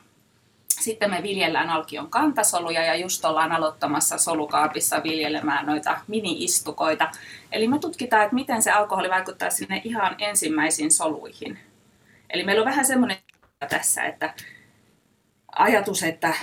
Sitten 0.87 1.09
me 1.09 1.23
viljellään 1.23 1.69
alkion 1.69 2.09
kantasoluja 2.09 2.83
ja 2.83 2.95
just 2.95 3.25
ollaan 3.25 3.51
aloittamassa 3.51 4.17
solukaapissa 4.17 5.03
viljelemään 5.03 5.65
noita 5.65 5.99
mini-istukoita. 6.07 7.11
Eli 7.51 7.67
me 7.67 7.79
tutkitaan, 7.79 8.23
että 8.23 8.35
miten 8.35 8.61
se 8.61 8.71
alkoholi 8.71 9.09
vaikuttaa 9.09 9.49
sinne 9.49 9.81
ihan 9.83 10.15
ensimmäisiin 10.19 10.91
soluihin. 10.91 11.59
Eli 12.29 12.43
meillä 12.43 12.61
on 12.61 12.65
vähän 12.65 12.85
semmoinen 12.85 13.17
tässä, 13.69 14.03
että 14.03 14.33
ajatus, 15.51 16.03
että 16.03 16.33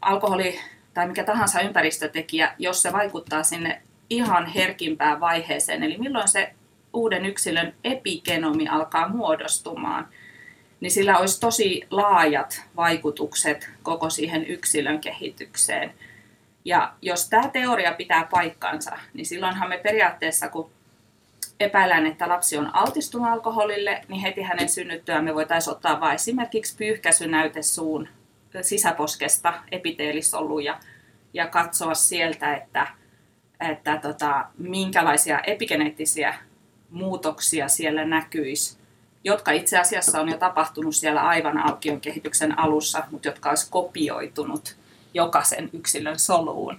alkoholi 0.00 0.60
tai 0.94 1.06
mikä 1.08 1.24
tahansa 1.24 1.60
ympäristötekijä, 1.60 2.54
jos 2.58 2.82
se 2.82 2.92
vaikuttaa 2.92 3.42
sinne 3.42 3.82
ihan 4.10 4.46
herkimpään 4.46 5.20
vaiheeseen, 5.20 5.82
eli 5.82 5.98
milloin 5.98 6.28
se 6.28 6.54
uuden 6.92 7.26
yksilön 7.26 7.74
epigenomi 7.84 8.68
alkaa 8.68 9.08
muodostumaan, 9.08 10.08
niin 10.80 10.90
sillä 10.90 11.18
olisi 11.18 11.40
tosi 11.40 11.82
laajat 11.90 12.62
vaikutukset 12.76 13.70
koko 13.82 14.10
siihen 14.10 14.46
yksilön 14.46 15.00
kehitykseen. 15.00 15.94
Ja 16.64 16.92
jos 17.02 17.28
tämä 17.28 17.48
teoria 17.48 17.92
pitää 17.92 18.28
paikkansa, 18.30 18.98
niin 19.14 19.26
silloinhan 19.26 19.68
me 19.68 19.78
periaatteessa, 19.78 20.48
kun 20.48 20.70
epäillään, 21.60 22.06
että 22.06 22.28
lapsi 22.28 22.58
on 22.58 22.74
altistunut 22.74 23.28
alkoholille, 23.28 24.04
niin 24.08 24.20
heti 24.20 24.42
hänen 24.42 24.68
synnyttyään 24.68 25.24
me 25.24 25.34
voitaisiin 25.34 25.74
ottaa 25.74 26.00
vain 26.00 26.14
esimerkiksi 26.14 26.76
pyyhkäisynäyte 26.76 27.62
suun 27.62 28.08
sisäposkesta 28.62 29.54
epiteelisoluja 29.72 30.80
ja 31.34 31.46
katsoa 31.46 31.94
sieltä, 31.94 32.56
että, 32.56 32.86
että 33.70 33.98
tota, 34.02 34.44
minkälaisia 34.58 35.40
epigeneettisiä 35.40 36.34
muutoksia 36.90 37.68
siellä 37.68 38.04
näkyisi, 38.04 38.78
jotka 39.24 39.52
itse 39.52 39.78
asiassa 39.78 40.20
on 40.20 40.28
jo 40.28 40.36
tapahtunut 40.38 40.96
siellä 40.96 41.20
aivan 41.20 41.58
alkion 41.58 42.00
kehityksen 42.00 42.58
alussa, 42.58 43.04
mutta 43.10 43.28
jotka 43.28 43.48
olisi 43.48 43.70
kopioitunut 43.70 44.76
jokaisen 45.14 45.70
yksilön 45.72 46.18
soluun. 46.18 46.78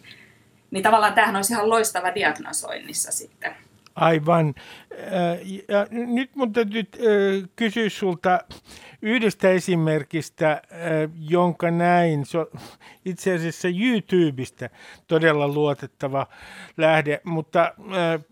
Niin 0.71 0.83
tavallaan 0.83 1.13
tämähän 1.13 1.35
olisi 1.35 1.53
ihan 1.53 1.69
loistava 1.69 2.15
diagnosoinnissa 2.15 3.11
sitten. 3.11 3.55
Aivan. 3.95 4.53
Ja 5.69 5.87
nyt 5.91 6.35
mun 6.35 6.53
täytyy 6.53 6.83
kysyä 7.55 7.89
sulta 7.89 8.39
yhdestä 9.01 9.49
esimerkistä, 9.49 10.61
jonka 11.29 11.71
näin, 11.71 12.25
se 12.25 12.37
on 12.37 12.47
itse 13.05 13.33
asiassa 13.33 13.67
YouTubesta 13.67 14.69
todella 15.07 15.47
luotettava 15.47 16.27
lähde, 16.77 17.21
mutta 17.23 17.73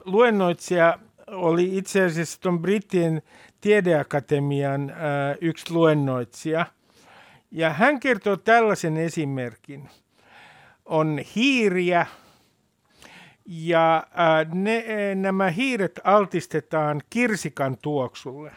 luennoitsija 0.06 1.00
oli 1.28 1.78
itse 1.78 2.04
asiassa 2.04 2.42
tuon 2.42 2.62
Brittien 2.62 3.22
tiedeakatemian 3.64 4.94
yksi 5.42 5.74
luennoitsija, 5.74 6.66
ja 7.52 7.70
hän 7.70 8.00
kertoo 8.00 8.38
tällaisen 8.38 8.98
esimerkin. 8.98 9.90
On 10.86 11.20
hiiriä, 11.36 12.06
ja 13.46 14.08
ne, 14.54 14.86
nämä 15.16 15.50
hiiret 15.50 16.00
altistetaan 16.04 17.02
kirsikan 17.10 17.78
tuoksulle, 17.82 18.52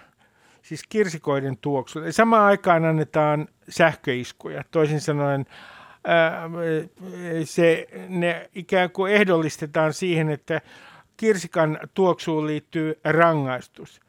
siis 0.62 0.82
kirsikoiden 0.88 1.58
tuoksulle. 1.60 2.12
Samaan 2.12 2.44
aikaan 2.44 2.84
annetaan 2.84 3.48
sähköiskuja, 3.68 4.64
toisin 4.70 5.00
sanoen 5.00 5.46
se, 7.44 7.86
ne 8.08 8.50
ikään 8.54 8.90
kuin 8.90 9.12
ehdollistetaan 9.12 9.92
siihen, 9.92 10.30
että 10.30 10.60
kirsikan 11.16 11.78
tuoksuun 11.94 12.46
liittyy 12.46 13.00
rangaistus. 13.04 14.05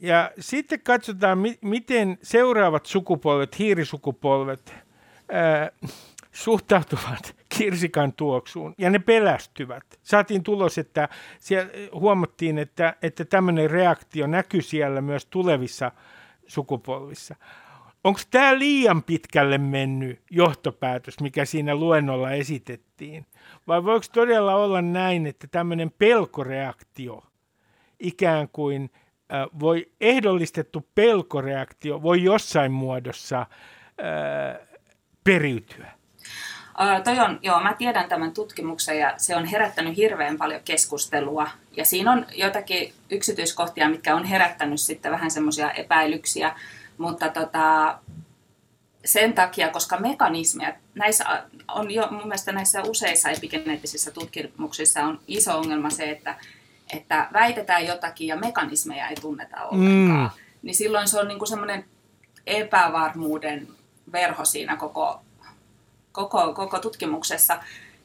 Ja 0.00 0.30
sitten 0.40 0.80
katsotaan, 0.80 1.38
miten 1.60 2.18
seuraavat 2.22 2.86
sukupolvet, 2.86 3.58
hiirisukupolvet, 3.58 4.74
ää, 5.32 5.70
suhtautuvat 6.32 7.36
kirsikan 7.58 8.12
tuoksuun 8.12 8.74
ja 8.78 8.90
ne 8.90 8.98
pelästyvät. 8.98 9.84
Saatiin 10.02 10.42
tulos, 10.42 10.78
että 10.78 11.08
siellä 11.38 11.72
huomattiin, 11.92 12.58
että, 12.58 12.96
että 13.02 13.24
tämmöinen 13.24 13.70
reaktio 13.70 14.26
näkyy 14.26 14.62
siellä 14.62 15.00
myös 15.00 15.26
tulevissa 15.26 15.92
sukupolvissa. 16.46 17.36
Onko 18.04 18.20
tämä 18.30 18.58
liian 18.58 19.02
pitkälle 19.02 19.58
mennyt 19.58 20.22
johtopäätös, 20.30 21.20
mikä 21.20 21.44
siinä 21.44 21.74
luennolla 21.74 22.30
esitettiin? 22.30 23.26
Vai 23.66 23.84
voiko 23.84 24.06
todella 24.12 24.54
olla 24.54 24.82
näin, 24.82 25.26
että 25.26 25.46
tämmöinen 25.46 25.90
pelkoreaktio, 25.90 27.22
ikään 28.00 28.48
kuin 28.48 28.90
voi 29.60 29.90
ehdollistettu 30.00 30.86
pelkoreaktio, 30.94 32.02
voi 32.02 32.22
jossain 32.22 32.72
muodossa 32.72 33.46
periytyä? 35.24 35.92
Toi 37.04 37.18
on, 37.18 37.38
joo, 37.42 37.60
mä 37.60 37.74
tiedän 37.74 38.08
tämän 38.08 38.32
tutkimuksen 38.32 38.98
ja 38.98 39.14
se 39.16 39.36
on 39.36 39.44
herättänyt 39.44 39.96
hirveän 39.96 40.36
paljon 40.36 40.60
keskustelua. 40.64 41.50
Ja 41.76 41.84
siinä 41.84 42.12
on 42.12 42.26
jotakin 42.34 42.92
yksityiskohtia, 43.10 43.88
mitkä 43.88 44.16
on 44.16 44.24
herättänyt 44.24 44.80
sitten 44.80 45.12
vähän 45.12 45.30
semmoisia 45.30 45.70
epäilyksiä. 45.70 46.56
Mutta 46.98 47.28
tota, 47.28 47.98
sen 49.04 49.32
takia, 49.32 49.68
koska 49.68 49.96
mekanismeja, 49.96 50.74
näissä 50.94 51.24
on 51.68 51.90
jo 51.90 52.08
mun 52.10 52.22
mielestä 52.22 52.52
näissä 52.52 52.82
useissa 52.82 53.30
epigeneettisissä 53.30 54.10
tutkimuksissa 54.10 55.02
on 55.02 55.20
iso 55.26 55.58
ongelma 55.58 55.90
se, 55.90 56.10
että, 56.10 56.34
että 56.92 57.28
väitetään 57.32 57.86
jotakin 57.86 58.26
ja 58.26 58.36
mekanismeja 58.36 59.08
ei 59.08 59.16
tunneta 59.16 59.64
ollenkaan. 59.64 60.30
Mm. 60.34 60.42
Niin 60.62 60.74
silloin 60.74 61.08
se 61.08 61.20
on 61.20 61.28
niin 61.28 61.38
kuin 61.38 61.48
semmoinen 61.48 61.84
epävarmuuden 62.46 63.68
verho 64.12 64.44
siinä 64.44 64.76
koko, 64.76 65.20
koko, 66.12 66.54
koko 66.54 66.78
tutkimuksessa. 66.78 67.58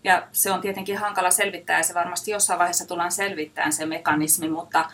Ja 0.04 0.28
se 0.32 0.52
on 0.52 0.62
tietenkin 0.62 0.98
hankala 0.98 1.32
selvittää 1.32 1.78
ja 1.78 1.84
se 1.84 1.94
varmasti 1.94 2.32
jossain 2.32 2.60
vaiheessa 2.60 2.88
tullaan 2.88 3.12
selvittämään 3.12 3.74
se 3.74 3.86
mekanismi, 3.86 4.50
mutta 4.50 4.86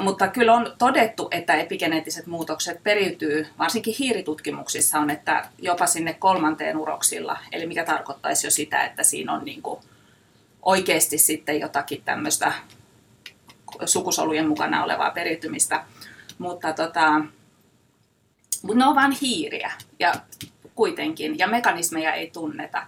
mutta 0.00 0.28
kyllä 0.28 0.54
on 0.54 0.72
todettu, 0.78 1.28
että 1.30 1.54
epigeneettiset 1.54 2.26
muutokset 2.26 2.82
periytyy, 2.82 3.46
varsinkin 3.58 3.94
hiiritutkimuksissa 3.98 4.98
on, 4.98 5.10
että 5.10 5.48
jopa 5.58 5.86
sinne 5.86 6.12
kolmanteen 6.12 6.76
uroksilla, 6.76 7.38
eli 7.52 7.66
mikä 7.66 7.84
tarkoittaisi 7.84 8.46
jo 8.46 8.50
sitä, 8.50 8.84
että 8.84 9.02
siinä 9.02 9.32
on 9.32 9.44
niin 9.44 9.62
kuin 9.62 9.80
oikeasti 10.62 11.18
sitten 11.18 11.60
jotakin 11.60 12.02
tämmöistä 12.04 12.52
sukusolujen 13.84 14.48
mukana 14.48 14.84
olevaa 14.84 15.10
periytymistä. 15.10 15.84
Mutta, 16.38 16.72
tota, 16.72 17.20
mutta 18.62 18.78
ne 18.78 18.86
on 18.86 18.94
vain 18.94 19.12
hiiriä 19.22 19.72
ja 19.98 20.14
kuitenkin, 20.74 21.38
ja 21.38 21.46
mekanismeja 21.46 22.12
ei 22.12 22.30
tunneta. 22.30 22.82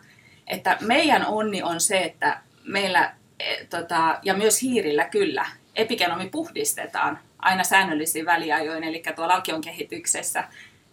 Että 0.46 0.76
meidän 0.80 1.26
onni 1.26 1.62
on 1.62 1.80
se, 1.80 1.98
että 1.98 2.40
meillä, 2.64 3.14
e, 3.40 3.64
tota, 3.64 4.18
ja 4.22 4.34
myös 4.34 4.62
hiirillä 4.62 5.04
kyllä, 5.04 5.46
epigenomi 5.76 6.28
puhdistetaan 6.28 7.18
aina 7.38 7.64
säännöllisiin 7.64 8.26
väliajoin, 8.26 8.84
eli 8.84 9.02
tuolla 9.16 9.34
alkion 9.34 9.60
kehityksessä. 9.60 10.44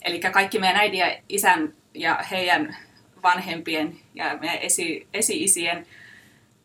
Eli 0.01 0.19
kaikki 0.19 0.59
meidän 0.59 0.81
äidin 0.81 0.99
ja 0.99 1.17
isän 1.29 1.73
ja 1.93 2.25
heidän 2.31 2.77
vanhempien 3.23 3.99
ja 4.15 4.37
meidän 4.37 4.59
esi- 4.61 5.07
esi-isien 5.13 5.87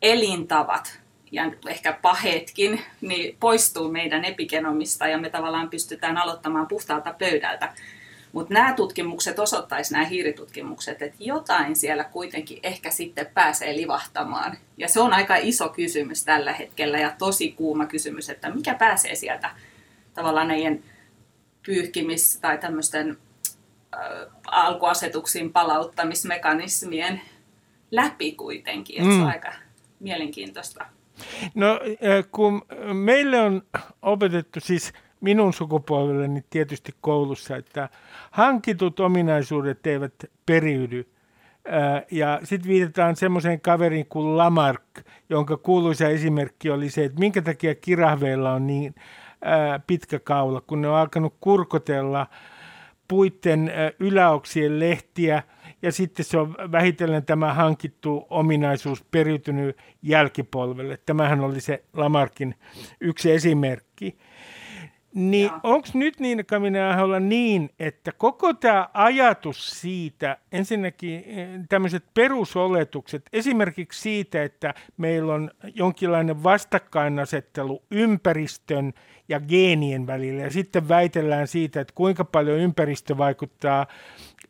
elintavat 0.05 0.99
ja 1.31 1.51
ehkä 1.67 1.93
pahetkin, 2.01 2.81
niin 3.01 3.37
poistuu 3.39 3.91
meidän 3.91 4.25
epigenomista 4.25 5.07
ja 5.07 5.17
me 5.17 5.29
tavallaan 5.29 5.69
pystytään 5.69 6.17
aloittamaan 6.17 6.67
puhtaalta 6.67 7.15
pöydältä. 7.19 7.73
Mutta 8.31 8.53
nämä 8.53 8.73
tutkimukset 8.73 9.39
osoittaisi 9.39 9.93
nämä 9.93 10.05
hiiritutkimukset, 10.05 11.01
että 11.01 11.17
jotain 11.19 11.75
siellä 11.75 12.03
kuitenkin 12.03 12.59
ehkä 12.63 12.91
sitten 12.91 13.27
pääsee 13.33 13.75
livahtamaan. 13.75 14.57
Ja 14.77 14.89
se 14.89 14.99
on 14.99 15.13
aika 15.13 15.35
iso 15.35 15.69
kysymys 15.69 16.23
tällä 16.23 16.53
hetkellä 16.53 16.99
ja 16.99 17.13
tosi 17.17 17.51
kuuma 17.51 17.85
kysymys, 17.85 18.29
että 18.29 18.49
mikä 18.49 18.73
pääsee 18.73 19.15
sieltä 19.15 19.49
tavallaan 20.13 20.47
näiden 20.47 20.83
pyyhkimis- 21.67 22.39
tai 22.41 22.57
tämmöisten 22.57 23.17
äh, 23.95 23.99
alkuasetuksiin 24.47 25.53
palauttamismekanismien 25.53 27.21
läpi 27.91 28.31
kuitenkin. 28.31 29.03
Mm. 29.03 29.09
se 29.09 29.15
on 29.15 29.21
mm. 29.21 29.27
aika 29.27 29.64
mielenkiintoista. 29.99 30.85
No 31.55 31.79
kun 32.31 32.61
meille 32.93 33.41
on 33.41 33.61
opetettu 34.01 34.59
siis– 34.59 34.93
minun 35.25 35.53
sukupolvelleni 35.53 36.43
tietysti 36.49 36.95
koulussa, 37.01 37.55
että 37.55 37.89
hankitut 38.31 38.99
ominaisuudet 38.99 39.87
eivät 39.87 40.13
periydy. 40.45 41.07
Ja 42.11 42.39
sitten 42.43 42.69
viitataan 42.69 43.15
semmoiseen 43.15 43.61
kaveriin 43.61 44.05
kuin 44.05 44.37
Lamarck, 44.37 44.83
jonka 45.29 45.57
kuuluisa 45.57 46.07
esimerkki 46.07 46.69
oli 46.69 46.89
se, 46.89 47.03
että 47.05 47.19
minkä 47.19 47.41
takia 47.41 47.75
kirahveilla 47.75 48.53
on 48.53 48.67
niin 48.67 48.95
pitkä 49.87 50.19
kaula, 50.19 50.61
kun 50.61 50.81
ne 50.81 50.87
on 50.87 50.95
alkanut 50.95 51.35
kurkotella 51.41 52.27
puitten 53.07 53.71
yläoksien 53.99 54.79
lehtiä, 54.79 55.43
ja 55.85 55.91
sitten 55.91 56.25
se 56.25 56.37
on 56.37 56.55
vähitellen 56.71 57.25
tämä 57.25 57.53
hankittu 57.53 58.27
ominaisuus 58.29 59.03
periytynyt 59.11 59.77
jälkipolvelle. 60.01 60.99
Tämähän 61.05 61.39
oli 61.39 61.61
se 61.61 61.83
Lamarkin 61.93 62.55
yksi 63.01 63.31
esimerkki. 63.31 64.17
Niin 65.13 65.51
onko 65.63 65.87
nyt 65.93 66.19
niin, 66.19 66.45
Kamina 66.45 67.03
olla 67.03 67.19
niin, 67.19 67.69
että 67.79 68.11
koko 68.17 68.53
tämä 68.53 68.89
ajatus 68.93 69.81
siitä, 69.81 70.37
ensinnäkin 70.51 71.23
eh, 71.25 71.49
tämmöiset 71.69 72.03
perusoletukset, 72.13 73.29
esimerkiksi 73.33 74.01
siitä, 74.01 74.43
että 74.43 74.73
meillä 74.97 75.33
on 75.33 75.51
jonkinlainen 75.75 76.43
vastakkainasettelu 76.43 77.83
ympäristön 77.91 78.93
ja 79.29 79.39
geenien 79.39 80.07
välillä, 80.07 80.43
ja 80.43 80.51
sitten 80.51 80.87
väitellään 80.87 81.47
siitä, 81.47 81.81
että 81.81 81.93
kuinka 81.95 82.25
paljon 82.25 82.59
ympäristö 82.59 83.17
vaikuttaa 83.17 83.87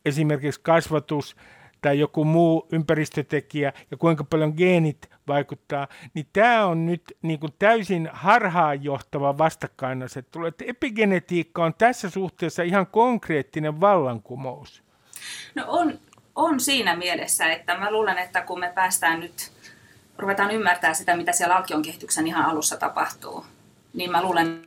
esimerkiksi 0.05 0.61
kasvatus, 0.63 1.35
tai 1.85 1.99
joku 1.99 2.25
muu 2.25 2.67
ympäristötekijä 2.71 3.73
ja 3.91 3.97
kuinka 3.97 4.23
paljon 4.23 4.53
geenit 4.57 5.09
vaikuttaa, 5.27 5.87
niin 6.13 6.27
tämä 6.33 6.65
on 6.65 6.85
nyt 6.85 7.01
niin 7.21 7.39
kuin 7.39 7.53
täysin 7.59 8.09
harhaanjohtava 8.13 9.37
vastakkainasettelu. 9.37 10.45
Että 10.45 10.65
epigenetiikka 10.67 11.65
on 11.65 11.73
tässä 11.73 12.09
suhteessa 12.09 12.63
ihan 12.63 12.87
konkreettinen 12.87 13.81
vallankumous. 13.81 14.83
No 15.55 15.63
on, 15.67 15.99
on 16.35 16.59
siinä 16.59 16.95
mielessä, 16.95 17.51
että 17.51 17.77
mä 17.77 17.91
luulen, 17.91 18.17
että 18.17 18.41
kun 18.41 18.59
me 18.59 18.71
päästään 18.75 19.19
nyt, 19.19 19.51
ruvetaan 20.17 20.51
ymmärtää 20.51 20.93
sitä, 20.93 21.17
mitä 21.17 21.31
siellä 21.31 21.55
alkion 21.55 21.81
kehityksen 21.81 22.27
ihan 22.27 22.45
alussa 22.45 22.77
tapahtuu, 22.77 23.45
niin 23.93 24.11
mä 24.11 24.23
luulen 24.23 24.61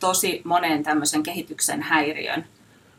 tosi 0.00 0.42
monen 0.44 0.82
tämmöisen 0.82 1.22
kehityksen 1.22 1.82
häiriön 1.82 2.44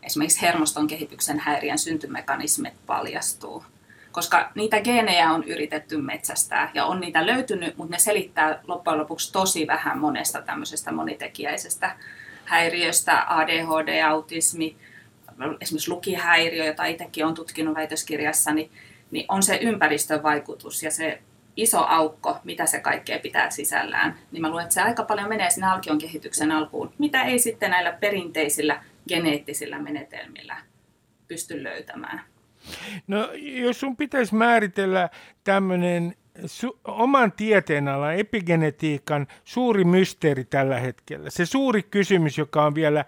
esimerkiksi 0.02 0.42
hermoston 0.42 0.86
kehityksen 0.86 1.38
häiriön 1.38 1.78
syntymekanismit 1.78 2.74
paljastuu. 2.86 3.64
Koska 4.12 4.50
niitä 4.54 4.80
geenejä 4.80 5.30
on 5.30 5.44
yritetty 5.44 5.96
metsästää 5.96 6.70
ja 6.74 6.84
on 6.84 7.00
niitä 7.00 7.26
löytynyt, 7.26 7.76
mutta 7.76 7.94
ne 7.94 7.98
selittää 7.98 8.60
loppujen 8.66 8.98
lopuksi 8.98 9.32
tosi 9.32 9.66
vähän 9.66 9.98
monesta 9.98 10.42
tämmöisestä 10.42 10.92
monitekijäisestä 10.92 11.96
häiriöstä, 12.44 13.24
ADHD, 13.28 14.02
autismi, 14.02 14.76
esimerkiksi 15.60 15.90
lukihäiriö, 15.90 16.64
jota 16.64 16.84
itsekin 16.84 17.24
olen 17.24 17.34
tutkinut 17.34 17.74
väitöskirjassani, 17.74 18.70
niin 19.10 19.24
on 19.28 19.42
se 19.42 19.58
ympäristön 19.62 20.22
vaikutus 20.22 20.82
ja 20.82 20.90
se 20.90 21.22
iso 21.56 21.84
aukko, 21.84 22.38
mitä 22.44 22.66
se 22.66 22.80
kaikkea 22.80 23.18
pitää 23.18 23.50
sisällään, 23.50 24.18
niin 24.32 24.42
mä 24.42 24.48
luulen, 24.48 24.62
että 24.62 24.74
se 24.74 24.80
aika 24.80 25.02
paljon 25.02 25.28
menee 25.28 25.50
sinne 25.50 25.66
alkion 25.66 25.98
kehityksen 25.98 26.52
alkuun, 26.52 26.92
mitä 26.98 27.22
ei 27.22 27.38
sitten 27.38 27.70
näillä 27.70 27.92
perinteisillä 27.92 28.82
geneettisillä 29.08 29.78
menetelmillä 29.78 30.56
pysty 31.28 31.62
löytämään. 31.62 32.20
No 33.06 33.28
jos 33.34 33.80
sun 33.80 33.96
pitäisi 33.96 34.34
määritellä 34.34 35.08
tämmöinen 35.44 36.14
su- 36.38 36.78
oman 36.84 37.32
tieteenalan 37.32 38.16
epigenetiikan 38.16 39.26
suuri 39.44 39.84
mysteeri 39.84 40.44
tällä 40.44 40.80
hetkellä, 40.80 41.30
se 41.30 41.46
suuri 41.46 41.82
kysymys, 41.82 42.38
joka 42.38 42.64
on 42.64 42.74
vielä 42.74 43.04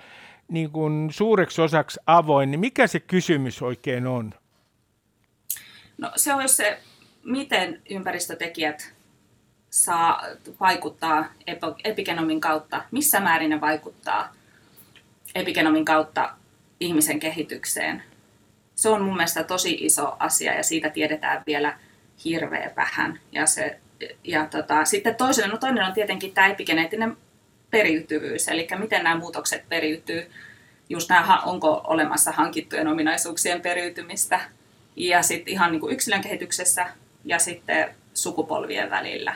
niin 0.48 0.70
kuin 0.70 1.08
suureksi 1.12 1.62
osaksi 1.62 2.00
avoin, 2.06 2.50
niin 2.50 2.60
mikä 2.60 2.86
se 2.86 3.00
kysymys 3.00 3.62
oikein 3.62 4.06
on? 4.06 4.34
No 5.98 6.12
se 6.16 6.34
on 6.34 6.48
se, 6.48 6.80
miten 7.24 7.82
ympäristötekijät 7.90 8.94
saa 9.70 10.22
vaikuttaa 10.60 11.24
epigenomin 11.84 12.40
kautta, 12.40 12.84
missä 12.90 13.20
määrin 13.20 13.50
ne 13.50 13.60
vaikuttaa– 13.60 14.32
epigenomin 15.34 15.84
kautta 15.84 16.34
ihmisen 16.80 17.20
kehitykseen. 17.20 18.02
se 18.74 18.88
on 18.88 19.02
mun 19.02 19.16
mielestä 19.16 19.44
tosi 19.44 19.76
iso 19.80 20.16
asia 20.18 20.54
ja 20.54 20.62
siitä 20.62 20.90
tiedetään 20.90 21.42
vielä 21.46 21.78
hirveän 22.24 22.70
vähän. 22.76 23.20
Ja, 23.32 23.46
se, 23.46 23.78
ja 24.24 24.46
tota, 24.46 24.84
sitten 24.84 25.14
toinen, 25.14 25.50
no 25.50 25.56
toinen 25.56 25.84
on 25.84 25.92
tietenkin 25.92 26.34
tämä 26.34 26.46
epigeneettinen 26.46 27.16
periytyvyys, 27.70 28.48
eli 28.48 28.68
miten 28.78 29.04
nämä 29.04 29.18
muutokset 29.18 29.68
periytyy. 29.68 30.30
Just 30.88 31.08
nämä, 31.08 31.40
onko 31.40 31.80
olemassa 31.84 32.32
hankittujen 32.32 32.88
ominaisuuksien 32.88 33.60
periytymistä 33.60 34.40
ja 34.96 35.22
sitten 35.22 35.54
ihan 35.54 35.72
niin 35.72 35.80
kuin 35.80 35.94
yksilön 35.94 36.20
kehityksessä 36.20 36.86
ja 37.24 37.38
sitten 37.38 37.94
sukupolvien 38.14 38.90
välillä 38.90 39.34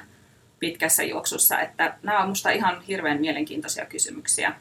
pitkässä 0.59 1.03
juoksussa. 1.03 1.61
Että 1.61 1.94
nämä 2.03 2.18
on 2.18 2.26
minusta 2.26 2.51
ihan 2.51 2.82
hirveän 2.82 3.20
mielenkiintoisia 3.20 3.86
kysymyksiä. 3.86 4.55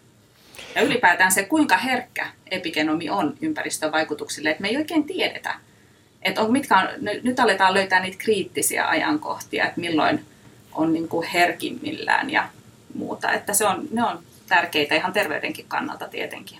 Ja 0.75 0.81
ylipäätään 0.81 1.31
se, 1.31 1.43
kuinka 1.43 1.77
herkkä 1.77 2.27
epigenomi 2.51 3.09
on 3.09 3.33
ympäristövaikutuksille, 3.41 4.49
että 4.49 4.61
me 4.61 4.67
ei 4.67 4.77
oikein 4.77 5.03
tiedetä. 5.03 5.55
Että 6.21 6.41
on, 6.41 6.51
mitkä 6.51 6.77
on, 6.77 6.87
nyt 7.23 7.39
aletaan 7.39 7.73
löytää 7.73 7.99
niitä 7.99 8.17
kriittisiä 8.17 8.87
ajankohtia, 8.87 9.65
että 9.65 9.81
milloin 9.81 10.25
on 10.73 10.93
niin 10.93 11.07
kuin 11.07 11.27
herkimmillään 11.27 12.29
ja 12.29 12.49
muuta. 12.93 13.31
Että 13.31 13.53
se 13.53 13.65
on, 13.65 13.87
ne 13.91 14.03
on 14.03 14.19
tärkeitä 14.47 14.95
ihan 14.95 15.13
terveydenkin 15.13 15.65
kannalta 15.67 16.07
tietenkin. 16.07 16.59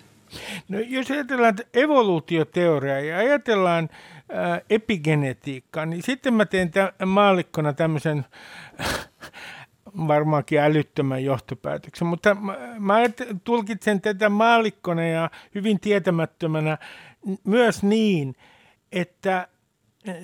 No, 0.69 0.79
jos 0.79 1.11
ajatellaan 1.11 1.55
evoluutioteoriaa 1.73 2.99
ja 2.99 3.17
ajatellaan 3.17 3.89
äh, 4.35 4.61
epigenetiikkaa, 4.69 5.85
niin 5.85 6.03
sitten 6.03 6.33
mä 6.33 6.45
teen 6.45 6.71
tämän 6.71 6.93
maallikkona 7.05 7.73
tämmöisen 7.73 8.25
varmaankin 9.97 10.59
älyttömän 10.59 11.23
johtopäätöksen, 11.23 12.07
mutta 12.07 12.35
mä, 12.35 12.57
mä 12.79 12.95
tulkitsen 13.43 14.01
tätä 14.01 14.29
maallikkona 14.29 15.03
ja 15.03 15.29
hyvin 15.55 15.79
tietämättömänä 15.79 16.77
myös 17.43 17.83
niin, 17.83 18.35
että 18.91 19.47
äh, 20.09 20.15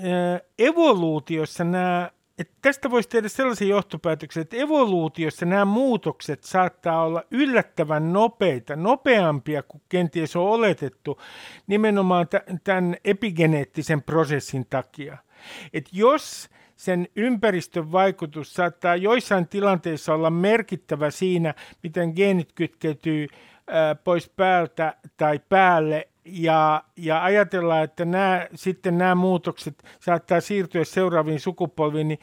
evoluutiossa 0.59 1.63
nämä 1.63 2.11
että 2.41 2.53
tästä 2.61 2.91
voisi 2.91 3.09
tehdä 3.09 3.29
sellaisen 3.29 3.67
johtopäätöksen, 3.69 4.41
että 4.41 4.57
evoluutiossa 4.57 5.45
nämä 5.45 5.65
muutokset 5.65 6.43
saattaa 6.43 7.03
olla 7.03 7.23
yllättävän 7.31 8.13
nopeita, 8.13 8.75
nopeampia 8.75 9.63
kuin 9.63 9.81
kenties 9.89 10.35
on 10.35 10.43
oletettu 10.43 11.21
nimenomaan 11.67 12.27
tämän 12.63 12.95
epigeneettisen 13.03 14.03
prosessin 14.03 14.65
takia. 14.69 15.17
Että 15.73 15.89
jos 15.93 16.49
sen 16.81 17.07
ympäristön 17.15 17.91
vaikutus 17.91 18.53
saattaa 18.53 18.95
joissain 18.95 19.47
tilanteissa 19.47 20.13
olla 20.13 20.29
merkittävä 20.29 21.11
siinä, 21.11 21.53
miten 21.83 22.13
geenit 22.15 22.53
kytkeytyy 22.53 23.27
pois 24.03 24.29
päältä 24.29 24.95
tai 25.17 25.39
päälle 25.49 26.07
ja, 26.25 26.83
ja 26.97 27.23
ajatellaan, 27.23 27.83
että 27.83 28.05
nämä, 28.05 28.47
sitten 28.55 28.97
nämä 28.97 29.15
muutokset 29.15 29.83
saattaa 29.99 30.41
siirtyä 30.41 30.83
seuraaviin 30.83 31.39
sukupolviin, 31.39 32.07
niin 32.07 32.19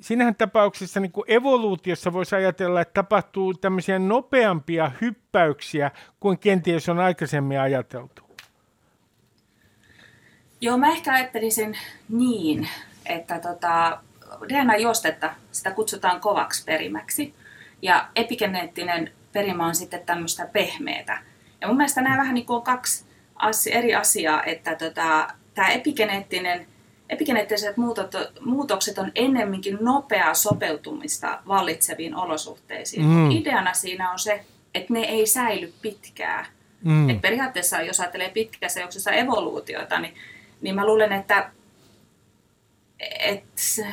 siinähän 0.00 0.34
tapauksessa 0.34 1.00
niin 1.00 1.12
kuin 1.12 1.30
evoluutiossa 1.30 2.12
voisi 2.12 2.36
ajatella, 2.36 2.80
että 2.80 2.94
tapahtuu 2.94 3.54
tämmöisiä 3.54 3.98
nopeampia 3.98 4.90
hyppäyksiä 5.00 5.90
kuin 6.20 6.38
kenties 6.38 6.88
on 6.88 6.98
aikaisemmin 6.98 7.60
ajateltu. 7.60 8.22
Joo, 10.60 10.78
mä 10.78 10.88
ehkä 10.88 11.12
ajattelisin 11.12 11.78
niin, 12.08 12.68
että 13.06 13.38
tota, 13.38 13.98
DNA-juostetta, 14.48 15.34
sitä 15.52 15.70
kutsutaan 15.70 16.20
kovaksi 16.20 16.64
perimäksi, 16.64 17.34
ja 17.82 18.08
epigeneettinen 18.16 19.10
perimä 19.32 19.66
on 19.66 19.74
sitten 19.74 20.00
tämmöistä 20.06 20.46
pehmeätä. 20.52 21.18
Ja 21.60 21.68
mun 21.68 21.76
mielestä 21.76 22.02
nämä 22.02 22.16
vähän 22.16 22.34
niin 22.34 22.46
kuin 22.46 22.56
on 22.56 22.62
kaksi 22.62 23.04
eri 23.72 23.94
asiaa, 23.94 24.44
että 24.44 24.74
tota, 24.74 25.28
tämä 25.54 25.68
epigeneettinen, 25.68 26.66
epigeneettiset 27.08 27.76
muutot, 27.76 28.14
muutokset 28.40 28.98
on 28.98 29.12
ennemminkin 29.14 29.78
nopeaa 29.80 30.34
sopeutumista 30.34 31.38
vallitseviin 31.48 32.14
olosuhteisiin. 32.14 33.06
Mm. 33.06 33.30
Ideana 33.30 33.74
siinä 33.74 34.10
on 34.10 34.18
se, 34.18 34.44
että 34.74 34.92
ne 34.92 35.00
ei 35.00 35.26
säily 35.26 35.72
pitkään. 35.82 36.46
Mm. 36.84 37.10
Et 37.10 37.20
periaatteessa, 37.20 37.82
jos 37.82 38.00
ajattelee 38.00 38.30
pitkässä 38.30 38.80
juoksussa 38.80 39.12
evoluutiota, 39.12 39.98
niin, 39.98 40.14
niin 40.60 40.74
mä 40.74 40.86
luulen, 40.86 41.12
että 41.12 41.50
et 43.00 43.44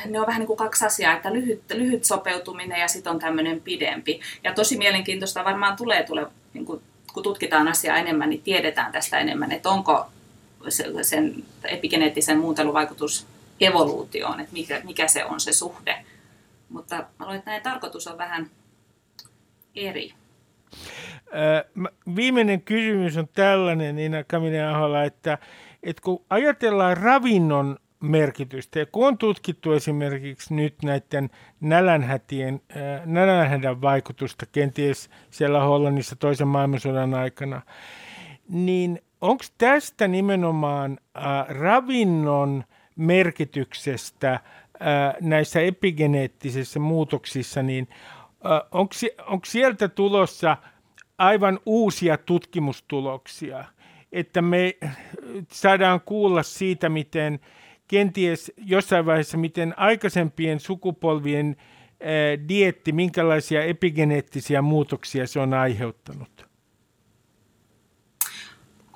ne 0.06 0.20
on 0.20 0.26
vähän 0.26 0.38
niin 0.38 0.46
kuin 0.46 0.56
kaksi 0.56 0.84
asiaa, 0.84 1.16
että 1.16 1.32
lyhyt, 1.32 1.62
lyhyt 1.74 2.04
sopeutuminen 2.04 2.80
ja 2.80 2.88
sitten 2.88 3.12
on 3.12 3.18
tämmöinen 3.18 3.60
pidempi. 3.60 4.20
Ja 4.44 4.54
tosi 4.54 4.78
mielenkiintoista 4.78 5.44
varmaan 5.44 5.76
tulee, 5.76 6.02
tulee 6.02 6.26
niin 6.54 6.66
kuin 6.66 6.82
kun 7.12 7.22
tutkitaan 7.22 7.68
asiaa 7.68 7.96
enemmän, 7.96 8.30
niin 8.30 8.42
tiedetään 8.42 8.92
tästä 8.92 9.18
enemmän, 9.18 9.52
että 9.52 9.70
onko 9.70 10.06
sen 11.02 11.34
epigeneettisen 11.64 12.38
muunteluvaikutus 12.38 13.26
evoluutioon, 13.60 14.40
että 14.40 14.52
mikä, 14.52 14.80
mikä 14.84 15.08
se 15.08 15.24
on 15.24 15.40
se 15.40 15.52
suhde. 15.52 16.04
Mutta 16.68 16.96
mä 16.96 17.06
luulen, 17.20 17.38
että 17.38 17.50
näin 17.50 17.62
tarkoitus 17.62 18.06
on 18.06 18.18
vähän 18.18 18.50
eri. 19.74 20.14
Viimeinen 22.16 22.62
kysymys 22.62 23.16
on 23.16 23.28
tällainen, 23.28 23.96
Nina 23.96 24.24
Kaminen 24.24 24.68
Ahola, 24.68 25.04
että, 25.04 25.38
että 25.82 26.02
kun 26.02 26.24
ajatellaan 26.30 26.96
ravinnon 26.96 27.78
merkitystä. 28.02 28.78
Ja 28.78 28.86
kun 28.86 29.08
on 29.08 29.18
tutkittu 29.18 29.72
esimerkiksi 29.72 30.54
nyt 30.54 30.74
näiden 30.82 31.30
nälänhätien, 31.60 32.60
äh, 32.76 33.06
nälänhädän 33.06 33.80
vaikutusta 33.80 34.46
kenties 34.46 35.10
siellä 35.30 35.60
Hollannissa 35.60 36.16
toisen 36.16 36.48
maailmansodan 36.48 37.14
aikana, 37.14 37.62
niin 38.48 39.02
onko 39.20 39.44
tästä 39.58 40.08
nimenomaan 40.08 40.98
äh, 41.16 41.24
ravinnon 41.48 42.64
merkityksestä 42.96 44.32
äh, 44.32 44.40
näissä 45.20 45.60
epigeneettisissä 45.60 46.80
muutoksissa, 46.80 47.62
niin 47.62 47.88
onko 49.26 49.44
sieltä 49.44 49.88
tulossa 49.88 50.56
aivan 51.18 51.58
uusia 51.66 52.18
tutkimustuloksia, 52.18 53.64
että 54.12 54.42
me 54.42 54.76
saadaan 55.52 56.00
kuulla 56.00 56.42
siitä, 56.42 56.88
miten 56.88 57.40
kenties 57.92 58.52
jossain 58.56 59.06
vaiheessa, 59.06 59.38
miten 59.38 59.74
aikaisempien 59.78 60.60
sukupolvien 60.60 61.56
ää, 62.00 62.08
dietti, 62.48 62.92
minkälaisia 62.92 63.64
epigeneettisiä 63.64 64.62
muutoksia 64.62 65.26
se 65.26 65.40
on 65.40 65.54
aiheuttanut? 65.54 66.46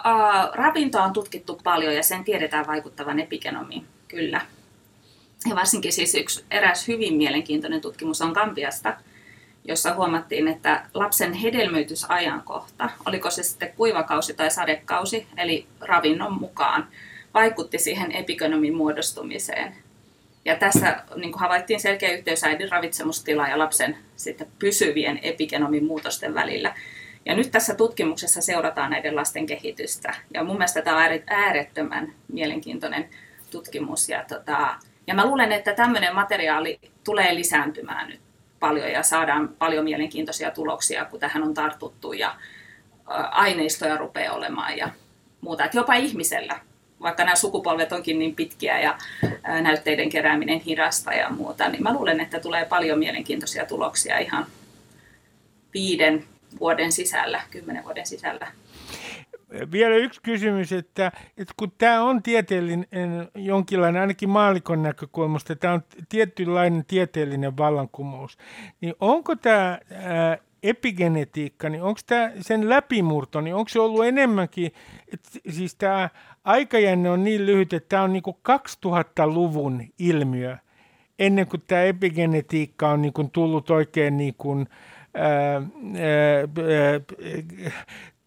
Uh, 0.06 0.54
ravintoa 0.54 1.02
on 1.04 1.12
tutkittu 1.12 1.60
paljon 1.64 1.94
ja 1.94 2.02
sen 2.02 2.24
tiedetään 2.24 2.66
vaikuttavan 2.66 3.20
epigenomiin, 3.20 3.86
kyllä. 4.08 4.40
Ja 5.48 5.56
varsinkin 5.56 5.92
siis 5.92 6.14
yksi 6.14 6.44
eräs 6.50 6.88
hyvin 6.88 7.14
mielenkiintoinen 7.14 7.80
tutkimus 7.80 8.22
on 8.22 8.32
Kampiasta, 8.32 8.96
jossa 9.64 9.94
huomattiin, 9.94 10.48
että 10.48 10.86
lapsen 10.94 11.32
hedelmöitysajankohta, 11.32 12.90
oliko 13.06 13.30
se 13.30 13.42
sitten 13.42 13.72
kuivakausi 13.76 14.34
tai 14.34 14.50
sadekausi, 14.50 15.26
eli 15.36 15.66
ravinnon 15.80 16.32
mukaan, 16.32 16.88
vaikutti 17.36 17.78
siihen 17.78 18.12
epigenomin 18.12 18.74
muodostumiseen. 18.74 19.76
Ja 20.44 20.56
tässä 20.56 21.02
niin 21.16 21.32
kuin 21.32 21.40
havaittiin 21.40 21.80
selkeä 21.80 22.12
yhteys 22.12 22.44
äidin 22.44 22.70
ravitsemustila 22.70 23.48
ja 23.48 23.58
lapsen 23.58 23.96
sitten 24.16 24.46
pysyvien 24.58 25.18
epigenomin 25.22 25.84
muutosten 25.84 26.34
välillä. 26.34 26.74
Ja 27.26 27.34
nyt 27.34 27.50
tässä 27.50 27.74
tutkimuksessa 27.74 28.40
seurataan 28.40 28.90
näiden 28.90 29.16
lasten 29.16 29.46
kehitystä. 29.46 30.14
Ja 30.34 30.44
mun 30.44 30.56
mielestä 30.56 30.82
tämä 30.82 30.96
on 30.96 31.20
äärettömän 31.26 32.12
mielenkiintoinen 32.32 33.08
tutkimus. 33.50 34.08
Ja, 34.08 34.24
tota, 34.28 34.74
ja 35.06 35.14
mä 35.14 35.26
luulen, 35.26 35.52
että 35.52 35.72
tämmöinen 35.74 36.14
materiaali 36.14 36.80
tulee 37.04 37.34
lisääntymään 37.34 38.08
nyt 38.08 38.20
paljon 38.60 38.90
ja 38.90 39.02
saadaan 39.02 39.48
paljon 39.48 39.84
mielenkiintoisia 39.84 40.50
tuloksia, 40.50 41.04
kun 41.04 41.20
tähän 41.20 41.42
on 41.42 41.54
tartuttu 41.54 42.12
ja 42.12 42.34
aineistoja 43.30 43.96
rupeaa 43.96 44.34
olemaan 44.34 44.76
ja 44.76 44.88
muuta. 45.40 45.64
Että 45.64 45.78
jopa 45.78 45.94
ihmisellä 45.94 46.60
vaikka 47.02 47.24
nämä 47.24 47.36
sukupolvet 47.36 47.92
onkin 47.92 48.18
niin 48.18 48.34
pitkiä 48.34 48.80
ja 48.80 48.98
näytteiden 49.62 50.10
kerääminen 50.10 50.60
hidasta 50.60 51.12
ja 51.12 51.30
muuta, 51.30 51.68
niin 51.68 51.82
mä 51.82 51.94
luulen, 51.94 52.20
että 52.20 52.40
tulee 52.40 52.64
paljon 52.64 52.98
mielenkiintoisia 52.98 53.66
tuloksia 53.66 54.18
ihan 54.18 54.46
viiden 55.74 56.24
vuoden 56.60 56.92
sisällä, 56.92 57.42
kymmenen 57.50 57.84
vuoden 57.84 58.06
sisällä. 58.06 58.46
Vielä 59.72 59.96
yksi 59.96 60.20
kysymys, 60.22 60.72
että, 60.72 61.12
että 61.36 61.54
kun 61.56 61.72
tämä 61.78 62.02
on 62.02 62.22
tieteellinen, 62.22 62.86
jonkinlainen, 63.34 64.00
ainakin 64.00 64.28
maalikon 64.28 64.82
näkökulmasta, 64.82 65.56
tämä 65.56 65.74
on 65.74 65.82
tietynlainen 66.08 66.84
tieteellinen 66.84 67.56
vallankumous, 67.56 68.38
niin 68.80 68.94
onko 69.00 69.36
tämä 69.36 69.78
epigenetiikka, 70.62 71.68
niin 71.68 71.82
onko 71.82 72.00
tämä 72.06 72.30
sen 72.40 72.68
läpimurto, 72.68 73.40
niin 73.40 73.54
onko 73.54 73.68
se 73.68 73.80
ollut 73.80 74.04
enemmänkin, 74.04 74.72
että 75.12 75.28
siis 75.50 75.74
tämä 75.74 76.08
aikajänne 76.44 77.10
on 77.10 77.24
niin 77.24 77.46
lyhyt, 77.46 77.72
että 77.72 77.88
tämä 77.88 78.02
on 78.02 78.12
niin 78.12 78.22
kuin 78.22 78.36
2000-luvun 78.86 79.82
ilmiö, 79.98 80.56
ennen 81.18 81.46
kuin 81.46 81.62
tämä 81.66 81.82
epigenetiikka 81.82 82.88
on 82.88 83.02
niin 83.02 83.12
kuin 83.12 83.30
tullut 83.30 83.70
oikein 83.70 84.16
niin 84.16 84.34
kuin, 84.38 84.68
ää, 85.14 85.54
ää, 85.54 85.62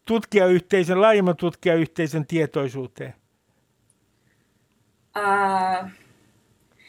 tutkijayhteisön, 0.06 1.02
laajemman 1.02 1.36
tutkijayhteisön 1.36 2.26
tietoisuuteen? 2.26 3.14
Ää, 5.16 5.90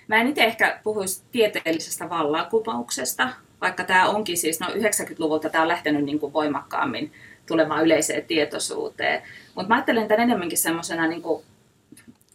mä 0.08 0.16
en 0.16 0.26
itse 0.26 0.44
ehkä 0.44 0.80
puhuisi 0.82 1.24
tieteellisestä 1.32 2.08
vallankumouksesta, 2.08 3.28
vaikka 3.60 3.84
tämä 3.84 4.08
onkin 4.08 4.38
siis, 4.38 4.60
no 4.60 4.66
90-luvulta 4.66 5.48
tämä 5.48 5.62
on 5.62 5.68
lähtenyt 5.68 6.04
niin 6.04 6.20
kuin 6.20 6.32
voimakkaammin 6.32 7.12
tulemaan 7.46 7.84
yleiseen 7.84 8.24
tietoisuuteen. 8.24 9.22
Mutta 9.54 9.68
mä 9.68 9.74
ajattelen 9.74 10.08
tämän 10.08 10.22
enemmänkin 10.22 10.58
semmoisena 10.58 11.06
niin 11.06 11.22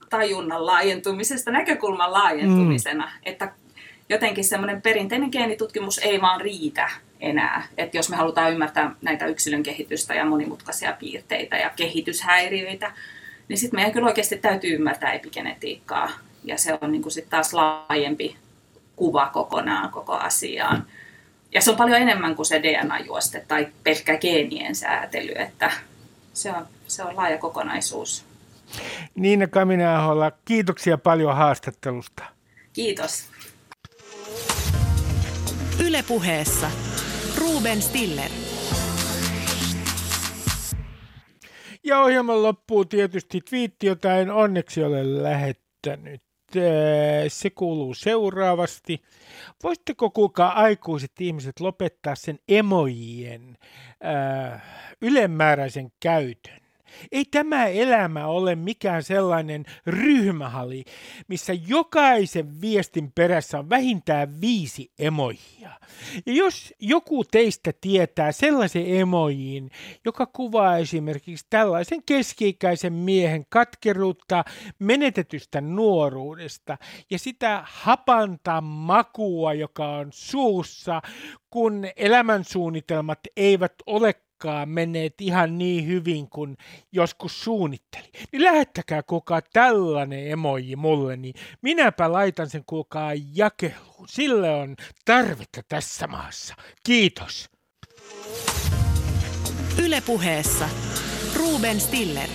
tajunnan 0.09 0.65
laajentumisesta, 0.65 1.51
näkökulman 1.51 2.11
laajentumisena, 2.13 3.05
mm. 3.05 3.21
että 3.23 3.51
jotenkin 4.09 4.43
semmoinen 4.43 4.81
perinteinen 4.81 5.29
geenitutkimus 5.31 5.97
ei 5.97 6.21
vaan 6.21 6.41
riitä 6.41 6.89
enää. 7.19 7.67
Että 7.77 7.97
jos 7.97 8.09
me 8.09 8.15
halutaan 8.15 8.51
ymmärtää 8.51 8.95
näitä 9.01 9.25
yksilön 9.25 9.63
kehitystä 9.63 10.13
ja 10.13 10.25
monimutkaisia 10.25 10.93
piirteitä 10.99 11.57
ja 11.57 11.71
kehityshäiriöitä, 11.75 12.91
niin 13.47 13.57
sitten 13.57 13.77
meidän 13.77 13.93
kyllä 13.93 14.07
oikeasti 14.07 14.37
täytyy 14.37 14.75
ymmärtää 14.75 15.13
epigenetiikkaa. 15.13 16.09
Ja 16.43 16.57
se 16.57 16.77
on 16.81 16.91
niin 16.91 17.11
sitten 17.11 17.31
taas 17.31 17.53
laajempi 17.53 18.35
kuva 18.95 19.29
kokonaan 19.33 19.89
koko 19.89 20.13
asiaan. 20.13 20.87
Ja 21.51 21.61
se 21.61 21.71
on 21.71 21.77
paljon 21.77 22.01
enemmän 22.01 22.35
kuin 22.35 22.45
se 22.45 22.63
DNA-juoste 22.63 23.45
tai 23.47 23.67
pelkkä 23.83 24.17
geenien 24.17 24.75
säätely, 24.75 25.31
että 25.35 25.71
se 26.33 26.51
on, 26.51 26.67
se 26.87 27.03
on 27.03 27.15
laaja 27.15 27.37
kokonaisuus. 27.37 28.25
Niina 29.15 29.47
Kamina 29.47 30.31
kiitoksia 30.45 30.97
paljon 30.97 31.35
haastattelusta. 31.35 32.23
Kiitos. 32.73 33.29
Ylepuheessa 35.85 36.71
Ruben 37.37 37.81
Stiller. 37.81 38.31
Ja 41.83 42.01
ohjelman 42.01 42.43
loppuu 42.43 42.85
tietysti 42.85 43.41
twiitti, 43.41 43.87
jota 43.87 44.15
en 44.17 44.31
onneksi 44.31 44.83
ole 44.83 45.23
lähettänyt. 45.23 46.24
Se 47.27 47.49
kuuluu 47.49 47.93
seuraavasti. 47.93 49.01
Voisitteko 49.63 50.09
kuulkaa 50.09 50.61
aikuiset 50.61 51.11
ihmiset 51.19 51.59
lopettaa 51.59 52.15
sen 52.15 52.39
emojien 52.47 53.57
äh, 54.05 54.63
ylemmääräisen 55.01 55.91
käytön? 55.99 56.64
Ei 57.11 57.25
tämä 57.25 57.65
elämä 57.65 58.27
ole 58.27 58.55
mikään 58.55 59.03
sellainen 59.03 59.65
ryhmähali, 59.85 60.83
missä 61.27 61.53
jokaisen 61.67 62.61
viestin 62.61 63.11
perässä 63.11 63.59
on 63.59 63.69
vähintään 63.69 64.41
viisi 64.41 64.91
emojia. 64.99 65.69
Ja 66.25 66.33
jos 66.33 66.73
joku 66.79 67.23
teistä 67.23 67.73
tietää 67.81 68.31
sellaisen 68.31 68.95
emojin, 68.95 69.71
joka 70.05 70.25
kuvaa 70.25 70.77
esimerkiksi 70.77 71.45
tällaisen 71.49 72.03
keski-ikäisen 72.05 72.93
miehen 72.93 73.45
katkeruutta 73.49 74.43
menetetystä 74.79 75.61
nuoruudesta 75.61 76.77
ja 77.09 77.19
sitä 77.19 77.61
hapanta 77.65 78.61
makua, 78.61 79.53
joka 79.53 79.89
on 79.89 80.07
suussa, 80.11 81.01
kun 81.49 81.85
elämänsuunnitelmat 81.95 83.19
eivät 83.37 83.73
ole 83.85 84.13
koskaan 84.35 84.69
menneet 84.69 85.21
ihan 85.21 85.57
niin 85.57 85.87
hyvin 85.87 86.29
kuin 86.29 86.57
joskus 86.91 87.43
suunnitteli. 87.43 88.11
Niin 88.31 88.43
lähettäkää 88.43 89.03
kukaan 89.03 89.41
tällainen 89.53 90.31
emoji 90.31 90.75
mulle, 90.75 91.17
niin 91.17 91.35
minäpä 91.61 92.11
laitan 92.11 92.49
sen 92.49 92.63
kuulkaa 92.65 93.11
jakeluun. 93.33 94.07
Sille 94.07 94.49
on 94.49 94.75
tarvetta 95.05 95.61
tässä 95.69 96.07
maassa. 96.07 96.55
Kiitos. 96.83 97.49
Ylepuheessa 99.83 100.69
Ruben 101.35 101.79
Stiller. 101.79 102.29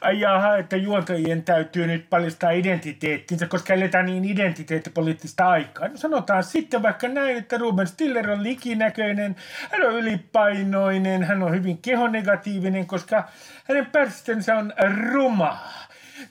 Ai 0.00 0.20
jaha, 0.20 0.56
että 0.56 0.76
juontajien 0.76 1.42
täytyy 1.42 1.86
nyt 1.86 2.10
paljastaa 2.10 2.50
identiteettinsä, 2.50 3.46
koska 3.46 3.74
eletään 3.74 4.06
niin 4.06 4.24
identiteettipoliittista 4.24 5.48
aikaa. 5.48 5.88
No 5.88 5.96
sanotaan 5.96 6.44
sitten 6.44 6.82
vaikka 6.82 7.08
näin, 7.08 7.36
että 7.36 7.58
Ruben 7.58 7.86
Stiller 7.86 8.30
on 8.30 8.42
likinäköinen, 8.42 9.36
hän 9.72 9.86
on 9.86 9.94
ylipainoinen, 9.94 11.24
hän 11.24 11.42
on 11.42 11.52
hyvin 11.52 11.78
kehonegatiivinen, 11.78 12.86
koska 12.86 13.24
hänen 13.64 13.86
pärstensä 13.86 14.56
on 14.56 14.72
rumaa. 15.12 15.72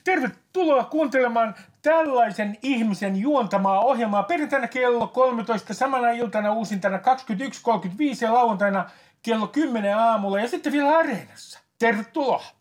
Tervetuloa 0.04 0.84
kuuntelemaan 0.84 1.54
tällaisen 1.82 2.58
ihmisen 2.62 3.16
juontamaa 3.16 3.80
ohjelmaa 3.80 4.22
perjantaina 4.22 4.68
kello 4.68 5.06
13, 5.06 5.74
samana 5.74 6.10
iltana 6.10 6.52
uusintana 6.52 6.96
21.35 6.96 7.02
ja 8.20 8.34
lauantaina 8.34 8.90
kello 9.22 9.46
10 9.46 9.96
aamulla 9.96 10.40
ja 10.40 10.48
sitten 10.48 10.72
vielä 10.72 10.98
areenassa. 10.98 11.60
Tervetuloa! 11.78 12.59